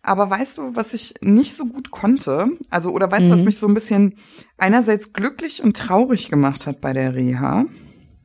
Aber 0.01 0.29
weißt 0.29 0.57
du, 0.57 0.75
was 0.75 0.93
ich 0.93 1.15
nicht 1.21 1.55
so 1.55 1.65
gut 1.65 1.91
konnte? 1.91 2.47
Also, 2.69 2.91
oder 2.91 3.11
weißt 3.11 3.27
du, 3.27 3.31
was 3.31 3.39
mhm. 3.39 3.45
mich 3.45 3.57
so 3.57 3.67
ein 3.67 3.73
bisschen 3.73 4.15
einerseits 4.57 5.13
glücklich 5.13 5.61
und 5.61 5.75
traurig 5.75 6.29
gemacht 6.29 6.67
hat 6.67 6.79
bei 6.79 6.93
der 6.93 7.13
Reha? 7.13 7.65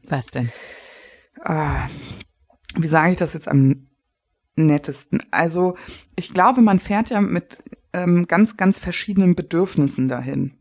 Was 0.07 0.27
denn? 0.27 0.51
Äh, 1.45 1.79
wie 2.77 2.87
sage 2.87 3.13
ich 3.13 3.19
das 3.19 3.35
jetzt 3.35 3.49
am 3.49 3.89
nettesten? 4.57 5.23
Also, 5.31 5.77
ich 6.17 6.33
glaube, 6.33 6.63
man 6.63 6.79
fährt 6.79 7.11
ja 7.11 7.21
mit 7.21 7.59
ähm, 7.93 8.27
ganz, 8.29 8.57
ganz 8.57 8.79
verschiedenen 8.79 9.35
Bedürfnissen 9.35 10.09
dahin. 10.09 10.53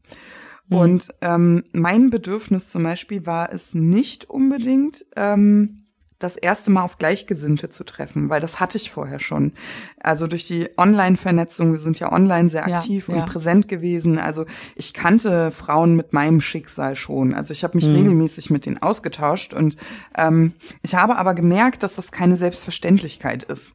Mhm. 0.67 0.78
Und 0.78 1.08
ähm, 1.21 1.63
mein 1.73 2.10
Bedürfnis 2.10 2.69
zum 2.69 2.84
Beispiel 2.84 3.26
war 3.26 3.52
es 3.52 3.73
nicht 3.73 4.30
unbedingt, 4.30 5.06
ähm, 5.15 5.83
das 6.24 6.38
erste 6.38 6.72
Mal 6.72 6.84
auf 6.84 6.98
Gleichgesinnte 6.98 7.70
zu 7.70 7.84
treffen, 7.84 8.30
weil 8.30 8.40
das 8.40 8.60
hatte 8.60 8.78
ich 8.78 8.92
vorher 8.92 9.20
schon. 9.20 9.52
Also 10.00 10.28
durch 10.28 10.48
die 10.48 10.70
Online-Vernetzung, 10.78 11.74
wir 11.74 11.80
sind 11.80 12.00
ja 12.00 12.12
online 12.12 12.50
sehr 12.50 12.66
aktiv 12.66 13.08
ja, 13.08 13.14
und 13.14 13.20
ja. 13.22 13.26
präsent 13.26 13.68
gewesen. 13.68 14.18
Also 14.18 14.46
ich 14.76 14.94
kannte 14.94 15.52
Frauen 15.52 15.96
mit 15.96 16.14
meinem 16.14 16.42
Schicksal 16.42 16.96
schon. 16.96 17.34
Also 17.34 17.52
ich 17.52 17.64
habe 17.64 17.78
mich 17.78 17.88
mhm. 17.88 17.96
regelmäßig 17.96 18.50
mit 18.50 18.66
denen 18.66 18.82
ausgetauscht 18.82 19.54
und 19.54 19.76
ähm, 20.18 20.54
ich 20.82 20.96
habe 20.96 21.18
aber 21.18 21.34
gemerkt, 21.34 21.84
dass 21.84 21.96
das 21.96 22.12
keine 22.12 22.38
Selbstverständlichkeit 22.38 23.44
ist. 23.44 23.74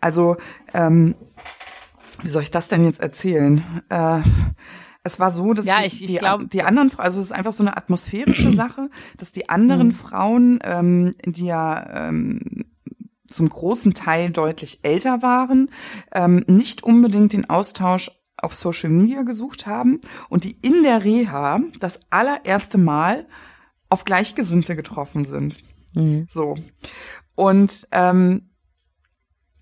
Also 0.00 0.36
ähm, 0.74 1.14
wie 2.22 2.28
soll 2.28 2.42
ich 2.42 2.50
das 2.50 2.68
denn 2.68 2.84
jetzt 2.84 3.00
erzählen? 3.00 3.62
Äh, 3.88 4.20
es 5.08 5.18
war 5.18 5.30
so, 5.30 5.54
dass 5.54 5.64
ja, 5.64 5.80
die, 5.80 5.86
ich, 5.86 6.02
ich 6.02 6.06
die, 6.12 6.16
glaub, 6.16 6.48
die 6.50 6.62
anderen, 6.62 6.92
also 6.98 7.20
es 7.20 7.26
ist 7.26 7.32
einfach 7.32 7.52
so 7.52 7.64
eine 7.64 7.76
atmosphärische 7.76 8.52
Sache, 8.54 8.90
dass 9.16 9.32
die 9.32 9.48
anderen 9.48 9.88
mhm. 9.88 9.92
Frauen, 9.92 10.58
ähm, 10.62 11.14
die 11.24 11.46
ja 11.46 12.08
ähm, 12.08 12.66
zum 13.26 13.48
großen 13.48 13.94
Teil 13.94 14.30
deutlich 14.30 14.80
älter 14.82 15.22
waren, 15.22 15.70
ähm, 16.12 16.44
nicht 16.46 16.82
unbedingt 16.82 17.32
den 17.32 17.48
Austausch 17.48 18.10
auf 18.36 18.54
Social 18.54 18.90
Media 18.90 19.22
gesucht 19.22 19.66
haben 19.66 20.00
und 20.28 20.44
die 20.44 20.56
in 20.62 20.82
der 20.82 21.04
Reha 21.04 21.60
das 21.80 22.00
allererste 22.10 22.78
Mal 22.78 23.26
auf 23.88 24.04
Gleichgesinnte 24.04 24.76
getroffen 24.76 25.24
sind. 25.24 25.58
Mhm. 25.94 26.26
So. 26.30 26.56
Und 27.34 27.88
ähm, 27.92 28.47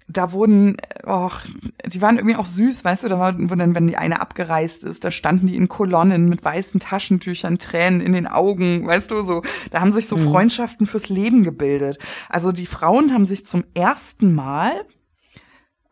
da 0.09 0.33
wurden, 0.33 0.77
och, 1.05 1.40
die 1.87 2.01
waren 2.01 2.16
irgendwie 2.16 2.37
auch 2.37 2.47
süß, 2.47 2.85
weißt 2.85 3.05
du, 3.05 3.09
da 3.09 3.19
wo 3.37 3.55
dann, 3.55 3.75
wenn 3.75 3.88
die 3.88 3.97
eine 3.97 4.21
abgereist 4.21 4.85
ist, 4.85 5.05
da 5.05 5.11
standen 5.11 5.49
die 5.49 5.57
in 5.57 5.69
Kolonnen 5.69 6.29
mit 6.29 6.45
weißen 6.45 6.81
Taschentüchern, 6.81 7.59
Tränen 7.59 8.01
in 8.01 8.12
den 8.12 8.27
Augen, 8.27 8.87
weißt 8.87 9.11
du, 9.11 9.25
so. 9.25 9.42
Da 9.71 9.81
haben 9.81 9.92
sich 9.92 10.07
so 10.07 10.16
mhm. 10.16 10.31
Freundschaften 10.31 10.87
fürs 10.87 11.09
Leben 11.09 11.42
gebildet. 11.42 11.99
Also 12.29 12.53
die 12.53 12.66
Frauen 12.66 13.12
haben 13.12 13.27
sich 13.27 13.45
zum 13.45 13.64
ersten 13.75 14.35
Mal 14.35 14.73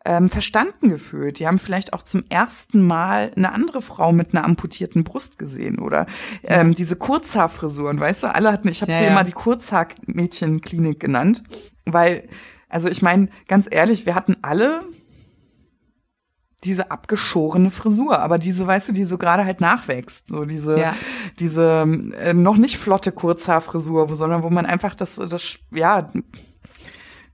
ähm, 0.05 0.29
verstanden 0.29 0.89
gefühlt. 0.89 1.39
Die 1.39 1.47
haben 1.47 1.59
vielleicht 1.59 1.93
auch 1.93 2.03
zum 2.03 2.23
ersten 2.29 2.85
Mal 2.85 3.31
eine 3.35 3.51
andere 3.51 3.81
Frau 3.81 4.13
mit 4.13 4.33
einer 4.33 4.45
amputierten 4.45 5.03
Brust 5.03 5.37
gesehen 5.37 5.79
oder 5.79 6.05
ähm, 6.43 6.73
diese 6.73 6.95
Kurzhaarfrisuren, 6.95 7.99
weißt 7.99 8.23
du, 8.23 8.33
alle 8.33 8.51
hatten, 8.51 8.69
ich 8.69 8.81
habe 8.81 8.91
ja, 8.91 8.99
sie 8.99 9.03
ja. 9.05 9.11
immer 9.11 9.23
die 9.23 9.33
Kurzhaarmädchenklinik 9.33 10.99
genannt, 10.99 11.43
weil 11.85 12.29
also 12.69 12.87
ich 12.87 13.01
meine, 13.01 13.29
ganz 13.47 13.67
ehrlich, 13.69 14.05
wir 14.05 14.15
hatten 14.15 14.35
alle 14.41 14.81
diese 16.63 16.89
abgeschorene 16.89 17.69
Frisur, 17.69 18.19
aber 18.19 18.39
diese, 18.39 18.65
weißt 18.65 18.89
du, 18.89 18.91
die 18.91 19.05
so 19.05 19.17
gerade 19.17 19.45
halt 19.45 19.61
nachwächst, 19.61 20.27
so 20.29 20.45
diese, 20.45 20.79
ja. 20.79 20.95
diese 21.39 21.85
äh, 22.17 22.33
noch 22.33 22.57
nicht 22.57 22.77
flotte 22.77 23.11
Kurzhaarfrisur, 23.11 24.13
sondern 24.15 24.43
wo 24.43 24.49
man 24.49 24.65
einfach 24.65 24.95
das, 24.95 25.15
das, 25.15 25.59
ja, 25.73 26.07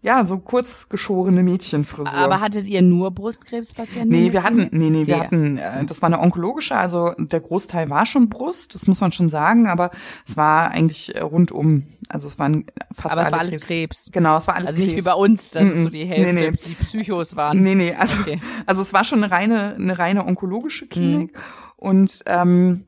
ja, 0.03 0.25
so 0.25 0.39
kurz 0.39 0.89
geschorene 0.89 1.43
Mädchenfrisur. 1.43 2.11
Aber 2.11 2.41
hattet 2.41 2.67
ihr 2.67 2.81
nur 2.81 3.11
Brustkrebspatienten? 3.11 4.09
Nee, 4.09 4.33
wir 4.33 4.43
hatten, 4.43 4.67
nee, 4.71 4.89
nee, 4.89 5.05
wir 5.05 5.17
ja. 5.17 5.23
hatten, 5.23 5.59
äh, 5.59 5.85
das 5.85 6.01
war 6.01 6.07
eine 6.07 6.19
onkologische, 6.19 6.75
also 6.75 7.13
der 7.19 7.39
Großteil 7.39 7.87
war 7.89 8.07
schon 8.07 8.27
Brust, 8.27 8.73
das 8.73 8.87
muss 8.87 8.99
man 8.99 9.11
schon 9.11 9.29
sagen, 9.29 9.67
aber 9.67 9.91
es 10.27 10.37
war 10.37 10.71
eigentlich 10.71 11.13
rundum, 11.21 11.85
also 12.09 12.27
es 12.27 12.39
waren 12.39 12.65
fast 12.95 13.13
Aber 13.13 13.27
es 13.27 13.31
war 13.31 13.39
alles 13.39 13.51
Krebs. 13.53 13.65
Krebs. 13.65 14.09
Genau, 14.11 14.37
es 14.37 14.47
war 14.47 14.55
alles 14.55 14.69
Krebs. 14.69 14.79
Also 14.79 14.87
nicht 14.87 14.97
wie 14.97 15.07
bei 15.07 15.13
uns, 15.13 15.51
dass 15.51 15.63
mm 15.63 15.67
-mm. 15.67 15.83
so 15.83 15.89
die 15.89 16.05
Hälfte 16.05 16.33
nee, 16.33 16.49
nee. 16.49 16.57
die 16.65 16.73
Psychos 16.83 17.35
waren. 17.35 17.61
Nee, 17.61 17.75
nee, 17.75 17.93
also, 17.93 18.17
okay. 18.19 18.41
also 18.65 18.81
es 18.81 18.93
war 18.93 19.03
schon 19.03 19.23
eine 19.23 19.31
reine, 19.31 19.75
eine 19.75 19.99
reine 19.99 20.25
onkologische 20.25 20.87
Klinik 20.87 21.35
mhm. 21.35 21.41
und 21.77 22.23
ähm, 22.25 22.85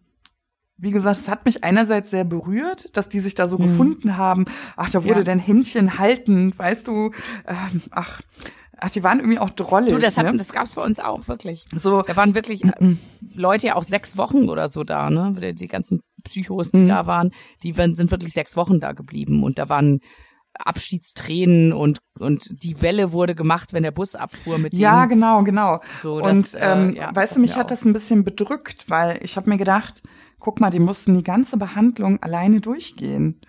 wie 0.77 0.91
gesagt, 0.91 1.17
es 1.17 1.27
hat 1.27 1.45
mich 1.45 1.63
einerseits 1.63 2.09
sehr 2.09 2.23
berührt, 2.23 2.95
dass 2.97 3.09
die 3.09 3.19
sich 3.19 3.35
da 3.35 3.47
so 3.47 3.57
mhm. 3.57 3.63
gefunden 3.63 4.17
haben. 4.17 4.45
Ach, 4.75 4.89
da 4.89 5.03
wurde 5.03 5.19
ja. 5.19 5.23
dein 5.23 5.39
Händchen 5.39 5.97
halten, 5.97 6.57
weißt 6.57 6.87
du, 6.87 7.11
ähm, 7.47 7.81
ach, 7.91 8.21
Ach, 8.85 8.89
die 8.89 9.01
waren 9.01 9.19
irgendwie 9.19 9.39
auch 9.39 9.51
drollig. 9.51 9.93
Du, 9.93 9.97
das, 9.97 10.17
hat, 10.17 10.25
ne? 10.25 10.35
das 10.35 10.51
gab's 10.51 10.73
bei 10.73 10.83
uns 10.83 10.99
auch, 10.99 11.29
wirklich. 11.29 11.63
So. 11.73 12.01
Da 12.01 12.17
waren 12.17 12.35
wirklich 12.35 12.65
äh, 12.65 12.95
Leute 13.33 13.67
ja 13.67 13.75
auch 13.75 13.83
sechs 13.83 14.17
Wochen 14.17 14.49
oder 14.49 14.67
so 14.67 14.83
da, 14.83 15.09
ne? 15.09 15.53
Die, 15.53 15.67
ganzen 15.69 16.01
Psychos, 16.25 16.71
die 16.71 16.79
mhm. 16.79 16.87
da 16.89 17.07
waren, 17.07 17.31
die 17.61 17.73
sind 17.73 18.11
wirklich 18.11 18.33
sechs 18.33 18.57
Wochen 18.57 18.81
da 18.81 18.91
geblieben. 18.91 19.41
Und 19.43 19.57
da 19.57 19.69
waren 19.69 20.01
Abschiedstränen 20.53 21.71
und 21.71 21.99
und 22.19 22.61
die 22.61 22.81
Welle 22.81 23.13
wurde 23.13 23.35
gemacht, 23.35 23.71
wenn 23.71 23.83
der 23.83 23.91
Bus 23.91 24.15
abfuhr 24.15 24.57
mit 24.57 24.73
Ja, 24.73 25.05
genau, 25.05 25.43
genau. 25.43 25.79
So, 26.01 26.15
und 26.15 26.53
das, 26.53 26.53
äh, 26.53 26.71
ähm, 26.71 26.93
ja, 26.93 27.15
weißt 27.15 27.37
du, 27.37 27.39
mich 27.39 27.55
hat 27.55 27.71
das 27.71 27.85
ein 27.85 27.93
bisschen 27.93 28.25
bedrückt, 28.25 28.89
weil 28.89 29.17
ich 29.23 29.37
habe 29.37 29.49
mir 29.49 29.57
gedacht, 29.57 30.03
guck 30.43 30.59
mal, 30.59 30.69
die 30.69 30.79
mussten 30.79 31.15
die 31.15 31.23
ganze 31.23 31.57
Behandlung 31.57 32.21
alleine 32.21 32.59
durchgehen. 32.59 33.39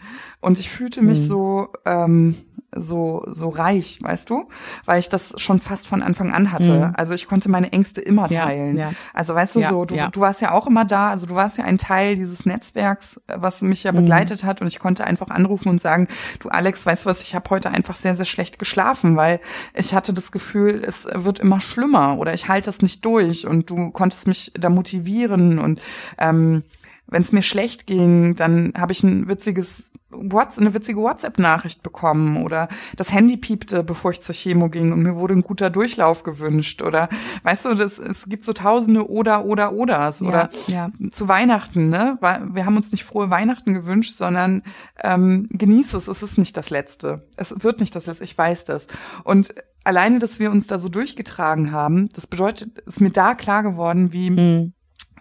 Und 0.40 0.58
ich 0.58 0.70
fühlte 0.70 1.02
mich 1.02 1.20
mhm. 1.20 1.24
so, 1.24 1.68
ähm, 1.84 2.36
so, 2.76 3.24
so 3.28 3.48
reich, 3.48 3.98
weißt 4.00 4.30
du? 4.30 4.48
Weil 4.84 5.00
ich 5.00 5.08
das 5.08 5.34
schon 5.36 5.60
fast 5.60 5.86
von 5.86 6.02
Anfang 6.02 6.32
an 6.32 6.52
hatte. 6.52 6.88
Mhm. 6.88 6.92
Also 6.96 7.14
ich 7.14 7.26
konnte 7.26 7.50
meine 7.50 7.72
Ängste 7.72 8.00
immer 8.00 8.28
teilen. 8.28 8.76
Ja, 8.76 8.90
ja. 8.90 8.92
Also 9.12 9.34
weißt 9.34 9.56
du, 9.56 9.60
ja, 9.60 9.68
so, 9.70 9.84
du, 9.84 9.96
du 9.96 10.20
warst 10.20 10.40
ja 10.40 10.52
auch 10.52 10.66
immer 10.66 10.84
da, 10.84 11.10
also 11.10 11.26
du 11.26 11.34
warst 11.34 11.58
ja 11.58 11.64
ein 11.64 11.78
Teil 11.78 12.16
dieses 12.16 12.46
Netzwerks, 12.46 13.20
was 13.26 13.62
mich 13.62 13.82
ja 13.82 13.92
mhm. 13.92 13.96
begleitet 13.96 14.42
mhm. 14.42 14.46
hat 14.46 14.60
und 14.60 14.66
ich 14.66 14.78
konnte 14.78 15.04
einfach 15.04 15.28
anrufen 15.28 15.68
und 15.68 15.80
sagen, 15.80 16.08
du 16.40 16.48
Alex, 16.48 16.86
weißt 16.86 17.04
du 17.04 17.10
was, 17.10 17.22
ich 17.22 17.34
habe 17.34 17.50
heute 17.50 17.70
einfach 17.70 17.96
sehr, 17.96 18.14
sehr 18.14 18.26
schlecht 18.26 18.58
geschlafen, 18.58 19.16
weil 19.16 19.40
ich 19.74 19.94
hatte 19.94 20.12
das 20.12 20.32
Gefühl, 20.32 20.82
es 20.86 21.06
wird 21.12 21.38
immer 21.38 21.60
schlimmer 21.60 22.18
oder 22.18 22.34
ich 22.34 22.48
halte 22.48 22.66
das 22.66 22.80
nicht 22.80 23.04
durch 23.04 23.46
und 23.46 23.70
du 23.70 23.90
konntest 23.90 24.26
mich 24.26 24.52
da 24.54 24.68
motivieren 24.68 25.58
und 25.58 25.80
ähm, 26.18 26.62
wenn 27.06 27.22
es 27.22 27.32
mir 27.32 27.42
schlecht 27.42 27.86
ging, 27.86 28.34
dann 28.34 28.72
habe 28.76 28.92
ich 28.92 29.02
ein 29.02 29.28
witziges 29.28 29.90
What's, 30.16 30.58
eine 30.58 30.74
witzige 30.74 31.00
WhatsApp-Nachricht 31.00 31.82
bekommen 31.82 32.44
oder 32.44 32.68
das 32.96 33.12
Handy 33.12 33.36
piepte, 33.36 33.82
bevor 33.82 34.12
ich 34.12 34.20
zur 34.20 34.34
Chemo 34.34 34.68
ging 34.68 34.92
und 34.92 35.02
mir 35.02 35.16
wurde 35.16 35.34
ein 35.34 35.42
guter 35.42 35.70
Durchlauf 35.70 36.22
gewünscht 36.22 36.82
oder 36.82 37.08
weißt 37.42 37.64
du, 37.64 37.74
das, 37.74 37.98
es 37.98 38.26
gibt 38.26 38.44
so 38.44 38.52
tausende 38.52 39.10
oder 39.10 39.44
oder 39.44 39.72
oders 39.72 40.20
ja, 40.20 40.28
oder 40.28 40.50
ja. 40.68 40.90
zu 41.10 41.26
Weihnachten, 41.26 41.88
ne? 41.88 42.16
Wir 42.20 42.64
haben 42.64 42.76
uns 42.76 42.92
nicht 42.92 43.04
frohe 43.04 43.30
Weihnachten 43.30 43.74
gewünscht, 43.74 44.16
sondern 44.16 44.62
ähm, 45.02 45.48
genieße 45.50 45.96
es, 45.96 46.06
es 46.06 46.22
ist 46.22 46.38
nicht 46.38 46.56
das 46.56 46.70
Letzte. 46.70 47.26
Es 47.36 47.52
wird 47.64 47.80
nicht 47.80 47.94
das 47.96 48.06
Letzte, 48.06 48.24
ich 48.24 48.38
weiß 48.38 48.64
das. 48.64 48.86
Und 49.24 49.54
alleine, 49.82 50.20
dass 50.20 50.38
wir 50.38 50.50
uns 50.50 50.66
da 50.68 50.78
so 50.78 50.88
durchgetragen 50.88 51.72
haben, 51.72 52.08
das 52.10 52.26
bedeutet, 52.26 52.78
ist 52.80 53.00
mir 53.00 53.10
da 53.10 53.34
klar 53.34 53.62
geworden, 53.62 54.12
wie 54.12 54.30
mhm 54.30 54.72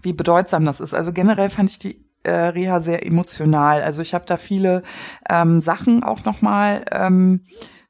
wie 0.04 0.14
bedeutsam 0.14 0.66
das 0.66 0.80
ist. 0.80 0.93
Also 0.93 1.14
generell 1.14 1.49
fand 1.49 1.70
ich 1.70 1.80
die 1.80 2.06
äh, 2.24 2.32
Reha 2.32 2.82
sehr 2.82 3.06
emotional. 3.06 3.82
Also 3.82 4.01
ich 4.01 4.14
habe 4.14 4.26
da 4.26 4.38
viele 4.38 4.84
ähm, 5.30 5.60
Sachen 5.60 6.04
auch 6.04 6.24
nochmal 6.26 6.86
ähm, 6.91 7.41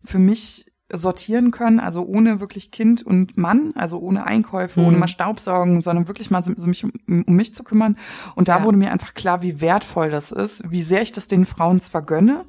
für 0.03 0.19
mich 0.19 0.71
sortieren 0.91 1.49
können, 1.49 1.79
also 1.79 2.05
ohne 2.05 2.39
wirklich 2.39 2.69
Kind 2.69 3.01
und 3.01 3.35
Mann, 3.35 3.73
also 3.75 3.97
ohne 3.99 4.27
Einkäufe, 4.27 4.79
mhm. 4.79 4.87
ohne 4.87 4.97
mal 4.97 5.07
Staubsaugen, 5.07 5.81
sondern 5.81 6.07
wirklich 6.07 6.29
mal 6.29 6.43
so, 6.43 6.51
mich 6.51 6.83
um, 6.83 6.91
um, 7.07 7.35
mich 7.35 7.53
zu 7.53 7.63
kümmern. 7.63 7.97
Und 8.35 8.47
da 8.47 8.59
ja. 8.59 8.63
wurde 8.63 8.77
mir 8.77 8.91
einfach 8.91 9.15
klar, 9.15 9.41
wie 9.41 9.59
wertvoll 9.59 10.11
das 10.11 10.31
ist, 10.31 10.69
wie 10.69 10.83
sehr 10.83 11.01
ich 11.01 11.11
das 11.11 11.27
den 11.27 11.45
Frauen 11.45 11.81
zwar 11.81 12.03
gönne, 12.03 12.45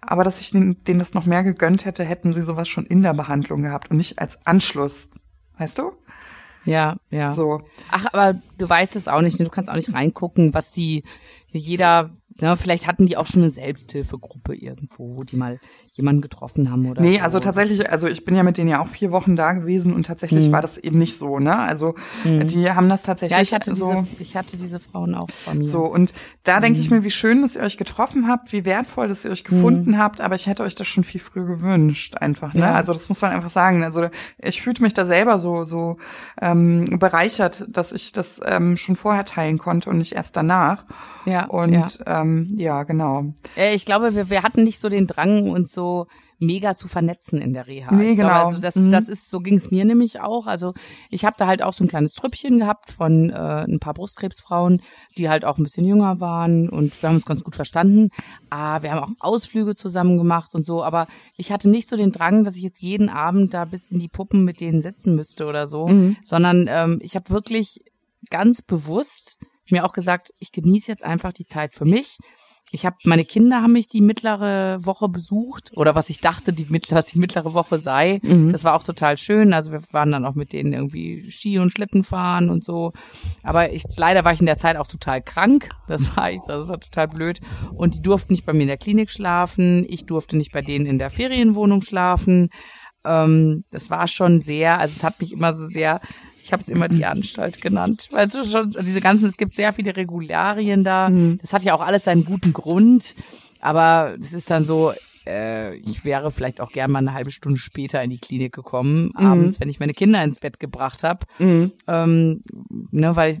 aber 0.00 0.24
dass 0.24 0.40
ich 0.40 0.50
denen, 0.50 0.82
denen 0.84 0.98
das 0.98 1.14
noch 1.14 1.26
mehr 1.26 1.44
gegönnt 1.44 1.84
hätte, 1.84 2.04
hätten 2.04 2.34
sie 2.34 2.42
sowas 2.42 2.68
schon 2.68 2.84
in 2.84 3.02
der 3.02 3.14
Behandlung 3.14 3.62
gehabt 3.62 3.90
und 3.90 3.96
nicht 3.96 4.18
als 4.18 4.44
Anschluss. 4.44 5.08
Weißt 5.58 5.78
du? 5.78 5.92
Ja, 6.66 6.96
ja. 7.10 7.32
So. 7.32 7.60
Ach, 7.90 8.06
aber 8.12 8.40
du 8.58 8.68
weißt 8.68 8.96
es 8.96 9.08
auch 9.08 9.20
nicht, 9.20 9.38
du 9.38 9.48
kannst 9.50 9.70
auch 9.70 9.76
nicht 9.76 9.92
reingucken, 9.92 10.54
was 10.54 10.72
die, 10.72 11.04
jeder 11.48 12.10
ja, 12.40 12.56
vielleicht 12.56 12.86
hatten 12.86 13.06
die 13.06 13.16
auch 13.16 13.26
schon 13.26 13.42
eine 13.42 13.50
Selbsthilfegruppe 13.50 14.54
irgendwo, 14.54 15.16
wo 15.18 15.24
die 15.24 15.36
mal 15.36 15.60
jemanden 15.96 16.22
getroffen 16.22 16.72
haben 16.72 16.90
oder. 16.90 17.00
Nee, 17.00 17.18
so. 17.18 17.22
also 17.22 17.40
tatsächlich, 17.40 17.88
also 17.88 18.08
ich 18.08 18.24
bin 18.24 18.34
ja 18.34 18.42
mit 18.42 18.58
denen 18.58 18.68
ja 18.68 18.80
auch 18.80 18.88
vier 18.88 19.12
Wochen 19.12 19.36
da 19.36 19.52
gewesen 19.52 19.92
und 19.92 20.06
tatsächlich 20.06 20.48
mhm. 20.48 20.52
war 20.52 20.60
das 20.60 20.76
eben 20.76 20.98
nicht 20.98 21.16
so, 21.16 21.38
ne? 21.38 21.56
Also 21.56 21.94
mhm. 22.24 22.48
die 22.48 22.68
haben 22.68 22.88
das 22.88 23.02
tatsächlich 23.02 23.36
ja, 23.36 23.42
ich 23.42 23.54
hatte 23.54 23.76
so. 23.76 24.02
Diese, 24.02 24.22
ich 24.22 24.36
hatte 24.36 24.56
diese 24.56 24.80
Frauen 24.80 25.14
auch 25.14 25.28
bei 25.46 25.54
mir. 25.54 25.68
So, 25.68 25.84
und 25.84 26.12
da 26.42 26.56
mhm. 26.56 26.62
denke 26.62 26.80
ich 26.80 26.90
mir, 26.90 27.04
wie 27.04 27.12
schön, 27.12 27.42
dass 27.42 27.54
ihr 27.54 27.62
euch 27.62 27.76
getroffen 27.76 28.26
habt, 28.26 28.52
wie 28.52 28.64
wertvoll, 28.64 29.06
dass 29.06 29.24
ihr 29.24 29.30
euch 29.30 29.44
gefunden 29.44 29.92
mhm. 29.92 29.98
habt, 29.98 30.20
aber 30.20 30.34
ich 30.34 30.48
hätte 30.48 30.64
euch 30.64 30.74
das 30.74 30.88
schon 30.88 31.04
viel 31.04 31.20
früher 31.20 31.46
gewünscht, 31.46 32.16
einfach, 32.16 32.54
ne? 32.54 32.62
Ja. 32.62 32.74
Also 32.74 32.92
das 32.92 33.08
muss 33.08 33.22
man 33.22 33.30
einfach 33.30 33.50
sagen. 33.50 33.84
Also 33.84 34.08
ich 34.38 34.62
fühlte 34.62 34.82
mich 34.82 34.94
da 34.94 35.06
selber 35.06 35.38
so, 35.38 35.64
so 35.64 35.98
ähm, 36.42 36.98
bereichert, 36.98 37.66
dass 37.68 37.92
ich 37.92 38.10
das 38.10 38.40
ähm, 38.44 38.76
schon 38.76 38.96
vorher 38.96 39.24
teilen 39.24 39.58
konnte 39.58 39.90
und 39.90 39.98
nicht 39.98 40.16
erst 40.16 40.36
danach. 40.36 40.86
Ja. 41.24 41.44
Und 41.46 41.72
ja, 41.72 42.20
ähm, 42.20 42.48
ja 42.50 42.82
genau. 42.82 43.32
Äh, 43.56 43.76
ich 43.76 43.86
glaube, 43.86 44.16
wir, 44.16 44.28
wir 44.28 44.42
hatten 44.42 44.64
nicht 44.64 44.80
so 44.80 44.88
den 44.88 45.06
Drang, 45.06 45.50
uns 45.50 45.72
so 45.72 45.83
mega 46.38 46.76
zu 46.76 46.88
vernetzen 46.88 47.40
in 47.40 47.52
der 47.52 47.66
Reha. 47.66 47.92
Nee, 47.92 48.14
genau. 48.14 48.28
Glaube, 48.28 48.46
also 48.46 48.58
das, 48.60 48.76
mhm. 48.76 48.90
das 48.90 49.08
ist, 49.08 49.30
so 49.30 49.40
ging 49.40 49.54
es 49.54 49.70
mir 49.70 49.84
nämlich 49.84 50.20
auch. 50.20 50.46
Also 50.46 50.74
ich 51.10 51.24
habe 51.24 51.36
da 51.38 51.46
halt 51.46 51.62
auch 51.62 51.72
so 51.72 51.84
ein 51.84 51.88
kleines 51.88 52.12
Trüppchen 52.12 52.58
gehabt 52.58 52.90
von 52.90 53.30
äh, 53.30 53.64
ein 53.64 53.80
paar 53.80 53.94
Brustkrebsfrauen, 53.94 54.82
die 55.16 55.28
halt 55.28 55.44
auch 55.44 55.58
ein 55.58 55.64
bisschen 55.64 55.84
jünger 55.84 56.20
waren 56.20 56.68
und 56.68 57.00
wir 57.00 57.08
haben 57.08 57.16
uns 57.16 57.26
ganz 57.26 57.44
gut 57.44 57.56
verstanden. 57.56 58.10
Ah, 58.50 58.82
wir 58.82 58.92
haben 58.92 58.98
auch 58.98 59.10
Ausflüge 59.20 59.74
zusammen 59.74 60.18
gemacht 60.18 60.54
und 60.54 60.66
so, 60.66 60.82
aber 60.82 61.06
ich 61.36 61.52
hatte 61.52 61.68
nicht 61.68 61.88
so 61.88 61.96
den 61.96 62.12
Drang, 62.12 62.44
dass 62.44 62.56
ich 62.56 62.62
jetzt 62.62 62.82
jeden 62.82 63.08
Abend 63.08 63.54
da 63.54 63.64
bis 63.64 63.90
in 63.90 63.98
die 63.98 64.08
Puppen 64.08 64.44
mit 64.44 64.60
denen 64.60 64.80
sitzen 64.80 65.14
müsste 65.14 65.46
oder 65.46 65.66
so, 65.66 65.86
mhm. 65.88 66.16
sondern 66.22 66.66
ähm, 66.68 66.98
ich 67.02 67.16
habe 67.16 67.30
wirklich 67.30 67.80
ganz 68.30 68.62
bewusst 68.62 69.38
mir 69.70 69.84
auch 69.84 69.92
gesagt, 69.92 70.30
ich 70.38 70.52
genieße 70.52 70.90
jetzt 70.90 71.04
einfach 71.04 71.32
die 71.32 71.46
Zeit 71.46 71.74
für 71.74 71.84
mich. 71.84 72.18
Ich 72.70 72.84
habe 72.84 72.96
meine 73.04 73.24
Kinder 73.24 73.62
haben 73.62 73.72
mich 73.72 73.88
die 73.88 74.00
mittlere 74.00 74.78
Woche 74.84 75.08
besucht 75.08 75.70
oder 75.76 75.94
was 75.94 76.10
ich 76.10 76.20
dachte, 76.20 76.52
die 76.52 76.66
mittlere, 76.68 76.98
was 76.98 77.06
die 77.06 77.18
mittlere 77.18 77.54
Woche 77.54 77.78
sei. 77.78 78.20
Mhm. 78.22 78.50
Das 78.50 78.64
war 78.64 78.74
auch 78.74 78.82
total 78.82 79.16
schön. 79.16 79.52
Also 79.52 79.70
wir 79.70 79.82
waren 79.92 80.10
dann 80.10 80.24
auch 80.24 80.34
mit 80.34 80.52
denen 80.52 80.72
irgendwie 80.72 81.30
Ski 81.30 81.58
und 81.58 81.70
Schlitten 81.70 82.02
fahren 82.02 82.50
und 82.50 82.64
so. 82.64 82.92
Aber 83.42 83.72
ich 83.72 83.84
leider 83.96 84.24
war 84.24 84.32
ich 84.32 84.40
in 84.40 84.46
der 84.46 84.58
Zeit 84.58 84.76
auch 84.76 84.88
total 84.88 85.22
krank. 85.22 85.68
Das 85.86 86.16
war 86.16 86.32
ich, 86.32 86.40
das 86.46 86.66
war 86.66 86.80
total 86.80 87.08
blöd. 87.08 87.40
Und 87.74 87.94
die 87.94 88.02
durften 88.02 88.32
nicht 88.32 88.44
bei 88.44 88.52
mir 88.52 88.62
in 88.62 88.68
der 88.68 88.78
Klinik 88.78 89.10
schlafen. 89.10 89.86
Ich 89.88 90.06
durfte 90.06 90.36
nicht 90.36 90.52
bei 90.52 90.62
denen 90.62 90.86
in 90.86 90.98
der 90.98 91.10
Ferienwohnung 91.10 91.82
schlafen. 91.82 92.50
Ähm, 93.04 93.64
das 93.70 93.90
war 93.90 94.08
schon 94.08 94.40
sehr, 94.40 94.80
also 94.80 94.92
es 94.96 95.04
hat 95.04 95.20
mich 95.20 95.32
immer 95.32 95.52
so 95.52 95.64
sehr 95.64 96.00
ich 96.44 96.52
habe 96.52 96.60
es 96.60 96.68
immer 96.68 96.88
die 96.88 97.06
Anstalt 97.06 97.62
genannt. 97.62 98.08
Weißt 98.10 98.34
du 98.34 98.44
schon, 98.44 98.70
diese 98.70 99.00
ganzen, 99.00 99.28
es 99.28 99.38
gibt 99.38 99.56
sehr 99.56 99.72
viele 99.72 99.96
Regularien 99.96 100.84
da. 100.84 101.08
Mhm. 101.08 101.38
Das 101.40 101.54
hat 101.54 101.62
ja 101.62 101.74
auch 101.74 101.80
alles 101.80 102.04
seinen 102.04 102.26
guten 102.26 102.52
Grund. 102.52 103.14
Aber 103.60 104.14
das 104.18 104.34
ist 104.34 104.50
dann 104.50 104.66
so, 104.66 104.92
äh, 105.26 105.74
ich 105.76 106.04
wäre 106.04 106.30
vielleicht 106.30 106.60
auch 106.60 106.70
gern 106.70 106.90
mal 106.90 106.98
eine 106.98 107.14
halbe 107.14 107.30
Stunde 107.30 107.58
später 107.58 108.02
in 108.02 108.10
die 108.10 108.18
Klinik 108.18 108.52
gekommen, 108.52 109.10
mhm. 109.16 109.26
abends, 109.26 109.58
wenn 109.58 109.70
ich 109.70 109.80
meine 109.80 109.94
Kinder 109.94 110.22
ins 110.22 110.38
Bett 110.38 110.60
gebracht 110.60 111.02
habe. 111.02 111.24
Mhm. 111.38 111.72
Ähm, 111.88 112.42
ne, 112.90 113.16
weil 113.16 113.32
ich 113.32 113.38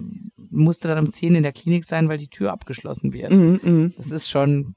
musste 0.50 0.88
dann 0.88 1.04
um 1.04 1.12
zehn 1.12 1.34
in 1.34 1.42
der 1.42 1.52
Klinik 1.52 1.84
sein, 1.84 2.08
weil 2.08 2.16
die 2.16 2.28
Tür 2.28 2.52
abgeschlossen 2.52 3.12
wird. 3.12 3.32
Mhm, 3.32 3.60
mh. 3.62 3.90
Das 3.98 4.10
ist 4.10 4.30
schon 4.30 4.76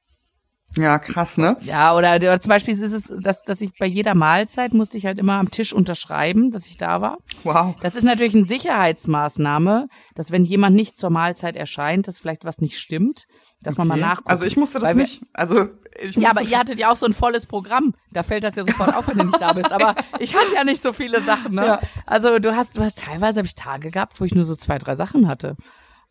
ja, 0.76 1.00
krass, 1.00 1.38
ne? 1.38 1.58
Ja, 1.62 1.96
oder, 1.96 2.18
oder 2.18 2.40
zum 2.40 2.50
Beispiel 2.50 2.74
ist 2.74 2.94
es, 2.94 3.14
dass, 3.22 3.44
dass 3.44 3.62
ich 3.62 3.72
bei 3.80 3.86
jeder 3.86 4.16
Mahlzeit 4.16 4.74
musste 4.74 4.98
ich 4.98 5.06
halt 5.06 5.18
immer 5.18 5.34
am 5.34 5.50
Tisch 5.50 5.74
unterschreiben, 5.74 6.52
dass 6.52 6.68
ich 6.68 6.78
da 6.78 7.02
war. 7.02 7.18
Wow. 7.44 7.76
Das 7.82 7.96
ist 7.96 8.04
natürlich 8.04 8.36
eine 8.36 8.46
Sicherheitsmaßnahme, 8.46 9.88
dass 10.14 10.32
wenn 10.32 10.44
jemand 10.44 10.76
nicht 10.76 10.98
zur 10.98 11.10
Mahlzeit 11.10 11.56
erscheint, 11.56 12.08
dass 12.08 12.20
vielleicht 12.20 12.44
was 12.44 12.60
nicht 12.60 12.78
stimmt, 12.78 13.26
dass 13.64 13.76
okay. 13.76 13.88
man 13.88 14.00
mal 14.00 14.08
nachguckt. 14.08 14.30
Also 14.30 14.46
ich 14.46 14.58
musste 14.58 14.80
das 14.80 14.90
wir, 14.90 15.02
nicht. 15.02 15.22
Also 15.34 15.68
ich 16.00 16.18
musste 16.18 16.22
Ja, 16.22 16.32
aber 16.32 16.42
ihr 16.42 16.60
hattet 16.60 16.78
ja 16.78 16.92
auch 16.92 16.98
so 16.98 17.06
ein 17.06 17.14
volles 17.14 17.46
Programm. 17.46 17.94
Da 18.12 18.24
fällt 18.24 18.44
das 18.44 18.56
ja 18.56 18.64
sofort 18.64 18.94
auf, 18.94 19.08
wenn 19.08 19.18
du 19.18 19.24
nicht 19.24 19.42
da 19.42 19.54
bist. 19.54 19.72
Aber 19.72 19.96
ich 20.20 20.36
hatte 20.36 20.54
ja 20.54 20.64
nicht 20.64 20.84
so 20.84 20.94
viele 20.94 21.24
Sachen, 21.24 21.56
ne? 21.56 21.66
Ja. 21.66 21.80
Also 22.06 22.40
du 22.40 22.56
hast, 22.56 22.78
du 22.78 22.82
hast 22.82 23.00
teilweise 23.00 23.40
habe 23.40 23.48
ich 23.48 23.56
Tage 23.56 23.90
gehabt, 23.90 24.20
wo 24.20 24.26
ich 24.26 24.36
nur 24.36 24.44
so 24.44 24.56
zwei, 24.56 24.78
drei 24.78 24.96
Sachen 24.96 25.28
hatte. 25.28 25.56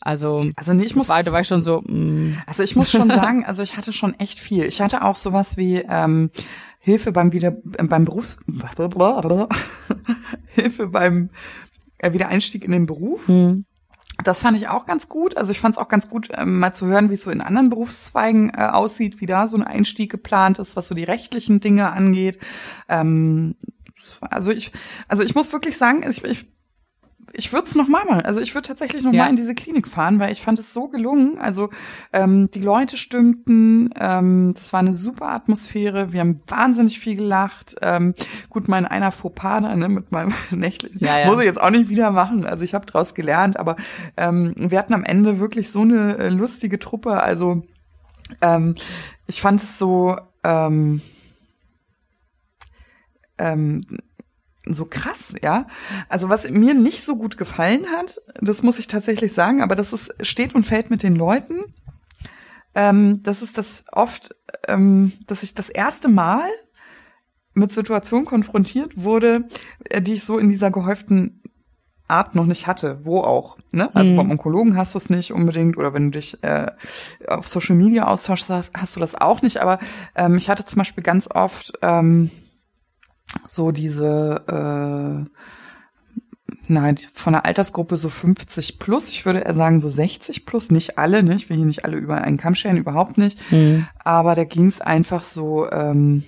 Also, 0.00 0.50
also 0.56 0.74
nee, 0.74 0.84
ich 0.84 0.94
muss, 0.94 1.08
war, 1.08 1.22
da 1.22 1.32
war 1.32 1.40
ich 1.40 1.48
schon 1.48 1.62
so. 1.62 1.80
Mm. 1.80 2.36
Also 2.46 2.62
ich 2.62 2.76
muss 2.76 2.90
schon 2.90 3.08
sagen, 3.08 3.44
also 3.44 3.62
ich 3.62 3.76
hatte 3.76 3.92
schon 3.92 4.14
echt 4.14 4.38
viel. 4.38 4.64
Ich 4.64 4.80
hatte 4.80 5.02
auch 5.02 5.16
sowas 5.16 5.56
wie 5.56 5.84
ähm, 5.88 6.30
Hilfe 6.78 7.12
beim 7.12 7.32
wieder 7.32 7.56
beim 7.66 8.04
Berufs 8.04 8.38
Hilfe 10.46 10.88
beim 10.88 11.30
äh, 11.98 12.12
Wiedereinstieg 12.12 12.64
in 12.64 12.72
den 12.72 12.86
Beruf. 12.86 13.28
Mhm. 13.28 13.64
Das 14.24 14.40
fand 14.40 14.56
ich 14.56 14.68
auch 14.68 14.86
ganz 14.86 15.08
gut. 15.08 15.36
Also 15.36 15.52
ich 15.52 15.60
fand 15.60 15.76
es 15.76 15.82
auch 15.82 15.88
ganz 15.88 16.08
gut, 16.08 16.28
ähm, 16.32 16.58
mal 16.58 16.72
zu 16.72 16.86
hören, 16.86 17.10
wie 17.10 17.14
es 17.14 17.24
so 17.24 17.30
in 17.30 17.40
anderen 17.40 17.68
Berufszweigen 17.68 18.50
äh, 18.50 18.66
aussieht, 18.66 19.20
wie 19.20 19.26
da 19.26 19.48
so 19.48 19.56
ein 19.56 19.62
Einstieg 19.62 20.10
geplant 20.10 20.58
ist, 20.58 20.76
was 20.76 20.86
so 20.86 20.94
die 20.94 21.04
rechtlichen 21.04 21.60
Dinge 21.60 21.90
angeht. 21.90 22.38
Ähm, 22.88 23.56
also 24.20 24.52
ich, 24.52 24.72
also 25.08 25.22
ich 25.22 25.34
muss 25.34 25.52
wirklich 25.52 25.76
sagen, 25.76 26.04
ich, 26.08 26.24
ich 26.24 26.46
ich 27.36 27.52
würde 27.52 27.66
es 27.66 27.74
nochmal 27.74 28.04
machen. 28.04 28.22
Also 28.22 28.40
ich 28.40 28.54
würde 28.54 28.68
tatsächlich 28.68 29.02
nochmal 29.02 29.26
ja. 29.26 29.26
in 29.26 29.36
diese 29.36 29.54
Klinik 29.54 29.88
fahren, 29.88 30.18
weil 30.18 30.32
ich 30.32 30.40
fand 30.40 30.58
es 30.58 30.72
so 30.72 30.88
gelungen. 30.88 31.38
Also 31.38 31.70
ähm, 32.12 32.50
die 32.50 32.60
Leute 32.60 32.96
stimmten, 32.96 33.90
ähm, 33.98 34.54
das 34.54 34.72
war 34.72 34.80
eine 34.80 34.92
super 34.92 35.28
Atmosphäre. 35.28 36.12
Wir 36.12 36.20
haben 36.20 36.40
wahnsinnig 36.46 36.98
viel 36.98 37.16
gelacht. 37.16 37.76
Ähm, 37.82 38.14
gut, 38.48 38.68
mein 38.68 38.86
einer 38.86 39.12
Fauxpas 39.12 39.56
da, 39.60 39.74
ne, 39.74 39.88
mit 39.88 40.12
meinem 40.12 40.34
nächtlichen, 40.50 40.98
ja, 41.00 41.20
ja. 41.20 41.26
muss 41.26 41.38
ich 41.38 41.44
jetzt 41.44 41.60
auch 41.60 41.70
nicht 41.70 41.88
wieder 41.88 42.10
machen. 42.10 42.46
Also 42.46 42.64
ich 42.64 42.74
habe 42.74 42.86
draus 42.86 43.14
gelernt, 43.14 43.58
aber 43.58 43.76
ähm, 44.16 44.54
wir 44.56 44.78
hatten 44.78 44.94
am 44.94 45.04
Ende 45.04 45.40
wirklich 45.40 45.70
so 45.70 45.82
eine 45.82 46.18
äh, 46.18 46.28
lustige 46.28 46.78
Truppe. 46.78 47.22
Also 47.22 47.62
ähm, 48.40 48.74
ich 49.26 49.40
fand 49.40 49.62
es 49.62 49.78
so 49.78 50.16
ähm, 50.44 51.00
ähm, 53.38 53.82
so 54.66 54.84
krass, 54.84 55.34
ja. 55.42 55.66
Also 56.08 56.28
was 56.28 56.48
mir 56.50 56.74
nicht 56.74 57.04
so 57.04 57.16
gut 57.16 57.36
gefallen 57.36 57.86
hat, 57.96 58.20
das 58.40 58.62
muss 58.62 58.78
ich 58.78 58.88
tatsächlich 58.88 59.32
sagen, 59.32 59.62
aber 59.62 59.76
das 59.76 59.92
ist, 59.92 60.14
steht 60.20 60.54
und 60.54 60.64
fällt 60.64 60.90
mit 60.90 61.02
den 61.02 61.16
Leuten. 61.16 61.64
Ähm, 62.74 63.22
das 63.22 63.42
ist 63.42 63.58
das 63.58 63.84
oft, 63.92 64.34
ähm, 64.68 65.12
dass 65.26 65.42
ich 65.42 65.54
das 65.54 65.68
erste 65.68 66.08
Mal 66.08 66.48
mit 67.54 67.72
Situationen 67.72 68.26
konfrontiert 68.26 69.02
wurde, 69.02 69.48
äh, 69.84 70.02
die 70.02 70.14
ich 70.14 70.24
so 70.24 70.38
in 70.38 70.48
dieser 70.48 70.70
gehäuften 70.70 71.42
Art 72.08 72.34
noch 72.34 72.46
nicht 72.46 72.66
hatte, 72.66 73.04
wo 73.04 73.20
auch. 73.20 73.58
Ne? 73.72 73.90
Also 73.94 74.12
mhm. 74.12 74.16
beim 74.16 74.30
Onkologen 74.30 74.76
hast 74.76 74.94
du 74.94 74.98
es 74.98 75.10
nicht 75.10 75.32
unbedingt 75.32 75.76
oder 75.76 75.92
wenn 75.92 76.10
du 76.10 76.18
dich 76.18 76.42
äh, 76.44 76.66
auf 77.26 77.48
Social 77.48 77.74
Media 77.74 78.06
austauschst, 78.06 78.48
hast, 78.48 78.74
hast 78.76 78.94
du 78.94 79.00
das 79.00 79.14
auch 79.14 79.42
nicht. 79.42 79.58
Aber 79.58 79.78
ähm, 80.14 80.36
ich 80.36 80.48
hatte 80.48 80.64
zum 80.64 80.78
Beispiel 80.78 81.02
ganz 81.02 81.28
oft 81.32 81.72
ähm, 81.82 82.30
so 83.48 83.70
diese, 83.72 85.26
äh, 85.26 86.52
nein, 86.68 86.96
von 87.12 87.32
der 87.32 87.46
Altersgruppe 87.46 87.96
so 87.96 88.08
50 88.08 88.78
plus, 88.78 89.10
ich 89.10 89.26
würde 89.26 89.40
eher 89.40 89.54
sagen 89.54 89.80
so 89.80 89.88
60 89.88 90.46
plus, 90.46 90.70
nicht 90.70 90.98
alle, 90.98 91.22
nicht, 91.22 91.44
ich 91.44 91.50
will 91.50 91.56
hier 91.56 91.66
nicht 91.66 91.84
alle 91.84 91.96
über 91.96 92.20
einen 92.22 92.36
Kamm 92.36 92.54
scheren, 92.54 92.76
überhaupt 92.76 93.18
nicht, 93.18 93.40
mhm. 93.50 93.86
aber 93.98 94.34
da 94.34 94.44
ging 94.44 94.66
es 94.66 94.80
einfach 94.80 95.24
so, 95.24 95.70
ähm, 95.70 96.24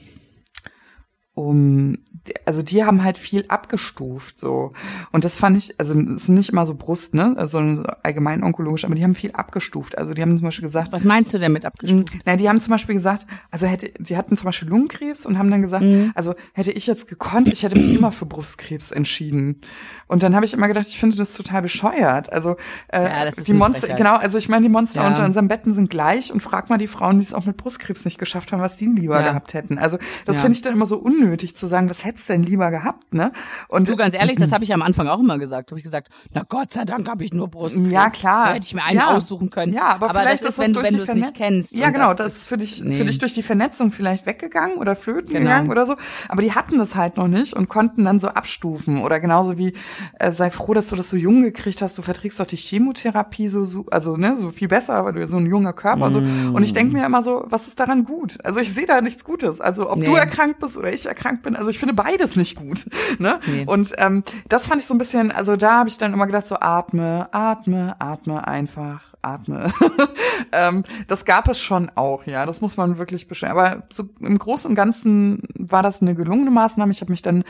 um, 1.38 1.98
also 2.46 2.62
die 2.62 2.84
haben 2.84 3.04
halt 3.04 3.16
viel 3.16 3.44
abgestuft 3.46 4.40
so 4.40 4.72
und 5.12 5.24
das 5.24 5.36
fand 5.36 5.56
ich, 5.56 5.78
also 5.78 5.98
es 5.98 6.24
ist 6.24 6.28
nicht 6.30 6.50
immer 6.50 6.66
so 6.66 6.74
Brust, 6.74 7.14
ne, 7.14 7.34
also 7.36 7.58
allgemein 8.02 8.42
onkologisch, 8.42 8.84
aber 8.84 8.96
die 8.96 9.04
haben 9.04 9.14
viel 9.14 9.30
abgestuft. 9.32 9.96
Also 9.96 10.14
die 10.14 10.22
haben 10.22 10.36
zum 10.36 10.46
Beispiel 10.46 10.64
gesagt, 10.64 10.90
was 10.90 11.04
meinst 11.04 11.32
du 11.32 11.38
denn 11.38 11.52
mit 11.52 11.64
abgestuft? 11.64 12.12
Na, 12.24 12.34
die 12.34 12.48
haben 12.48 12.60
zum 12.60 12.72
Beispiel 12.72 12.96
gesagt, 12.96 13.26
also 13.52 13.66
hätte, 13.66 13.92
die 14.00 14.16
hatten 14.16 14.36
zum 14.36 14.46
Beispiel 14.46 14.68
Lungenkrebs 14.68 15.26
und 15.26 15.38
haben 15.38 15.50
dann 15.50 15.62
gesagt, 15.62 15.84
mhm. 15.84 16.10
also 16.16 16.34
hätte 16.54 16.72
ich 16.72 16.88
jetzt 16.88 17.08
gekonnt, 17.08 17.52
ich 17.52 17.62
hätte 17.62 17.76
mich 17.76 17.94
immer 17.94 18.10
für 18.10 18.26
Brustkrebs 18.26 18.90
entschieden. 18.90 19.60
Und 20.08 20.24
dann 20.24 20.34
habe 20.34 20.44
ich 20.44 20.54
immer 20.54 20.66
gedacht, 20.66 20.88
ich 20.88 20.98
finde 20.98 21.16
das 21.16 21.34
total 21.34 21.62
bescheuert. 21.62 22.32
Also 22.32 22.56
äh, 22.88 23.04
ja, 23.04 23.30
die 23.30 23.52
Monster, 23.52 23.94
genau, 23.94 24.16
also 24.16 24.38
ich 24.38 24.48
meine, 24.48 24.64
die 24.64 24.68
Monster 24.68 25.02
ja. 25.02 25.08
unter 25.08 25.24
unseren 25.24 25.46
Betten 25.46 25.72
sind 25.72 25.88
gleich 25.88 26.32
und 26.32 26.40
frag 26.40 26.68
mal 26.68 26.78
die 26.78 26.88
Frauen, 26.88 27.20
die 27.20 27.26
es 27.26 27.32
auch 27.32 27.46
mit 27.46 27.56
Brustkrebs 27.56 28.04
nicht 28.04 28.18
geschafft 28.18 28.50
haben, 28.50 28.60
was 28.60 28.76
die 28.76 28.86
lieber 28.86 29.20
ja. 29.20 29.28
gehabt 29.28 29.54
hätten. 29.54 29.78
Also 29.78 29.98
das 30.24 30.40
finde 30.40 30.52
ich 30.52 30.62
dann 30.62 30.72
immer 30.72 30.86
so 30.86 30.96
unnötig 30.96 31.27
zu 31.36 31.66
sagen, 31.66 31.90
was 31.90 32.04
hättest 32.04 32.28
denn 32.28 32.38
denn 32.42 32.50
lieber 32.50 32.70
gehabt, 32.70 33.14
ne? 33.14 33.32
Und 33.68 33.88
Du, 33.88 33.96
ganz 33.96 34.14
ehrlich, 34.14 34.36
das 34.36 34.52
habe 34.52 34.62
ich 34.62 34.72
am 34.72 34.82
Anfang 34.82 35.08
auch 35.08 35.18
immer 35.18 35.38
gesagt. 35.38 35.70
Habe 35.70 35.78
ich 35.80 35.84
gesagt, 35.84 36.08
na 36.34 36.42
Gott 36.48 36.72
sei 36.72 36.84
Dank 36.84 37.08
habe 37.08 37.24
ich 37.24 37.32
nur 37.32 37.48
Brustkrebs. 37.48 37.90
Ja, 37.90 38.10
klar. 38.10 38.46
Da 38.48 38.54
hätte 38.54 38.66
ich 38.66 38.74
mir 38.74 38.84
einen 38.84 38.98
Ja. 38.98 39.08
aussuchen 39.16 39.50
können. 39.50 39.72
Ja, 39.72 39.86
aber, 39.94 40.10
vielleicht 40.10 40.44
das 40.44 40.50
ist 40.50 40.58
wenn, 40.58 40.72
du- 40.72 40.82
wenn 40.82 40.94
du 40.94 41.02
es 41.02 41.12
nicht 41.14 41.34
kennst. 41.34 41.74
Ja, 41.74 41.90
genau, 41.90 42.10
das 42.14 42.28
das 42.28 42.36
ist 42.38 42.46
für 42.48 42.58
dich, 42.58 42.80
nee. 42.82 42.96
für 42.96 43.04
dich 43.04 43.18
durch 43.18 43.32
die 43.32 43.42
Vernetzung 43.42 43.90
vielleicht 43.90 44.26
weggegangen 44.26 44.76
oder 44.76 44.94
flöten 44.94 45.28
Genau. 45.32 45.40
gegangen 45.44 45.70
oder 45.70 45.86
so. 45.86 45.96
Aber 46.28 46.42
die 46.42 46.52
hatten 46.54 46.78
das 46.78 46.94
halt 46.94 47.16
noch 47.16 47.26
nicht 47.28 47.54
und 47.54 47.68
konnten 47.68 48.04
dann 48.04 48.20
so 48.20 48.28
abstufen. 48.28 49.02
Oder 49.02 49.18
genauso 49.18 49.58
wie, 49.58 49.72
äh, 50.18 50.30
sei 50.32 50.50
froh, 50.50 50.74
dass 50.74 50.88
du 50.90 50.96
das 50.96 51.10
so 51.10 51.16
jung 51.16 51.42
gekriegt 51.42 51.82
hast. 51.82 51.98
Du 51.98 52.02
verträgst 52.02 52.38
doch 52.38 52.46
die 52.46 52.56
Chemotherapie 52.56 53.48
so, 53.48 53.64
so 53.64 53.86
also 53.90 54.16
ne, 54.16 54.36
so 54.36 54.50
viel 54.50 54.68
besser, 54.68 55.04
weil 55.04 55.12
du 55.14 55.26
so 55.26 55.36
ein 55.38 55.46
junger 55.46 55.72
Körper 55.72 56.04
und 56.06 56.12
so. 56.12 56.18
Und 56.18 56.62
ich 56.62 56.72
denke 56.72 56.96
mir 56.96 57.04
immer 57.04 57.22
so, 57.22 57.44
was 57.48 57.66
ist 57.66 57.80
daran 57.80 58.04
gut? 58.04 58.38
Also 58.44 58.60
ich 58.60 58.72
sehe 58.72 58.86
da 58.86 59.00
nichts 59.00 59.24
Gutes. 59.24 59.60
Also 59.60 59.90
ob 59.90 60.04
du 60.04 60.12
Nee. 60.12 60.18
erkrankt 60.18 60.60
bist 60.60 60.76
oder 60.76 60.92
ich 60.92 61.06
erkrankt 61.06 61.17
bin, 61.42 61.56
also 61.56 61.70
ich 61.70 61.78
finde 61.78 61.94
beides 61.94 62.36
nicht 62.36 62.56
gut. 62.56 62.86
Ne? 63.18 63.40
Nee. 63.46 63.64
Und 63.66 63.94
ähm, 63.96 64.22
das 64.48 64.66
fand 64.66 64.80
ich 64.80 64.86
so 64.86 64.94
ein 64.94 64.98
bisschen, 64.98 65.32
also 65.32 65.56
da 65.56 65.78
habe 65.78 65.88
ich 65.88 65.98
dann 65.98 66.12
immer 66.12 66.26
gedacht, 66.26 66.46
so 66.46 66.56
atme, 66.60 67.28
atme, 67.32 67.96
atme 67.98 68.46
einfach, 68.46 69.14
atme. 69.22 69.72
ähm, 70.52 70.84
das 71.08 71.24
gab 71.24 71.48
es 71.48 71.60
schon 71.60 71.90
auch, 71.94 72.26
ja, 72.26 72.46
das 72.46 72.60
muss 72.60 72.76
man 72.76 72.98
wirklich 72.98 73.26
beschreiben. 73.26 73.58
Aber 73.58 73.84
so 73.90 74.04
im 74.20 74.38
Großen 74.38 74.68
und 74.68 74.74
Ganzen 74.74 75.42
war 75.54 75.82
das 75.82 76.00
eine 76.00 76.14
gelungene 76.14 76.50
Maßnahme. 76.50 76.92
Ich 76.92 77.00
habe 77.00 77.10
mich 77.10 77.22
dann 77.22 77.44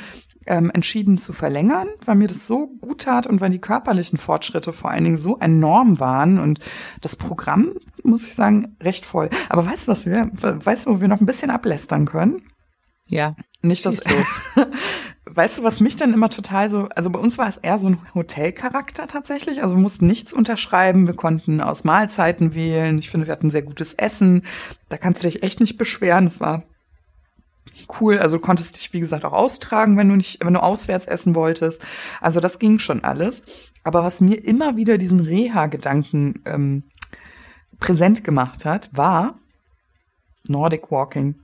ähm, 0.47 0.71
entschieden 0.73 1.19
zu 1.19 1.33
verlängern, 1.33 1.89
weil 2.05 2.17
mir 2.17 2.29
das 2.29 2.47
so 2.47 2.69
gut 2.81 3.03
tat 3.03 3.27
und 3.27 3.41
weil 3.41 3.51
die 3.51 3.61
körperlichen 3.61 4.19
Fortschritte 4.19 4.73
vor 4.73 4.91
allen 4.91 5.05
Dingen 5.05 5.19
so 5.19 5.39
enorm 5.39 6.01
waren 6.01 6.39
und 6.39 6.61
das 7.01 7.17
Programm, 7.17 7.73
muss 8.03 8.27
ich 8.27 8.35
sagen, 8.35 8.77
recht 8.83 9.05
voll. 9.05 9.29
Aber 9.49 9.67
weißt 9.67 9.87
du, 9.87 9.93
was 9.93 10.07
wir, 10.07 10.31
weißt 10.33 10.87
du, 10.87 10.91
wo 10.91 11.01
wir 11.01 11.09
noch 11.09 11.21
ein 11.21 11.27
bisschen 11.27 11.51
ablästern 11.51 12.07
können? 12.07 12.43
Ja. 13.09 13.33
Nicht 13.63 13.85
das 13.85 14.01
Weißt 15.31 15.59
du, 15.59 15.63
was 15.63 15.81
mich 15.81 15.97
dann 15.97 16.15
immer 16.15 16.31
total 16.31 16.71
so, 16.71 16.89
also 16.95 17.11
bei 17.11 17.19
uns 17.19 17.37
war 17.37 17.49
es 17.49 17.59
eher 17.59 17.79
so 17.79 17.89
ein 17.89 18.01
Hotelcharakter 18.15 19.07
tatsächlich. 19.07 19.63
Also 19.63 19.77
wir 19.77 19.83
mussten 19.83 20.07
nichts 20.07 20.33
unterschreiben, 20.33 21.07
wir 21.07 21.15
konnten 21.15 21.61
aus 21.61 21.85
Mahlzeiten 21.85 22.55
wählen. 22.55 22.99
Ich 22.99 23.11
finde, 23.11 23.27
wir 23.27 23.33
hatten 23.33 23.51
sehr 23.51 23.63
gutes 23.63 23.95
Essen. 23.95 24.43
Da 24.89 24.97
kannst 24.97 25.23
du 25.23 25.29
dich 25.29 25.43
echt 25.43 25.61
nicht 25.61 25.77
beschweren. 25.77 26.27
Es 26.27 26.41
war 26.41 26.65
cool. 28.01 28.19
Also 28.19 28.37
du 28.37 28.43
konntest 28.43 28.77
dich, 28.77 28.93
wie 28.93 29.01
gesagt, 29.01 29.25
auch 29.25 29.33
austragen, 29.33 29.97
wenn 29.97 30.09
du 30.09 30.17
nicht, 30.17 30.45
wenn 30.45 30.55
du 30.55 30.63
auswärts 30.63 31.07
essen 31.07 31.35
wolltest. 31.35 31.85
Also 32.21 32.41
das 32.41 32.59
ging 32.59 32.79
schon 32.79 33.05
alles. 33.05 33.43
Aber 33.85 34.03
was 34.03 34.21
mir 34.21 34.45
immer 34.45 34.77
wieder 34.77 34.99
diesen 34.99 35.21
Reha-Gedanken 35.21 36.43
ähm, 36.47 36.85
präsent 37.79 38.25
gemacht 38.25 38.65
hat, 38.65 38.91
war 38.93 39.39
Nordic 40.49 40.91
Walking. 40.91 41.37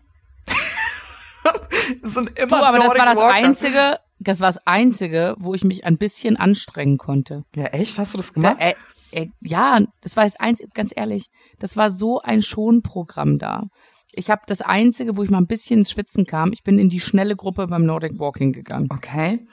Sind 2.02 2.38
immer 2.38 2.48
Du, 2.48 2.64
aber 2.64 2.78
das 2.78 2.86
Nordic 2.86 2.98
war 3.00 3.06
das 3.06 3.16
Walker. 3.18 3.34
einzige, 3.34 3.98
das 4.18 4.40
war 4.40 4.48
das 4.48 4.66
einzige, 4.66 5.34
wo 5.38 5.54
ich 5.54 5.64
mich 5.64 5.84
ein 5.84 5.98
bisschen 5.98 6.36
anstrengen 6.36 6.98
konnte. 6.98 7.42
Ja, 7.54 7.66
echt? 7.66 7.98
Hast 7.98 8.14
du 8.14 8.18
das 8.18 8.28
Da, 8.28 8.32
gemacht? 8.32 8.56
äh, 8.60 8.74
äh, 9.12 9.28
ja, 9.40 9.80
das 10.02 10.16
war 10.16 10.24
das 10.24 10.36
einzige, 10.36 10.68
ganz 10.74 10.92
ehrlich, 10.94 11.26
das 11.58 11.76
war 11.76 11.90
so 11.90 12.20
ein 12.20 12.42
Schonprogramm 12.42 13.38
da. 13.38 13.64
Ich 14.12 14.30
habe 14.30 14.42
das 14.46 14.60
einzige, 14.60 15.16
wo 15.16 15.22
ich 15.24 15.30
mal 15.30 15.38
ein 15.38 15.46
bisschen 15.46 15.80
ins 15.80 15.90
Schwitzen 15.90 16.24
kam, 16.26 16.52
ich 16.52 16.62
bin 16.62 16.78
in 16.78 16.88
die 16.88 17.00
schnelle 17.00 17.34
Gruppe 17.36 17.66
beim 17.66 17.84
Nordic 17.84 18.18
Walking 18.18 18.52
gegangen. 18.52 18.88
Okay. 18.92 19.46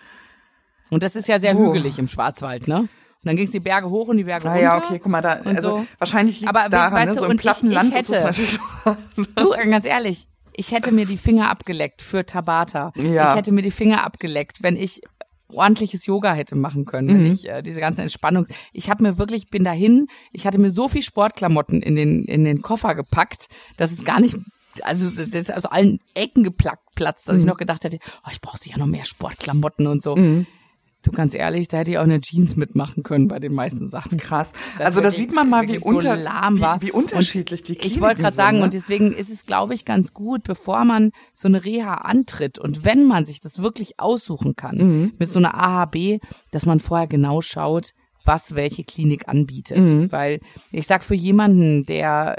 Und 0.89 1.03
das 1.03 1.15
ist 1.15 1.27
ja 1.27 1.39
sehr 1.39 1.55
Oh. 1.57 1.67
hügelig 1.69 1.97
im 1.99 2.07
Schwarzwald, 2.07 2.67
ne? 2.67 2.79
Und 2.79 2.89
dann 3.27 3.35
ging 3.35 3.45
es 3.45 3.51
die 3.51 3.59
Berge 3.59 3.89
hoch 3.89 4.07
und 4.07 4.17
die 4.17 4.23
Berge 4.23 4.45
Ah 4.47 4.51
runter. 4.53 4.63
ja, 4.63 4.77
okay, 4.77 4.99
guck 4.99 5.11
mal, 5.11 5.21
da, 5.21 5.33
also 5.45 5.77
so. 5.79 5.85
wahrscheinlich 5.99 6.41
liegt 6.41 6.55
es 6.55 6.69
daran, 6.69 6.93
weißt 6.93 7.07
ne? 7.09 7.13
du, 7.13 7.19
so 7.19 7.25
im 7.25 7.31
und 7.31 7.35
ich- 7.37 7.41
platten 7.41 7.67
ich 7.69 7.75
Land 7.75 7.95
ist 7.95 8.09
es 8.09 8.15
hätte- 8.17 8.23
natürlich. 8.25 8.59
Du, 9.35 9.49
ganz 9.51 9.85
ehrlich, 9.85 10.27
ich 10.55 10.71
hätte 10.71 10.91
mir 10.91 11.05
die 11.05 11.17
Finger 11.17 11.49
abgeleckt 11.49 12.01
für 12.01 12.25
Tabata. 12.25 12.91
Ja. 12.95 13.31
Ich 13.31 13.37
hätte 13.37 13.51
mir 13.51 13.61
die 13.61 13.71
Finger 13.71 14.03
abgeleckt, 14.03 14.63
wenn 14.63 14.75
ich 14.75 15.01
ordentliches 15.53 16.05
Yoga 16.05 16.33
hätte 16.33 16.55
machen 16.55 16.85
können, 16.85 17.09
wenn 17.09 17.25
Mhm. 17.25 17.31
ich 17.33 17.49
äh, 17.49 17.61
diese 17.61 17.81
ganze 17.81 18.01
Entspannung. 18.01 18.47
Ich 18.71 18.89
habe 18.89 19.03
mir 19.03 19.17
wirklich 19.17 19.49
bin 19.49 19.63
dahin, 19.65 20.07
ich 20.31 20.47
hatte 20.47 20.57
mir 20.59 20.69
so 20.69 20.87
viel 20.87 21.03
Sportklamotten 21.03 21.81
in 21.81 21.95
den 21.95 22.23
in 22.25 22.45
den 22.45 22.61
Koffer 22.61 22.95
gepackt, 22.95 23.47
dass 23.77 23.91
es 23.91 24.05
gar 24.05 24.19
nicht 24.21 24.37
also 24.83 25.09
das 25.09 25.27
ist 25.27 25.53
aus 25.53 25.65
allen 25.65 25.99
Ecken 26.13 26.43
geplackt 26.43 26.83
Platz, 26.95 27.25
dass 27.25 27.35
ich 27.37 27.43
Mhm. 27.43 27.49
noch 27.49 27.57
gedacht 27.57 27.83
hätte, 27.83 27.97
oh, 28.25 28.29
ich 28.31 28.39
brauche 28.39 28.57
sicher 28.57 28.79
noch 28.79 28.85
mehr 28.85 29.03
Sportklamotten 29.03 29.85
und 29.87 30.01
so. 30.01 30.15
Du 31.03 31.11
ganz 31.11 31.33
ehrlich, 31.33 31.67
da 31.67 31.77
hätte 31.77 31.91
ich 31.91 31.97
auch 31.97 32.03
eine 32.03 32.21
Jeans 32.21 32.55
mitmachen 32.55 33.01
können 33.01 33.27
bei 33.27 33.39
den 33.39 33.53
meisten 33.53 33.89
Sachen. 33.89 34.17
Krass. 34.19 34.51
Das 34.77 34.85
Also 34.85 35.01
da 35.01 35.09
sieht 35.09 35.33
man 35.33 35.49
mal, 35.49 35.67
wie, 35.67 35.79
so 35.79 35.85
unter, 35.89 36.15
war. 36.23 36.81
wie, 36.81 36.87
wie 36.87 36.91
unterschiedlich 36.91 37.63
die 37.63 37.73
Ich 37.73 37.79
Kliniken 37.79 38.01
wollte 38.01 38.21
gerade 38.21 38.35
sagen, 38.35 38.57
ne? 38.59 38.63
und 38.65 38.73
deswegen 38.73 39.11
ist 39.11 39.31
es, 39.31 39.45
glaube 39.47 39.73
ich, 39.73 39.85
ganz 39.85 40.13
gut, 40.13 40.43
bevor 40.43 40.85
man 40.85 41.11
so 41.33 41.47
eine 41.47 41.65
Reha 41.65 41.95
antritt 41.95 42.59
und 42.59 42.85
wenn 42.85 43.05
man 43.05 43.25
sich 43.25 43.39
das 43.39 43.63
wirklich 43.63 43.99
aussuchen 43.99 44.55
kann, 44.55 44.77
Mhm. 44.77 45.13
mit 45.17 45.29
so 45.29 45.39
einer 45.39 45.55
AHB, 45.55 46.19
dass 46.51 46.65
man 46.67 46.79
vorher 46.79 47.07
genau 47.07 47.41
schaut, 47.41 47.91
was 48.23 48.53
welche 48.53 48.83
Klinik 48.83 49.27
anbietet. 49.27 49.79
Mhm. 49.79 50.11
Weil 50.11 50.39
ich 50.71 50.85
sag 50.85 51.03
für 51.03 51.15
jemanden, 51.15 51.83
der 51.87 52.37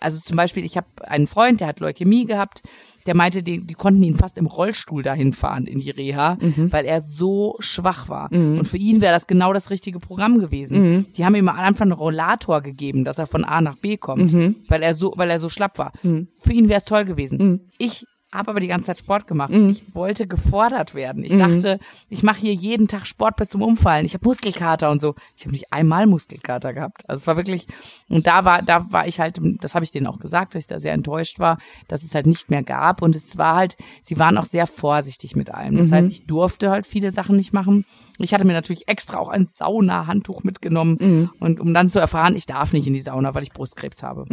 also 0.00 0.20
zum 0.20 0.36
Beispiel, 0.36 0.64
ich 0.64 0.76
habe 0.76 0.86
einen 1.02 1.26
Freund, 1.26 1.58
der 1.60 1.66
hat 1.66 1.80
Leukämie 1.80 2.24
gehabt, 2.24 2.62
der 3.08 3.16
meinte, 3.16 3.42
die, 3.42 3.66
die 3.66 3.74
konnten 3.74 4.02
ihn 4.02 4.14
fast 4.16 4.36
im 4.38 4.46
Rollstuhl 4.46 5.02
dahin 5.02 5.32
fahren 5.32 5.66
in 5.66 5.80
die 5.80 5.90
Reha, 5.90 6.36
Mhm. 6.40 6.70
weil 6.72 6.84
er 6.84 7.00
so 7.00 7.56
schwach 7.58 8.08
war. 8.08 8.30
Und 8.30 8.66
für 8.68 8.76
ihn 8.76 9.00
wäre 9.00 9.14
das 9.14 9.26
genau 9.26 9.52
das 9.54 9.70
richtige 9.70 9.98
Programm 9.98 10.38
gewesen. 10.38 10.78
Mhm. 10.92 11.06
Die 11.16 11.24
haben 11.24 11.34
ihm 11.34 11.48
am 11.48 11.56
Anfang 11.58 11.86
einen 11.90 11.92
Rollator 11.98 12.60
gegeben, 12.60 13.04
dass 13.04 13.18
er 13.18 13.26
von 13.26 13.44
A 13.44 13.60
nach 13.62 13.76
B 13.78 13.96
kommt, 13.96 14.32
Mhm. 14.32 14.56
weil 14.68 14.82
er 14.82 14.92
so, 14.94 15.14
weil 15.16 15.30
er 15.30 15.38
so 15.38 15.48
schlapp 15.48 15.78
war. 15.78 15.92
Für 16.38 16.52
ihn 16.52 16.68
wäre 16.68 16.78
es 16.78 16.84
toll 16.84 17.04
gewesen. 17.06 17.38
Mhm. 17.38 17.60
Ich 17.78 18.04
habe 18.32 18.50
aber 18.50 18.60
die 18.60 18.66
ganze 18.66 18.86
Zeit 18.88 18.98
Sport 18.98 19.26
gemacht. 19.26 19.50
Ich 19.52 19.94
wollte 19.94 20.26
gefordert 20.26 20.94
werden. 20.94 21.20
Mhm. 21.20 21.24
Ich 21.24 21.36
dachte, 21.38 21.78
ich 22.10 22.22
mache 22.22 22.40
hier 22.40 22.52
jeden 22.52 22.86
Tag 22.88 23.06
Sport 23.06 23.36
bis 23.36 23.48
zum 23.48 23.62
Umfallen. 23.62 24.04
Ich 24.04 24.12
habe 24.14 24.26
Muskelkater 24.26 24.90
und 24.90 25.00
so. 25.00 25.14
Ich 25.36 25.44
habe 25.44 25.52
nicht 25.52 25.72
einmal 25.72 26.06
Muskelkater 26.06 26.74
gehabt. 26.74 27.08
Also 27.08 27.20
es 27.22 27.26
war 27.26 27.36
wirklich 27.36 27.66
und 28.10 28.26
da 28.26 28.44
war 28.44 28.60
da 28.62 28.86
war 28.92 29.06
ich 29.06 29.18
halt, 29.20 29.40
das 29.62 29.74
habe 29.74 29.84
ich 29.84 29.92
denen 29.92 30.06
auch 30.06 30.18
gesagt, 30.18 30.54
dass 30.54 30.62
ich 30.64 30.66
da 30.66 30.78
sehr 30.78 30.92
enttäuscht 30.92 31.38
war, 31.38 31.58
dass 31.88 32.02
es 32.02 32.14
halt 32.14 32.26
nicht 32.26 32.50
mehr 32.50 32.62
gab 32.62 33.00
und 33.02 33.16
es 33.16 33.38
war 33.38 33.56
halt, 33.56 33.76
sie 34.02 34.18
waren 34.18 34.36
auch 34.36 34.44
sehr 34.44 34.66
vorsichtig 34.66 35.34
mit 35.34 35.50
allem. 35.54 35.74
Mhm. 35.74 35.78
Das 35.78 35.92
heißt, 35.92 36.10
ich 36.10 36.26
durfte 36.26 36.70
halt 36.70 36.86
viele 36.86 37.12
Sachen 37.12 37.36
nicht 37.36 37.52
machen. 37.52 37.86
Ich 38.18 38.34
hatte 38.34 38.44
mir 38.44 38.52
natürlich 38.52 38.88
extra 38.88 39.18
auch 39.18 39.28
ein 39.28 39.44
Sauna-Handtuch 39.44 40.42
mitgenommen 40.44 40.96
Mhm. 41.00 41.30
und 41.40 41.60
um 41.60 41.72
dann 41.72 41.88
zu 41.90 41.98
erfahren, 41.98 42.34
ich 42.36 42.46
darf 42.46 42.72
nicht 42.72 42.86
in 42.86 42.92
die 42.94 43.00
Sauna, 43.00 43.34
weil 43.34 43.42
ich 43.42 43.52
Brustkrebs 43.52 44.02
habe. 44.02 44.24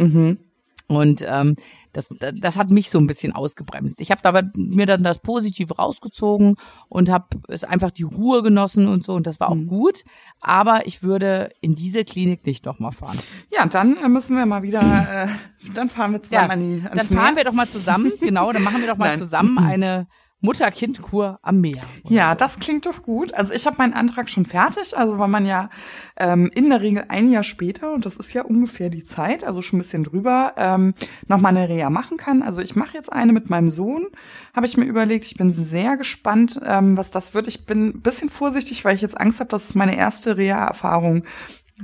Und 0.88 1.24
ähm, 1.26 1.56
das, 1.92 2.10
das 2.34 2.56
hat 2.56 2.70
mich 2.70 2.90
so 2.90 2.98
ein 2.98 3.06
bisschen 3.06 3.32
ausgebremst. 3.32 4.00
Ich 4.00 4.10
habe 4.10 4.24
aber 4.24 4.42
mir 4.54 4.86
dann 4.86 5.02
das 5.02 5.18
Positive 5.18 5.74
rausgezogen 5.76 6.56
und 6.88 7.08
habe 7.10 7.26
es 7.48 7.64
einfach 7.64 7.90
die 7.90 8.04
Ruhe 8.04 8.42
genossen 8.42 8.86
und 8.86 9.02
so. 9.04 9.14
Und 9.14 9.26
das 9.26 9.40
war 9.40 9.48
auch 9.50 9.54
Mhm. 9.56 9.66
gut. 9.66 10.04
Aber 10.40 10.86
ich 10.86 11.02
würde 11.02 11.50
in 11.60 11.74
diese 11.74 12.04
Klinik 12.04 12.46
nicht 12.46 12.64
nochmal 12.66 12.92
fahren. 12.92 13.18
Ja, 13.50 13.66
dann 13.66 13.96
äh, 13.96 14.08
müssen 14.08 14.36
wir 14.36 14.46
mal 14.46 14.62
wieder, 14.62 14.80
äh, 14.80 15.72
dann 15.74 15.88
fahren 15.90 16.12
wir 16.12 16.22
zusammen 16.22 16.50
an 16.50 16.60
die, 16.60 16.82
dann 16.82 17.06
fahren 17.06 17.34
Meer. 17.34 17.36
wir 17.36 17.44
doch 17.44 17.52
mal 17.54 17.68
zusammen. 17.68 18.12
Genau, 18.20 18.52
dann 18.52 18.62
machen 18.62 18.80
wir 18.80 18.88
doch 18.88 18.96
mal 18.98 19.06
Nein. 19.10 19.18
zusammen 19.18 19.58
eine 19.58 20.06
Mutter-Kind-Kur 20.46 21.38
am 21.42 21.60
Meer. 21.60 21.82
Ja, 22.08 22.34
das 22.34 22.58
klingt 22.58 22.86
doch 22.86 23.02
gut. 23.02 23.34
Also 23.34 23.52
ich 23.52 23.66
habe 23.66 23.76
meinen 23.78 23.92
Antrag 23.92 24.30
schon 24.30 24.46
fertig, 24.46 24.96
also 24.96 25.18
weil 25.18 25.28
man 25.28 25.44
ja 25.44 25.68
ähm, 26.16 26.50
in 26.54 26.70
der 26.70 26.80
Regel 26.80 27.04
ein 27.08 27.30
Jahr 27.30 27.42
später, 27.42 27.92
und 27.92 28.06
das 28.06 28.16
ist 28.16 28.32
ja 28.32 28.42
ungefähr 28.42 28.88
die 28.88 29.04
Zeit, 29.04 29.44
also 29.44 29.60
schon 29.60 29.78
ein 29.78 29.82
bisschen 29.82 30.04
drüber, 30.04 30.54
ähm, 30.56 30.94
nochmal 31.26 31.56
eine 31.56 31.68
Reha 31.68 31.90
machen 31.90 32.16
kann. 32.16 32.42
Also 32.42 32.62
ich 32.62 32.76
mache 32.76 32.94
jetzt 32.96 33.12
eine 33.12 33.32
mit 33.32 33.50
meinem 33.50 33.70
Sohn, 33.70 34.06
habe 34.54 34.66
ich 34.66 34.76
mir 34.76 34.84
überlegt. 34.86 35.26
Ich 35.26 35.34
bin 35.34 35.52
sehr 35.52 35.96
gespannt, 35.96 36.60
ähm, 36.64 36.96
was 36.96 37.10
das 37.10 37.34
wird. 37.34 37.48
Ich 37.48 37.66
bin 37.66 37.88
ein 37.88 38.00
bisschen 38.00 38.28
vorsichtig, 38.28 38.84
weil 38.84 38.94
ich 38.94 39.02
jetzt 39.02 39.20
Angst 39.20 39.40
habe, 39.40 39.50
dass 39.50 39.74
meine 39.74 39.96
erste 39.96 40.36
Reha-Erfahrung, 40.36 41.24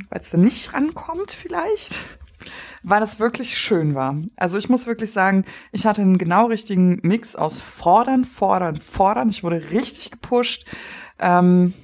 weil 0.08 0.20
es 0.20 0.32
nicht 0.34 0.72
rankommt 0.72 1.32
vielleicht 1.32 1.98
weil 2.82 3.00
das 3.00 3.20
wirklich 3.20 3.56
schön 3.56 3.94
war. 3.94 4.16
Also 4.36 4.58
ich 4.58 4.68
muss 4.68 4.86
wirklich 4.86 5.12
sagen, 5.12 5.44
ich 5.70 5.86
hatte 5.86 6.02
einen 6.02 6.18
genau 6.18 6.46
richtigen 6.46 7.00
Mix 7.02 7.36
aus 7.36 7.60
fordern, 7.60 8.24
fordern, 8.24 8.78
fordern. 8.80 9.28
Ich 9.28 9.44
wurde 9.44 9.70
richtig 9.70 10.10
gepusht. 10.10 10.66
Ähm, 11.18 11.74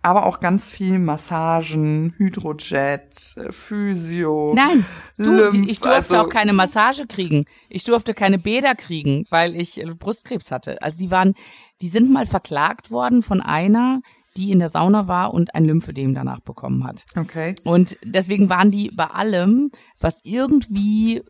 aber 0.00 0.26
auch 0.26 0.38
ganz 0.40 0.70
viel 0.70 0.98
Massagen, 1.00 2.14
Hydrojet, 2.16 3.36
äh, 3.36 3.52
Physio. 3.52 4.52
Nein, 4.54 4.86
du, 5.16 5.32
Lymph, 5.32 5.68
ich 5.68 5.80
durfte 5.80 6.16
also- 6.16 6.18
auch 6.18 6.28
keine 6.28 6.52
Massage 6.52 7.06
kriegen. 7.06 7.46
Ich 7.68 7.84
durfte 7.84 8.14
keine 8.14 8.38
Bäder 8.38 8.74
kriegen, 8.74 9.26
weil 9.30 9.56
ich 9.56 9.80
äh, 9.82 9.86
Brustkrebs 9.86 10.52
hatte. 10.52 10.80
Also 10.82 10.98
die 10.98 11.10
waren, 11.10 11.34
die 11.80 11.88
sind 11.88 12.10
mal 12.10 12.26
verklagt 12.26 12.90
worden 12.90 13.22
von 13.22 13.40
einer, 13.40 14.00
die 14.38 14.52
in 14.52 14.60
der 14.60 14.70
Sauna 14.70 15.08
war 15.08 15.34
und 15.34 15.54
ein 15.54 15.64
Lymphödem 15.64 16.14
danach 16.14 16.40
bekommen 16.40 16.84
hat. 16.84 17.04
Okay. 17.16 17.54
Und 17.64 17.98
deswegen 18.04 18.48
waren 18.48 18.70
die 18.70 18.90
bei 18.94 19.06
allem, 19.06 19.70
was 20.00 20.20
irgendwie 20.24 21.22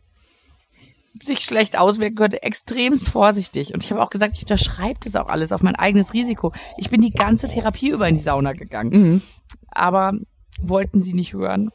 sich 1.20 1.40
schlecht 1.40 1.76
auswirken 1.76 2.16
könnte, 2.16 2.42
extremst 2.42 3.08
vorsichtig. 3.08 3.74
Und 3.74 3.82
ich 3.82 3.90
habe 3.90 4.02
auch 4.02 4.10
gesagt, 4.10 4.36
ich 4.36 4.42
unterschreibe 4.42 5.00
das 5.02 5.16
auch 5.16 5.28
alles 5.28 5.52
auf 5.52 5.62
mein 5.62 5.74
eigenes 5.74 6.14
Risiko. 6.14 6.52
Ich 6.76 6.90
bin 6.90 7.00
die 7.00 7.10
ganze 7.10 7.48
Therapie 7.48 7.90
über 7.90 8.06
in 8.08 8.14
die 8.14 8.20
Sauna 8.20 8.52
gegangen. 8.52 8.90
Mhm. 8.90 9.22
Aber 9.68 10.12
wollten 10.60 11.00
sie 11.00 11.14
nicht 11.14 11.32
hören. 11.32 11.70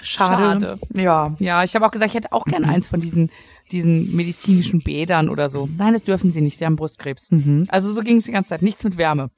Schade. 0.00 0.60
Schade. 0.60 0.78
Ja. 0.94 1.34
Ja, 1.38 1.64
ich 1.64 1.74
habe 1.74 1.86
auch 1.86 1.90
gesagt, 1.90 2.10
ich 2.10 2.16
hätte 2.16 2.32
auch 2.32 2.44
gern 2.44 2.64
eins 2.64 2.86
von 2.86 3.00
diesen 3.00 3.30
diesen 3.70 4.14
medizinischen 4.16 4.80
Bädern 4.80 5.28
oder 5.28 5.48
so. 5.48 5.68
Nein, 5.76 5.92
das 5.92 6.02
dürfen 6.02 6.32
sie 6.32 6.40
nicht, 6.40 6.58
sie 6.58 6.64
haben 6.64 6.76
Brustkrebs. 6.76 7.28
Also 7.68 7.92
so 7.92 8.00
ging 8.02 8.16
es 8.16 8.24
die 8.24 8.32
ganze 8.32 8.50
Zeit, 8.50 8.62
nichts 8.62 8.82
mit 8.84 8.96
Wärme. 8.96 9.30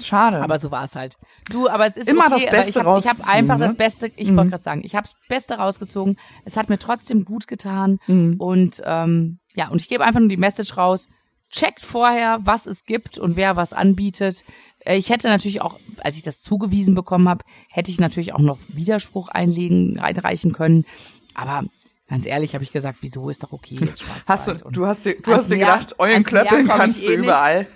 Schade. 0.00 0.40
Aber 0.42 0.58
so 0.58 0.70
war 0.70 0.84
es 0.84 0.94
halt. 0.96 1.16
Du, 1.50 1.68
aber 1.68 1.86
es 1.86 1.96
ist 1.96 2.08
Immer 2.08 2.26
okay, 2.32 2.44
das 2.44 2.50
Beste 2.64 2.80
aber 2.80 2.98
ich 2.98 3.06
habe 3.06 3.18
hab 3.20 3.28
einfach 3.28 3.58
ne? 3.58 3.66
das 3.66 3.74
Beste, 3.74 4.10
ich 4.16 4.34
wollte 4.34 4.50
gerade 4.50 4.62
sagen, 4.62 4.82
ich 4.84 4.94
habe 4.94 5.06
das 5.06 5.16
Beste 5.28 5.54
rausgezogen. 5.54 6.16
Es 6.44 6.56
hat 6.56 6.68
mir 6.68 6.78
trotzdem 6.78 7.24
gut 7.24 7.46
getan 7.46 7.98
und 8.38 8.82
ähm, 8.84 9.38
ja, 9.54 9.68
und 9.68 9.80
ich 9.80 9.88
gebe 9.88 10.04
einfach 10.04 10.20
nur 10.20 10.28
die 10.28 10.36
Message 10.36 10.76
raus. 10.76 11.08
Checkt 11.50 11.80
vorher, 11.80 12.38
was 12.42 12.66
es 12.66 12.84
gibt 12.84 13.18
und 13.18 13.36
wer 13.36 13.56
was 13.56 13.74
anbietet. 13.74 14.42
Äh, 14.78 14.96
Ich 14.96 15.10
hätte 15.10 15.28
natürlich 15.28 15.60
auch, 15.60 15.78
als 16.02 16.16
ich 16.16 16.22
das 16.22 16.40
zugewiesen 16.40 16.94
bekommen 16.94 17.28
habe, 17.28 17.44
hätte 17.68 17.90
ich 17.90 18.00
natürlich 18.00 18.32
auch 18.32 18.38
noch 18.40 18.56
Widerspruch 18.68 19.28
einlegen, 19.28 19.98
einreichen 20.00 20.54
können. 20.54 20.86
Aber 21.34 21.64
ganz 22.08 22.24
ehrlich 22.24 22.54
habe 22.54 22.64
ich 22.64 22.72
gesagt, 22.72 22.98
wieso 23.02 23.28
ist 23.28 23.42
doch 23.42 23.52
okay, 23.52 23.76
Schwarzwald. 23.76 24.22
hast 24.28 24.48
du, 24.48 24.54
du 24.70 24.86
hast 24.86 25.04
dir, 25.04 25.20
du 25.20 25.34
hast 25.34 25.50
dir 25.50 25.58
gedacht, 25.58 25.94
Meer 25.98 26.22
Klöppeln 26.22 26.66
kannst 26.68 27.02
du 27.02 27.10
eh 27.12 27.16
überall. 27.16 27.66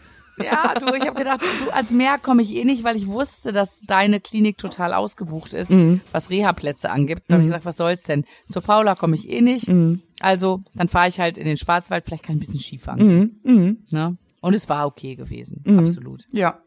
Ja, 0.42 0.74
du, 0.74 0.92
ich 0.94 1.06
habe 1.06 1.14
gedacht, 1.18 1.40
du 1.64 1.70
als 1.70 1.90
Meer 1.90 2.18
komme 2.18 2.42
ich 2.42 2.54
eh 2.54 2.64
nicht, 2.64 2.84
weil 2.84 2.96
ich 2.96 3.06
wusste, 3.06 3.52
dass 3.52 3.80
deine 3.86 4.20
Klinik 4.20 4.58
total 4.58 4.92
ausgebucht 4.92 5.54
ist, 5.54 5.70
Mhm. 5.70 6.00
was 6.12 6.28
Reha-Plätze 6.30 6.90
angibt. 6.90 7.22
Da 7.28 7.34
habe 7.34 7.42
ich 7.44 7.48
gesagt, 7.48 7.64
was 7.64 7.76
soll's 7.76 8.02
denn? 8.02 8.24
Zur 8.48 8.62
Paula 8.62 8.94
komme 8.94 9.14
ich 9.16 9.28
eh 9.30 9.40
nicht. 9.40 9.68
Mhm. 9.68 10.02
Also, 10.20 10.60
dann 10.74 10.88
fahre 10.88 11.08
ich 11.08 11.20
halt 11.20 11.38
in 11.38 11.46
den 11.46 11.56
Schwarzwald, 11.56 12.04
vielleicht 12.04 12.24
kann 12.24 12.36
ich 12.36 12.42
ein 12.42 12.46
bisschen 12.46 12.60
Skifahren. 12.60 13.06
Mhm. 13.06 13.30
Mhm. 13.44 13.78
Ne? 13.90 14.16
Und 14.40 14.54
es 14.54 14.68
war 14.68 14.86
okay 14.86 15.14
gewesen, 15.16 15.64
absolut. 15.78 16.24
Ja. 16.32 16.60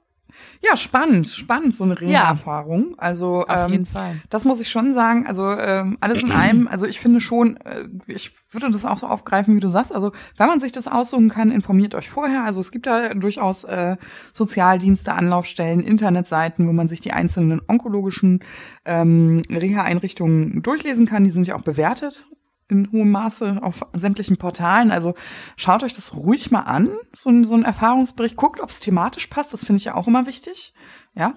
Ja, 0.62 0.76
spannend, 0.78 1.28
spannend, 1.28 1.74
so 1.74 1.84
eine 1.84 1.94
Ja. 1.94 2.00
Reha-Erfahrung. 2.00 2.96
Also 2.98 3.46
Auf 3.48 3.66
ähm, 3.66 3.72
jeden 3.72 3.86
Fall. 3.86 4.16
Das 4.30 4.46
muss 4.46 4.60
ich 4.60 4.70
schon 4.70 4.94
sagen. 4.94 5.26
Also 5.28 5.50
ähm, 5.52 5.98
alles 6.02 6.22
in 6.22 6.32
allem. 6.32 6.68
Also 6.68 6.86
ich 6.86 7.00
finde 7.00 7.22
schon, 7.22 7.58
äh, 7.58 7.86
ich 8.08 8.32
würde 8.52 8.72
das 8.72 8.86
auch 8.86 8.98
so 8.98 9.08
aufgreifen, 9.08 9.56
wie 9.56 9.60
du 9.60 9.70
sagst. 9.70 9.94
Also 9.94 10.12
wenn 10.38 10.48
man 10.48 10.60
sich 10.60 10.72
das 10.72 10.88
aussuchen 10.88 11.30
kann, 11.30 11.52
informiert 11.52 11.96
euch 11.96 12.10
vorher. 12.10 12.44
Also 12.44 12.60
es 12.60 12.72
gibt 12.72 12.88
da 12.88 13.14
durchaus 13.14 13.64
äh, 13.64 13.98
Sozialdienste, 14.34 15.14
Anlaufstellen, 15.14 15.82
Internetseiten, 15.82 16.68
wo 16.68 16.74
man 16.74 16.90
sich 16.90 17.02
die 17.02 17.12
einzelnen 17.12 17.62
onkologischen 17.68 18.40
ähm, 18.86 19.42
Reha-Einrichtungen 19.50 20.62
durchlesen 20.62 21.06
kann. 21.06 21.24
Die 21.24 21.32
sind 21.32 21.48
ja 21.48 21.56
auch 21.56 21.62
bewertet 21.62 22.26
in 22.70 22.92
hohem 22.92 23.12
Maße 23.12 23.60
auf 23.62 23.86
sämtlichen 23.94 24.38
Portalen. 24.38 24.92
Also 24.92 25.16
schaut 25.58 25.84
euch 25.84 25.94
das 25.94 26.16
ruhig 26.16 26.52
mal 26.52 26.62
an, 26.62 26.90
so 27.16 27.30
ein, 27.30 27.44
so 27.44 27.56
ein 27.56 27.64
Erfahrungsbericht. 27.64 28.36
Guckt, 28.36 28.62
ob 28.62 28.70
es 28.70 28.80
thematisch 28.80 29.28
passt. 29.28 29.54
Das 29.54 29.66
finde 29.66 29.78
ich 29.78 29.86
ja 29.86 29.96
auch 29.96 30.08
immer 30.08 30.26
wichtig. 30.26 30.74
Ja. 31.16 31.34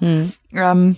Ähm, 0.52 0.96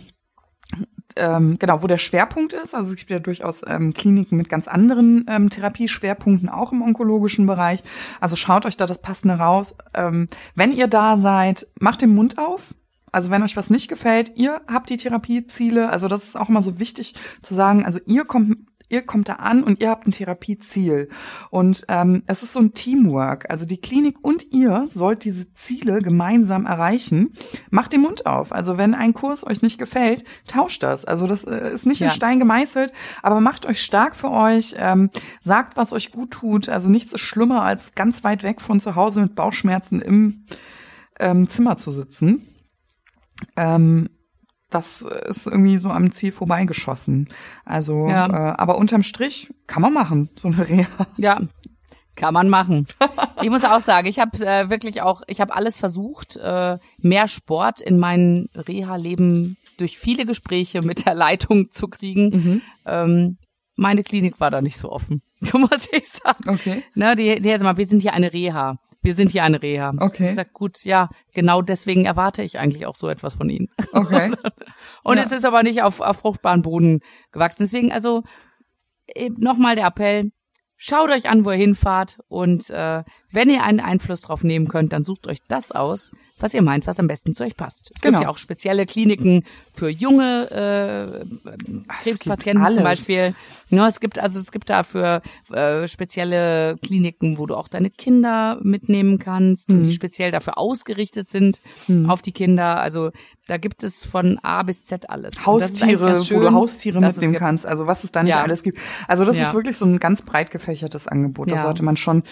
ähm, 1.16 1.58
genau, 1.58 1.82
wo 1.82 1.86
der 1.86 1.98
Schwerpunkt 1.98 2.52
ist. 2.52 2.74
Also 2.74 2.90
es 2.90 2.96
gibt 2.96 3.10
ja 3.10 3.18
durchaus 3.18 3.62
ähm, 3.66 3.94
Kliniken 3.94 4.36
mit 4.36 4.48
ganz 4.48 4.66
anderen 4.66 5.24
ähm, 5.28 5.50
Therapieschwerpunkten, 5.50 6.48
auch 6.48 6.72
im 6.72 6.82
onkologischen 6.82 7.46
Bereich. 7.46 7.82
Also 8.20 8.36
schaut 8.36 8.66
euch 8.66 8.76
da 8.76 8.86
das 8.86 9.00
Passende 9.00 9.34
raus. 9.34 9.74
Ähm, 9.94 10.28
wenn 10.54 10.72
ihr 10.72 10.88
da 10.88 11.18
seid, 11.18 11.66
macht 11.78 12.02
den 12.02 12.14
Mund 12.14 12.38
auf. 12.38 12.74
Also 13.12 13.30
wenn 13.30 13.44
euch 13.44 13.56
was 13.56 13.70
nicht 13.70 13.86
gefällt, 13.86 14.32
ihr 14.34 14.60
habt 14.66 14.90
die 14.90 14.96
Therapieziele. 14.96 15.88
Also 15.88 16.08
das 16.08 16.24
ist 16.24 16.36
auch 16.36 16.48
immer 16.48 16.62
so 16.62 16.80
wichtig 16.80 17.14
zu 17.42 17.54
sagen. 17.54 17.86
Also 17.86 18.00
ihr 18.06 18.24
kommt 18.24 18.56
Ihr 18.90 19.02
kommt 19.02 19.30
da 19.30 19.34
an 19.34 19.62
und 19.62 19.80
ihr 19.80 19.88
habt 19.88 20.06
ein 20.06 20.12
Therapieziel. 20.12 21.08
Und 21.50 21.86
ähm, 21.88 22.22
es 22.26 22.42
ist 22.42 22.52
so 22.52 22.60
ein 22.60 22.74
Teamwork. 22.74 23.50
Also 23.50 23.64
die 23.64 23.78
Klinik 23.78 24.18
und 24.22 24.52
ihr 24.52 24.86
sollt 24.88 25.24
diese 25.24 25.52
Ziele 25.54 26.02
gemeinsam 26.02 26.66
erreichen. 26.66 27.32
Macht 27.70 27.94
den 27.94 28.02
Mund 28.02 28.26
auf. 28.26 28.52
Also 28.52 28.76
wenn 28.76 28.94
ein 28.94 29.14
Kurs 29.14 29.46
euch 29.46 29.62
nicht 29.62 29.78
gefällt, 29.78 30.24
tauscht 30.46 30.82
das. 30.82 31.06
Also 31.06 31.26
das 31.26 31.44
äh, 31.44 31.72
ist 31.72 31.86
nicht 31.86 32.02
in 32.02 32.08
Ja. 32.08 32.12
Stein 32.12 32.38
gemeißelt, 32.38 32.92
aber 33.22 33.40
macht 33.40 33.64
euch 33.64 33.82
stark 33.82 34.14
für 34.14 34.30
euch. 34.30 34.74
Ähm, 34.78 35.10
sagt, 35.42 35.78
was 35.78 35.94
euch 35.94 36.12
gut 36.12 36.30
tut. 36.32 36.68
Also 36.68 36.90
nichts 36.90 37.12
ist 37.14 37.20
schlimmer, 37.20 37.62
als 37.62 37.94
ganz 37.94 38.22
weit 38.22 38.42
weg 38.42 38.60
von 38.60 38.80
zu 38.80 38.96
Hause 38.96 39.22
mit 39.22 39.34
Bauchschmerzen 39.34 40.02
im 40.02 40.44
ähm, 41.18 41.48
Zimmer 41.48 41.78
zu 41.78 41.90
sitzen. 41.90 42.46
Ähm, 43.56 44.10
das 44.74 45.02
ist 45.02 45.46
irgendwie 45.46 45.78
so 45.78 45.90
am 45.90 46.10
Ziel 46.12 46.32
vorbeigeschossen. 46.32 47.28
Also, 47.64 48.08
Ja. 48.08 48.26
äh, 48.26 48.54
aber 48.56 48.76
unterm 48.78 49.02
Strich 49.02 49.52
kann 49.66 49.82
man 49.82 49.92
machen, 49.92 50.28
so 50.36 50.48
eine 50.48 50.68
Reha. 50.68 50.86
Ja, 51.16 51.40
kann 52.16 52.34
man 52.34 52.48
machen. 52.48 52.86
Ich 53.42 53.50
muss 53.50 53.64
auch 53.64 53.80
sagen, 53.80 54.06
ich 54.06 54.18
habe 54.20 54.38
äh, 54.46 54.70
wirklich 54.70 55.02
auch, 55.02 55.22
ich 55.26 55.40
habe 55.40 55.54
alles 55.54 55.78
versucht, 55.78 56.36
äh, 56.36 56.78
mehr 56.98 57.28
Sport 57.28 57.80
in 57.80 57.98
mein 57.98 58.48
Reha-Leben 58.54 59.56
durch 59.78 59.98
viele 59.98 60.24
Gespräche 60.24 60.80
mit 60.82 61.06
der 61.06 61.14
Leitung 61.14 61.70
zu 61.70 61.88
kriegen. 61.88 62.62
Ähm, 62.86 63.38
meine 63.76 64.02
Klinik 64.04 64.38
war 64.38 64.50
da 64.52 64.62
nicht 64.62 64.78
so 64.78 64.92
offen, 64.92 65.22
muss 65.52 65.88
ich 65.90 66.08
sagen. 66.08 66.48
Okay. 66.48 66.84
Ne, 66.94 67.16
die, 67.16 67.40
die 67.40 67.58
mal, 67.58 67.76
wir 67.76 67.86
sind 67.86 68.00
hier 68.00 68.12
eine 68.14 68.32
Reha. 68.32 68.76
Wir 69.04 69.14
sind 69.14 69.30
hier 69.32 69.44
eine 69.44 69.62
Reha. 69.62 69.92
Okay. 69.98 70.28
Ich 70.28 70.34
sag, 70.34 70.52
gut, 70.54 70.82
ja, 70.84 71.08
genau 71.34 71.60
deswegen 71.62 72.06
erwarte 72.06 72.42
ich 72.42 72.58
eigentlich 72.58 72.86
auch 72.86 72.96
so 72.96 73.08
etwas 73.08 73.34
von 73.34 73.48
Ihnen. 73.50 73.68
Okay. 73.92 74.32
Und 75.04 75.18
Ja. 75.18 75.22
es 75.22 75.30
ist 75.30 75.44
aber 75.44 75.62
nicht 75.62 75.82
auf, 75.82 76.00
auf 76.00 76.16
fruchtbaren 76.16 76.62
Boden 76.62 77.00
gewachsen. 77.30 77.62
Deswegen 77.64 77.92
also 77.92 78.22
nochmal 79.36 79.76
der 79.76 79.86
Appell. 79.86 80.32
Schaut 80.76 81.10
euch 81.10 81.28
an, 81.28 81.44
wo 81.44 81.50
ihr 81.52 81.56
hinfahrt 81.56 82.18
und 82.26 82.68
äh, 82.70 83.04
wenn 83.30 83.48
ihr 83.48 83.62
einen 83.62 83.78
Einfluss 83.80 84.22
drauf 84.22 84.42
nehmen 84.42 84.66
könnt, 84.66 84.92
dann 84.92 85.04
sucht 85.04 85.28
euch 85.28 85.38
das 85.48 85.70
aus, 85.70 86.10
was 86.44 86.54
ihr 86.54 86.62
meint, 86.62 86.86
was 86.86 87.00
am 87.00 87.06
besten 87.08 87.34
zu 87.34 87.42
euch 87.42 87.56
passt. 87.56 87.90
Es 87.94 88.00
Genau. 88.02 88.18
gibt 88.18 88.22
ja 88.24 88.28
auch 88.30 88.38
spezielle 88.38 88.86
Kliniken 88.86 89.42
für 89.72 89.88
junge 89.88 90.50
äh, 90.50 91.24
Krebspatienten 92.02 92.72
zum 92.72 92.82
Beispiel. 92.82 93.34
Ja, 93.68 93.88
es 93.88 93.98
gibt 94.00 94.18
also 94.18 94.38
es 94.38 94.52
gibt 94.52 94.68
dafür 94.70 95.22
äh, 95.50 95.88
spezielle 95.88 96.76
Kliniken, 96.82 97.38
wo 97.38 97.46
du 97.46 97.54
auch 97.54 97.68
deine 97.68 97.90
Kinder 97.90 98.58
mitnehmen 98.62 99.18
kannst 99.18 99.70
und 99.70 99.82
die 99.82 99.88
Mhm. 99.90 99.94
speziell 99.94 100.30
dafür 100.30 100.58
ausgerichtet 100.58 101.28
sind 101.28 101.60
auf 102.06 102.22
die 102.22 102.32
Kinder. 102.32 102.80
Also 102.80 103.10
da 103.46 103.56
gibt 103.56 103.82
es 103.82 104.04
von 104.04 104.38
A 104.42 104.62
bis 104.62 104.84
Z 104.86 105.08
alles. 105.10 105.44
Haustiere, 105.46 106.06
ganz 106.06 106.30
wo 106.30 106.34
du 106.40 106.42
schön, 106.44 106.54
Haustiere 106.54 107.00
mitnehmen 107.00 107.34
kannst. 107.34 107.66
Also 107.66 107.86
was 107.86 108.04
es 108.04 108.12
da 108.12 108.22
nicht 108.22 108.32
Ja. 108.34 108.42
alles 108.42 108.62
gibt. 108.62 108.78
Also 109.08 109.24
das 109.24 109.36
Ja. 109.36 109.42
ist 109.48 109.54
wirklich 109.54 109.76
so 109.76 109.84
ein 109.86 109.98
ganz 109.98 110.22
breit 110.22 110.50
gefächertes 110.50 111.08
Angebot. 111.08 111.50
Da 111.50 111.58
sollte 111.58 111.82
man 111.82 111.96
schon, 111.96 112.22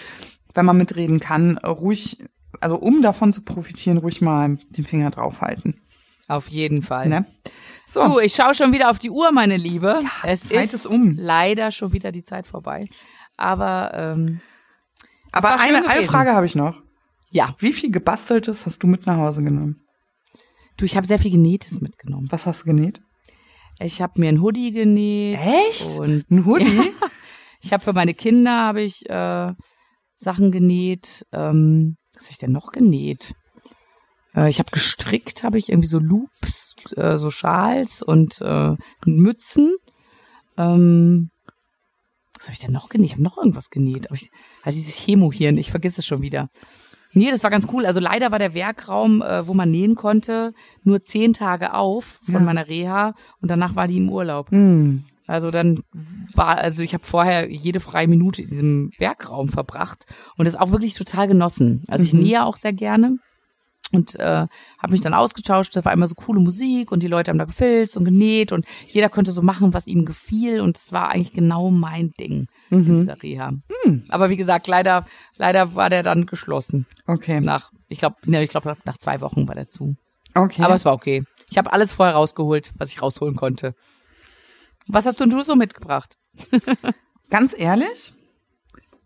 wenn 0.53 0.65
man 0.65 0.77
mitreden 0.77 1.19
kann, 1.19 1.57
ruhig, 1.57 2.23
also 2.61 2.77
um 2.77 3.01
davon 3.01 3.31
zu 3.31 3.41
profitieren, 3.43 3.97
ruhig 3.97 4.21
mal 4.21 4.57
den 4.69 4.85
Finger 4.85 5.11
draufhalten. 5.11 5.81
Auf 6.27 6.47
jeden 6.49 6.81
Fall. 6.81 7.09
Ne? 7.09 7.25
So. 7.85 8.03
Du, 8.07 8.19
ich 8.19 8.33
schaue 8.33 8.55
schon 8.55 8.71
wieder 8.71 8.89
auf 8.89 8.97
die 8.99 9.09
Uhr, 9.09 9.31
meine 9.31 9.57
Liebe. 9.57 10.01
es 10.23 10.49
Zeit 10.49 10.65
ist, 10.65 10.73
ist 10.73 10.85
um. 10.85 11.15
leider 11.17 11.71
schon 11.71 11.91
wieder 11.93 12.11
die 12.11 12.23
Zeit 12.23 12.47
vorbei. 12.47 12.87
Aber 13.35 13.91
ähm, 13.93 14.39
Aber 15.31 15.59
eine, 15.59 15.87
eine. 15.89 16.05
Frage 16.07 16.33
habe 16.33 16.45
ich 16.45 16.55
noch. 16.55 16.75
ja, 17.31 17.53
Wie 17.59 17.73
viel 17.73 17.91
gebasteltes 17.91 18.65
hast 18.65 18.81
du 18.83 18.87
mit 18.87 19.05
nach 19.05 19.17
Hause 19.17 19.43
genommen? 19.43 19.81
du, 20.77 20.85
ich 20.85 20.95
habe 20.97 21.05
sehr 21.05 21.19
viel 21.19 21.31
Genähtes 21.31 21.81
mitgenommen. 21.81 22.27
Was 22.31 22.45
hast 22.45 22.61
du 22.61 22.65
genäht? 22.65 23.01
Ich 23.79 24.01
habe 24.01 24.19
mir 24.19 24.29
ein 24.29 24.41
Hoodie 24.41 24.71
genäht. 24.71 25.37
Echt? 25.69 25.99
Und 25.99 26.29
Ein 26.31 26.45
Hoodie? 26.45 26.91
ich 27.61 27.73
habe 27.73 27.83
für 27.83 27.93
meine 27.93 28.13
Kinder 28.13 28.51
habe 28.61 28.81
ich 28.81 29.07
äh, 29.09 29.53
Sachen 30.15 30.51
genäht. 30.51 31.25
Ähm, 31.31 31.97
was 32.15 32.23
habe 32.23 32.31
ich 32.31 32.37
denn 32.37 32.51
noch 32.51 32.71
genäht? 32.71 33.33
Äh, 34.35 34.49
ich 34.49 34.59
habe 34.59 34.71
gestrickt, 34.71 35.43
habe 35.43 35.57
ich 35.57 35.69
irgendwie 35.69 35.87
so 35.89 35.99
Loops, 35.99 36.75
äh, 36.95 37.17
so 37.17 37.29
Schals 37.29 38.01
und 38.01 38.41
äh, 38.41 38.75
Mützen. 39.05 39.75
Ähm, 40.57 41.29
was 42.35 42.43
habe 42.43 42.53
ich 42.53 42.59
denn 42.59 42.71
noch 42.73 42.89
genäht? 42.89 43.07
Ich 43.07 43.13
habe 43.13 43.23
noch 43.23 43.37
irgendwas 43.37 43.69
genäht. 43.69 44.07
Aber 44.07 44.15
ich, 44.15 44.29
also 44.63 44.77
dieses 44.77 44.97
Chemohirn, 44.99 45.57
ich 45.57 45.71
vergesse 45.71 46.01
es 46.01 46.05
schon 46.05 46.21
wieder. 46.21 46.49
Nee, 47.15 47.29
das 47.29 47.43
war 47.43 47.51
ganz 47.51 47.67
cool. 47.71 47.85
Also 47.85 47.99
leider 47.99 48.31
war 48.31 48.39
der 48.39 48.55
Werkraum, 48.55 49.21
äh, 49.21 49.47
wo 49.47 49.53
man 49.53 49.69
nähen 49.69 49.93
konnte, 49.95 50.51
nur 50.83 50.99
zehn 51.01 51.33
Tage 51.33 51.73
auf 51.75 52.17
von 52.25 52.33
Ja. 52.35 52.39
meiner 52.39 52.67
Reha 52.67 53.13
und 53.39 53.49
danach 53.51 53.75
war 53.75 53.87
die 53.87 53.97
im 53.97 54.09
Urlaub. 54.09 54.49
hm. 54.51 55.03
Also 55.27 55.51
dann 55.51 55.83
war, 56.35 56.57
also 56.57 56.81
ich 56.83 56.93
habe 56.93 57.03
vorher 57.05 57.49
jede 57.49 57.79
freie 57.79 58.07
Minute 58.07 58.41
in 58.41 58.49
diesem 58.49 58.91
Werkraum 58.97 59.47
verbracht 59.47 60.05
und 60.37 60.45
das 60.45 60.55
auch 60.55 60.71
wirklich 60.71 60.95
total 60.95 61.27
genossen. 61.27 61.83
Also 61.87 62.05
ich 62.05 62.13
Mhm. 62.13 62.21
nähe 62.23 62.43
auch 62.45 62.57
sehr 62.57 62.73
gerne 62.73 63.17
und 63.93 64.19
äh, 64.19 64.47
habe 64.79 64.91
mich 64.91 64.99
dann 65.01 65.13
ausgetauscht. 65.13 65.75
Da 65.75 65.85
war 65.85 65.93
immer 65.93 66.07
so 66.07 66.15
coole 66.15 66.41
Musik 66.41 66.91
und 66.91 67.03
die 67.03 67.07
Leute 67.07 67.31
haben 67.31 67.37
da 67.37 67.45
gefilzt 67.45 67.95
und 67.95 68.03
genäht 68.03 68.51
und 68.51 68.65
jeder 68.87 69.07
konnte 69.07 69.31
so 69.31 69.41
machen, 69.41 69.73
was 69.73 69.87
ihm 69.87 70.03
gefiel 70.03 70.59
und 70.59 70.75
das 70.77 70.91
war 70.91 71.09
eigentlich 71.09 71.31
genau 71.33 71.69
mein 71.69 72.11
Ding 72.19 72.47
in 72.69 72.79
Mhm. 72.79 72.99
dieser 72.99 73.21
Reha. 73.23 73.51
Aber 74.09 74.29
wie 74.29 74.37
gesagt, 74.37 74.67
leider, 74.67 75.05
leider 75.37 75.75
war 75.75 75.89
der 75.89 76.03
dann 76.03 76.25
geschlossen. 76.25 76.85
Okay. 77.07 77.39
Nach, 77.39 77.69
ich 77.87 77.99
glaube, 77.99 78.15
ne, 78.25 78.43
ich 78.43 78.49
glaube 78.49 78.75
nach 78.83 78.97
zwei 78.97 79.21
Wochen 79.21 79.47
war 79.47 79.55
der 79.55 79.67
zu. 79.69 79.95
Okay. 80.35 80.63
Aber 80.63 80.73
es 80.75 80.83
war 80.85 80.93
okay. 80.93 81.23
Ich 81.49 81.57
habe 81.57 81.71
alles 81.71 81.93
vorher 81.93 82.15
rausgeholt, 82.15 82.71
was 82.77 82.89
ich 82.89 83.01
rausholen 83.01 83.35
konnte. 83.35 83.73
Was 84.87 85.05
hast 85.05 85.19
du, 85.19 85.25
du 85.25 85.43
so 85.43 85.55
mitgebracht? 85.55 86.17
Ganz 87.29 87.53
ehrlich, 87.57 88.13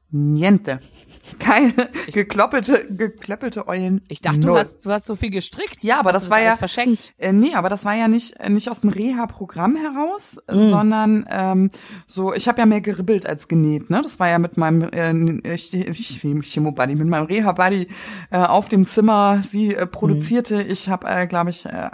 Niente. 0.10 0.80
Keine 1.40 1.74
gekloppelte, 2.12 2.88
geklöppelte 2.90 3.68
Eulen. 3.68 4.02
Ich 4.08 4.22
dachte, 4.22 4.40
du 4.40 4.58
hast, 4.58 4.86
du 4.86 4.92
hast 4.92 5.06
so 5.06 5.16
viel 5.16 5.30
gestrickt. 5.30 5.84
Ja, 5.84 6.00
aber 6.00 6.12
das 6.12 6.30
war 6.30 6.40
ja 6.42 6.56
verschenkt. 6.56 7.14
Äh, 7.18 7.34
nee, 7.34 7.54
aber 7.54 7.70
das 7.70 7.86
war 7.86 7.96
ja 7.96 8.08
nicht 8.08 8.40
äh, 8.40 8.50
nicht 8.50 8.70
aus 8.70 8.82
dem 8.82 8.90
Reha-Programm 8.90 9.76
heraus, 9.76 10.38
äh, 10.48 10.56
Mhm. 10.56 10.70
sondern 10.70 11.26
ähm, 11.30 11.72
so. 12.08 12.34
Ich 12.34 12.48
habe 12.48 12.60
ja 12.60 12.66
mehr 12.66 12.82
geribbelt 12.82 13.26
als 13.26 13.48
genäht. 13.48 13.90
Ne, 13.90 14.02
das 14.02 14.20
war 14.20 14.30
ja 14.30 14.40
mit 14.40 14.58
meinem 14.58 14.82
äh, 14.94 15.56
Ch- 15.56 15.90
Ch- 15.92 16.42
Chemo-Buddy, 16.44 16.96
mit 16.96 17.08
meinem 17.08 17.26
Reha-Buddy 17.26 17.88
äh, 18.32 18.38
auf 18.38 18.70
dem 18.70 18.88
Zimmer. 18.88 19.44
Sie 19.48 19.76
äh, 19.76 19.86
produzierte. 19.86 20.64
Mhm. 20.64 20.70
Ich 20.72 20.90
habe, 20.90 21.08
äh, 21.08 21.28
glaube 21.28 21.50
ich, 21.50 21.66
äh, 21.66 21.90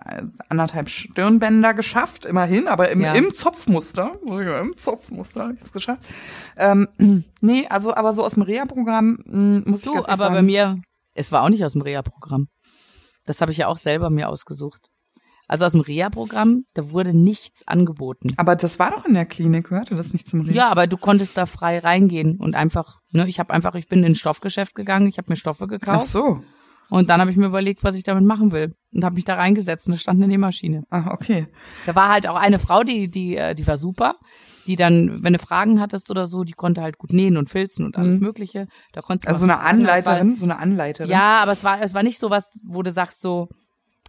anderthalb 0.50 0.90
Stirnbänder 0.90 1.74
geschafft, 1.74 2.26
immerhin, 2.26 2.68
aber 2.68 2.90
im, 2.90 3.02
Ja. 3.02 3.14
im 3.14 3.34
Zopfmuster. 3.34 4.12
Im 4.26 4.78
Zopfmuster 4.78 5.42
habe 5.44 5.54
ich 5.54 5.62
es 5.62 5.72
geschafft. 5.72 6.04
Ähm, 6.58 7.24
nee, 7.44 7.68
also 7.70 7.94
aber 7.94 8.14
so 8.14 8.24
aus 8.24 8.34
dem 8.34 8.44
Reha-Programm 8.44 9.20
mh, 9.26 9.62
muss 9.70 9.80
ich 9.82 9.86
Du, 9.86 9.94
ganz 9.94 10.08
aber 10.08 10.24
sagen. 10.26 10.36
bei 10.36 10.41
mir, 10.41 10.82
es 11.14 11.32
war 11.32 11.44
auch 11.44 11.50
nicht 11.50 11.64
aus 11.64 11.74
dem 11.74 11.82
Reha-Programm. 11.82 12.48
Das 13.26 13.39
habe 13.41 13.52
ich 13.52 13.58
ja 13.58 13.68
auch 13.68 13.78
selber 13.78 14.10
mir 14.10 14.30
ausgesucht. 14.30 14.89
Also 15.48 15.66
aus 15.66 15.74
dem 15.74 15.82
Reha-Programm, 15.82 16.64
da 16.74 16.89
wurde 16.91 17.14
nichts 17.14 17.68
angeboten. 17.68 18.30
aber 18.38 18.56
das 18.56 18.80
war 18.80 18.91
doch 18.91 19.06
in 19.06 19.14
der 19.14 19.26
Klinik, 19.26 19.68
gehörte 19.70 19.94
das 19.94 20.14
nicht 20.14 20.26
zum 20.28 20.41
Reha? 20.41 20.54
Ja, 20.56 20.70
aber 20.70 20.88
du 20.88 20.96
konntest 20.98 21.38
da 21.38 21.46
frei 21.46 21.80
reingehen 21.80 22.39
und 22.39 22.56
einfach, 22.56 23.00
ne, 23.12 23.28
ich 23.28 23.39
habe 23.39 23.54
einfach, 23.54 23.76
ich 23.76 23.88
bin 23.89 24.00
in 24.00 24.06
ein 24.14 24.16
Stoffgeschäft 24.16 24.74
gegangen, 24.74 25.08
ich 25.08 25.18
habe 25.18 25.30
mir 25.30 25.36
Stoffe 25.36 25.66
Ach 25.66 25.70
gekauft 25.70 26.06
so. 26.10 26.41
und 26.89 27.10
dann 27.10 27.20
habe 27.20 27.30
ich 27.30 27.36
mir 27.38 27.48
überlegt, 27.48 27.84
was 27.84 27.96
ich 27.96 28.04
damit 28.04 28.24
machen 28.24 28.54
will 28.54 28.74
und 28.94 29.04
habe 29.04 29.16
mich 29.16 29.26
da 29.26 29.36
reingesetzt 29.36 29.88
und 29.88 29.94
da 29.94 30.00
stand 30.00 30.18
eine 30.20 30.28
Nähmaschine. 30.30 30.86
Ah, 30.89 31.12
okay. 31.12 31.48
Da 31.86 31.94
war 31.94 32.08
halt 32.10 32.26
auch 32.28 32.38
eine 32.39 32.58
Frau, 32.58 32.84
die 32.84 33.12
die 33.12 33.36
äh, 33.36 33.54
die 33.54 33.68
war 33.68 33.76
super, 33.78 34.16
die 34.68 34.76
dann, 34.76 35.24
wenn 35.24 35.34
du 35.34 35.39
Fragen 35.39 35.80
hattest 35.80 36.09
oder 36.09 36.28
so, 36.28 36.43
die 36.43 36.53
konnte 36.53 36.82
halt 36.82 36.97
gut 36.97 37.14
nähen 37.14 37.38
und 37.38 37.49
filzen 37.49 37.86
und 37.86 37.97
alles 37.97 38.20
Mögliche. 38.20 38.68
Da 38.93 39.01
konntest 39.01 39.28
Mhm. 39.28 39.34
Also 39.34 39.45
so 39.45 39.51
eine 39.51 39.59
Anleiterin, 39.61 40.36
so 40.36 40.45
eine 40.45 40.57
Anleiterin. 40.57 41.09
Ja, 41.09 41.41
aber 41.41 41.51
es 41.51 41.64
war, 41.64 41.82
es 41.82 41.93
war 41.93 42.03
nicht 42.03 42.20
so 42.20 42.30
was, 42.30 42.49
wo 42.64 42.82
du 42.82 42.91
sagst 42.91 43.22
so, 43.22 43.49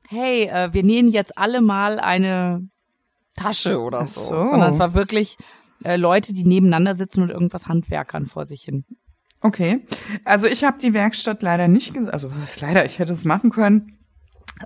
hey, 0.09 0.45
äh, 0.45 0.73
wir 0.73 0.83
nähen 0.83 1.09
jetzt 1.09 1.37
alle 1.39 1.61
mal 1.61 1.99
eine 1.99 2.69
Tasche 3.37 3.81
oder 3.81 4.01
Ach 4.03 4.09
so. 4.09 4.21
so. 4.21 4.51
Sondern 4.51 4.73
es 4.73 4.79
war 4.79 4.95
wirklich 4.95 5.37
äh, 5.83 5.97
Leute, 5.97 6.33
die 6.33 6.45
nebeneinander 6.45 6.95
sitzen 6.95 7.23
und 7.23 7.31
irgendwas 7.31 7.67
Handwerkern 7.67 8.27
vor 8.27 8.45
sich 8.45 8.63
hin. 8.63 8.85
Okay. 9.41 9.85
Also 10.25 10.47
ich 10.47 10.65
habe 10.65 10.79
die 10.79 10.95
Werkstatt 10.95 11.43
leider 11.43 11.69
nicht, 11.69 11.97
also 11.97 12.31
was 12.31 12.39
heißt 12.39 12.61
leider, 12.63 12.85
ich 12.87 12.99
hätte 12.99 13.13
es 13.13 13.25
machen 13.25 13.51
können. 13.51 13.99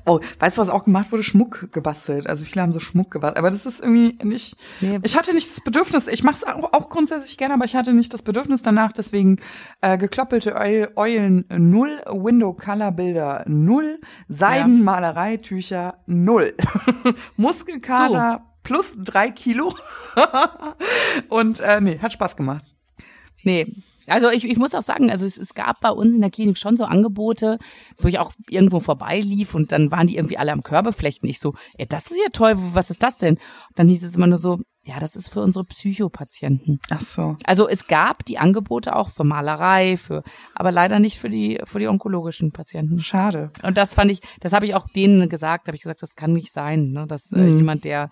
Oh, 0.04 0.20
weißt 0.38 0.58
du, 0.58 0.62
was 0.62 0.68
auch 0.68 0.84
gemacht 0.84 1.10
wurde? 1.12 1.22
Schmuck 1.22 1.72
gebastelt. 1.72 2.26
Also 2.26 2.44
viele 2.44 2.62
haben 2.62 2.72
so 2.72 2.80
Schmuck 2.80 3.10
gebastelt. 3.10 3.38
Aber 3.38 3.50
das 3.50 3.64
ist 3.66 3.80
irgendwie 3.80 4.18
nicht. 4.22 4.56
Nee. 4.80 4.98
Ich 5.02 5.16
hatte 5.16 5.32
nicht 5.32 5.50
das 5.50 5.60
Bedürfnis. 5.62 6.08
Ich 6.08 6.22
mache 6.22 6.36
es 6.36 6.44
auch, 6.44 6.72
auch 6.72 6.88
grundsätzlich 6.90 7.36
gerne, 7.38 7.54
aber 7.54 7.64
ich 7.64 7.74
hatte 7.74 7.92
nicht 7.94 8.12
das 8.12 8.22
Bedürfnis 8.22 8.62
danach. 8.62 8.92
Deswegen 8.92 9.40
äh, 9.80 9.96
gekloppelte 9.96 10.54
Eu 10.54 10.88
Eulen 10.96 11.46
null, 11.56 12.00
Window 12.06 12.52
Color 12.52 12.92
Bilder 12.92 13.44
null, 13.46 14.00
Seidenmalereitücher 14.28 15.98
null, 16.06 16.54
Muskelkater 17.36 18.44
plus 18.62 18.96
drei 18.98 19.30
Kilo. 19.30 19.74
Und 21.28 21.60
äh, 21.60 21.80
nee, 21.80 21.98
hat 21.98 22.12
Spaß 22.12 22.36
gemacht. 22.36 22.64
Nee. 23.42 23.74
Also 24.08 24.30
ich, 24.30 24.44
ich 24.44 24.56
muss 24.56 24.74
auch 24.74 24.82
sagen, 24.82 25.10
also 25.10 25.24
es, 25.26 25.36
es 25.38 25.54
gab 25.54 25.80
bei 25.80 25.90
uns 25.90 26.14
in 26.14 26.20
der 26.20 26.30
Klinik 26.30 26.58
schon 26.58 26.76
so 26.76 26.84
Angebote, 26.84 27.58
wo 27.98 28.08
ich 28.08 28.18
auch 28.18 28.32
irgendwo 28.48 28.80
vorbeilief 28.80 29.54
und 29.54 29.72
dann 29.72 29.90
waren 29.90 30.06
die 30.06 30.16
irgendwie 30.16 30.38
alle 30.38 30.52
am 30.52 30.62
Körbeflechten. 30.62 31.28
Ich 31.28 31.40
so, 31.40 31.54
ey, 31.76 31.86
das 31.88 32.10
ist 32.10 32.18
ja 32.18 32.30
toll, 32.32 32.54
was 32.56 32.90
ist 32.90 33.02
das 33.02 33.18
denn? 33.18 33.34
Und 33.34 33.42
dann 33.78 33.88
hieß 33.88 34.02
es 34.04 34.14
immer 34.16 34.26
nur 34.26 34.38
so, 34.38 34.58
ja, 34.84 34.98
das 35.00 35.16
ist 35.16 35.28
für 35.28 35.40
unsere 35.42 35.64
Psychopatienten. 35.64 36.78
Ach 36.90 37.00
so. 37.02 37.36
Also 37.44 37.68
es 37.68 37.86
gab 37.86 38.24
die 38.24 38.38
Angebote 38.38 38.96
auch 38.96 39.10
für 39.10 39.24
Malerei, 39.24 39.96
für, 39.96 40.22
aber 40.54 40.72
leider 40.72 40.98
nicht 40.98 41.18
für 41.18 41.28
die 41.28 41.60
für 41.64 41.78
die 41.78 41.88
onkologischen 41.88 42.52
Patienten. 42.52 42.98
Schade. 42.98 43.50
Und 43.62 43.76
das 43.76 43.92
fand 43.92 44.10
ich, 44.10 44.20
das 44.40 44.52
habe 44.52 44.64
ich 44.66 44.74
auch 44.74 44.86
denen 44.94 45.28
gesagt, 45.28 45.68
habe 45.68 45.76
ich 45.76 45.82
gesagt, 45.82 46.02
das 46.02 46.14
kann 46.14 46.32
nicht 46.32 46.52
sein, 46.52 46.92
ne? 46.92 47.06
dass 47.06 47.32
äh, 47.32 47.38
Mhm. 47.38 47.56
jemand, 47.58 47.84
der 47.84 48.08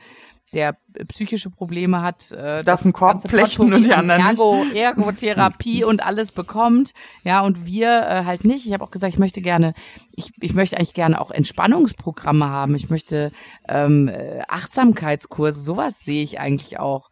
der 0.54 0.76
psychische 1.08 1.50
Probleme 1.50 2.02
hat, 2.02 2.30
äh, 2.32 2.60
Darf 2.60 2.64
das 2.64 2.82
einen 2.84 2.92
Korb 2.92 3.28
flechten 3.28 3.72
und 3.72 3.84
die 3.84 3.92
an 3.92 4.10
anderen 4.10 4.22
Ergo, 4.22 4.64
Ergotherapie 4.74 5.84
und 5.84 6.04
alles 6.04 6.32
bekommt, 6.32 6.92
ja 7.24 7.40
und 7.40 7.66
wir 7.66 7.88
äh, 7.88 8.24
halt 8.24 8.44
nicht. 8.44 8.66
Ich 8.66 8.72
habe 8.72 8.84
auch 8.84 8.90
gesagt, 8.90 9.12
ich 9.12 9.18
möchte 9.18 9.42
gerne, 9.42 9.74
ich, 10.12 10.32
ich 10.40 10.54
möchte 10.54 10.76
eigentlich 10.76 10.94
gerne 10.94 11.20
auch 11.20 11.30
Entspannungsprogramme 11.30 12.48
haben. 12.48 12.74
Ich 12.74 12.90
möchte 12.90 13.32
ähm, 13.68 14.08
äh, 14.08 14.42
Achtsamkeitskurse, 14.48 15.60
sowas 15.60 16.00
sehe 16.00 16.22
ich 16.22 16.38
eigentlich 16.40 16.78
auch. 16.78 17.10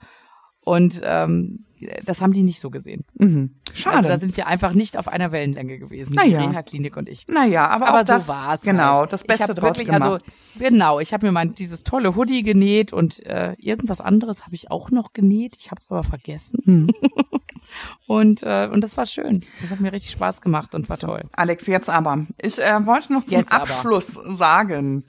Und 0.64 1.00
ähm, 1.04 1.64
das 2.06 2.22
haben 2.22 2.32
die 2.32 2.42
nicht 2.42 2.60
so 2.60 2.70
gesehen. 2.70 3.04
Mhm. 3.14 3.56
Schade. 3.72 3.96
Also 3.98 4.08
da 4.08 4.16
sind 4.16 4.36
wir 4.36 4.46
einfach 4.46 4.72
nicht 4.72 4.96
auf 4.96 5.08
einer 5.08 5.32
Wellenlänge 5.32 5.78
gewesen, 5.78 6.14
Naja. 6.14 6.40
die 6.40 6.46
Reha-Klinik 6.46 6.96
und 6.96 7.08
ich. 7.08 7.26
naja, 7.28 7.68
aber, 7.68 7.88
Aber 7.88 8.00
auch 8.00 8.04
das, 8.06 8.26
so 8.26 8.32
war's 8.32 8.62
Genau, 8.62 8.98
halt. 9.00 9.12
das 9.12 9.22
ich 9.22 9.26
Beste 9.26 9.54
draus 9.54 9.76
wirklich, 9.76 9.86
gemacht. 9.86 10.02
Also 10.02 10.18
genau, 10.58 11.00
ich 11.00 11.12
habe 11.12 11.26
mir 11.26 11.32
mein 11.32 11.54
dieses 11.54 11.84
tolle 11.84 12.16
Hoodie 12.16 12.42
genäht 12.42 12.92
und 12.92 13.24
äh, 13.26 13.54
irgendwas 13.58 14.00
anderes 14.00 14.44
habe 14.46 14.54
ich 14.54 14.70
auch 14.70 14.90
noch 14.90 15.12
genäht. 15.12 15.56
Ich 15.58 15.70
habe 15.70 15.80
es 15.80 15.90
aber 15.90 16.04
vergessen. 16.04 16.60
Hm. 16.64 16.90
und 18.06 18.42
äh, 18.42 18.68
und 18.72 18.80
das 18.82 18.96
war 18.96 19.06
schön. 19.06 19.44
Das 19.60 19.70
hat 19.70 19.80
mir 19.80 19.92
richtig 19.92 20.12
Spaß 20.12 20.40
gemacht 20.40 20.74
und 20.74 20.88
war 20.88 20.96
toll. 20.96 21.22
Alex, 21.32 21.66
jetzt 21.66 21.90
aber. 21.90 22.26
Ich 22.40 22.58
äh, 22.58 22.86
wollte 22.86 23.12
noch 23.12 23.24
zum 23.24 23.38
Jetzt 23.38 23.52
aber. 23.52 23.62
Abschluss 23.64 24.18
sagen. 24.36 25.04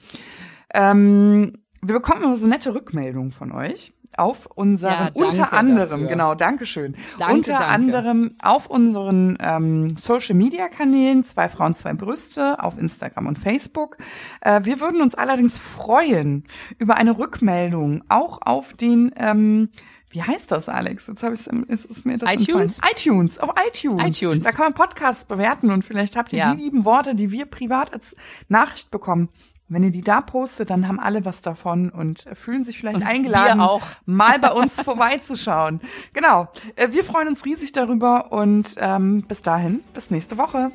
Ähm, 0.74 1.52
wir 1.82 1.94
bekommen 1.94 2.24
immer 2.24 2.36
so 2.36 2.46
nette 2.46 2.74
Rückmeldungen 2.74 3.30
von 3.30 3.52
euch 3.52 3.92
auf 4.18 4.46
unseren, 4.54 4.92
Ja, 4.92 5.10
unter 5.14 5.52
anderem, 5.52 5.90
dafür. 6.02 6.06
genau, 6.08 6.34
Dankeschön. 6.34 6.96
Danke, 7.18 7.34
unter 7.34 7.52
danke. 7.52 7.66
anderem 7.66 8.34
auf 8.42 8.66
unseren 8.68 9.36
ähm, 9.40 9.96
Social 9.96 10.34
Media 10.34 10.68
Kanälen, 10.68 11.24
zwei 11.24 11.48
Frauen, 11.48 11.74
zwei 11.74 11.92
Brüste, 11.94 12.62
auf 12.62 12.78
Instagram 12.78 13.26
und 13.26 13.38
Facebook. 13.38 13.96
Äh, 14.40 14.60
wir 14.64 14.80
würden 14.80 15.00
uns 15.02 15.14
allerdings 15.14 15.58
freuen 15.58 16.44
über 16.78 16.96
eine 16.96 17.18
Rückmeldung, 17.18 18.02
auch 18.08 18.38
auf 18.42 18.74
den, 18.74 19.12
ähm, 19.16 19.68
wie 20.10 20.22
heißt 20.22 20.50
das, 20.52 20.68
Alex? 20.68 21.06
Jetzt 21.08 21.22
habe 21.22 21.34
ich 21.34 21.40
es, 21.68 21.84
ist 21.84 22.06
mir 22.06 22.16
das 22.16 22.32
iTunes? 22.32 22.78
entfallen. 22.78 22.92
iTunes, 22.96 23.38
auf 23.38 23.50
iTunes. 23.68 24.18
iTunes. 24.18 24.44
Da 24.44 24.50
kann 24.52 24.66
man 24.66 24.74
Podcasts 24.74 25.24
bewerten 25.24 25.70
und 25.70 25.84
vielleicht 25.84 26.16
habt 26.16 26.32
ihr 26.32 26.38
Ja. 26.38 26.54
die 26.54 26.62
lieben 26.62 26.84
Worte, 26.84 27.14
die 27.14 27.30
wir 27.32 27.44
privat 27.46 27.92
als 27.92 28.16
Nachricht 28.48 28.90
bekommen. 28.90 29.28
Wenn 29.68 29.82
ihr 29.82 29.90
die 29.90 30.02
da 30.02 30.20
postet, 30.20 30.70
dann 30.70 30.86
haben 30.86 31.00
alle 31.00 31.24
was 31.24 31.42
davon 31.42 31.90
und 31.90 32.24
fühlen 32.34 32.62
sich 32.62 32.78
vielleicht 32.78 33.00
Und 33.00 33.06
eingeladen, 33.06 33.60
mal 34.06 34.38
bei 34.38 34.52
uns 34.52 34.80
vorbeizuschauen. 34.80 35.80
Genau. 36.12 36.48
Äh, 36.76 36.92
Wir 36.92 37.04
freuen 37.04 37.28
uns 37.28 37.44
riesig 37.44 37.72
darüber 37.72 38.30
und 38.32 38.76
ähm, 38.78 39.22
bis 39.26 39.42
dahin, 39.42 39.82
bis 39.92 40.10
nächste 40.10 40.38
Woche. 40.38 40.70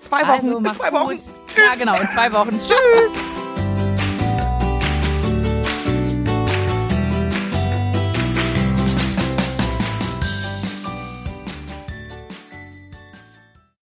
Zwei 0.00 0.20
Wochen. 0.22 0.30
Also, 0.30 0.56
in 0.58 0.62
macht's 0.62 0.78
zwei 0.78 0.92
Wochen. 0.92 1.14
Ja, 1.56 1.74
genau, 1.78 1.98
in 1.98 2.08
zwei 2.08 2.32
Wochen. 2.32 2.58
Tschüss. 2.58 3.45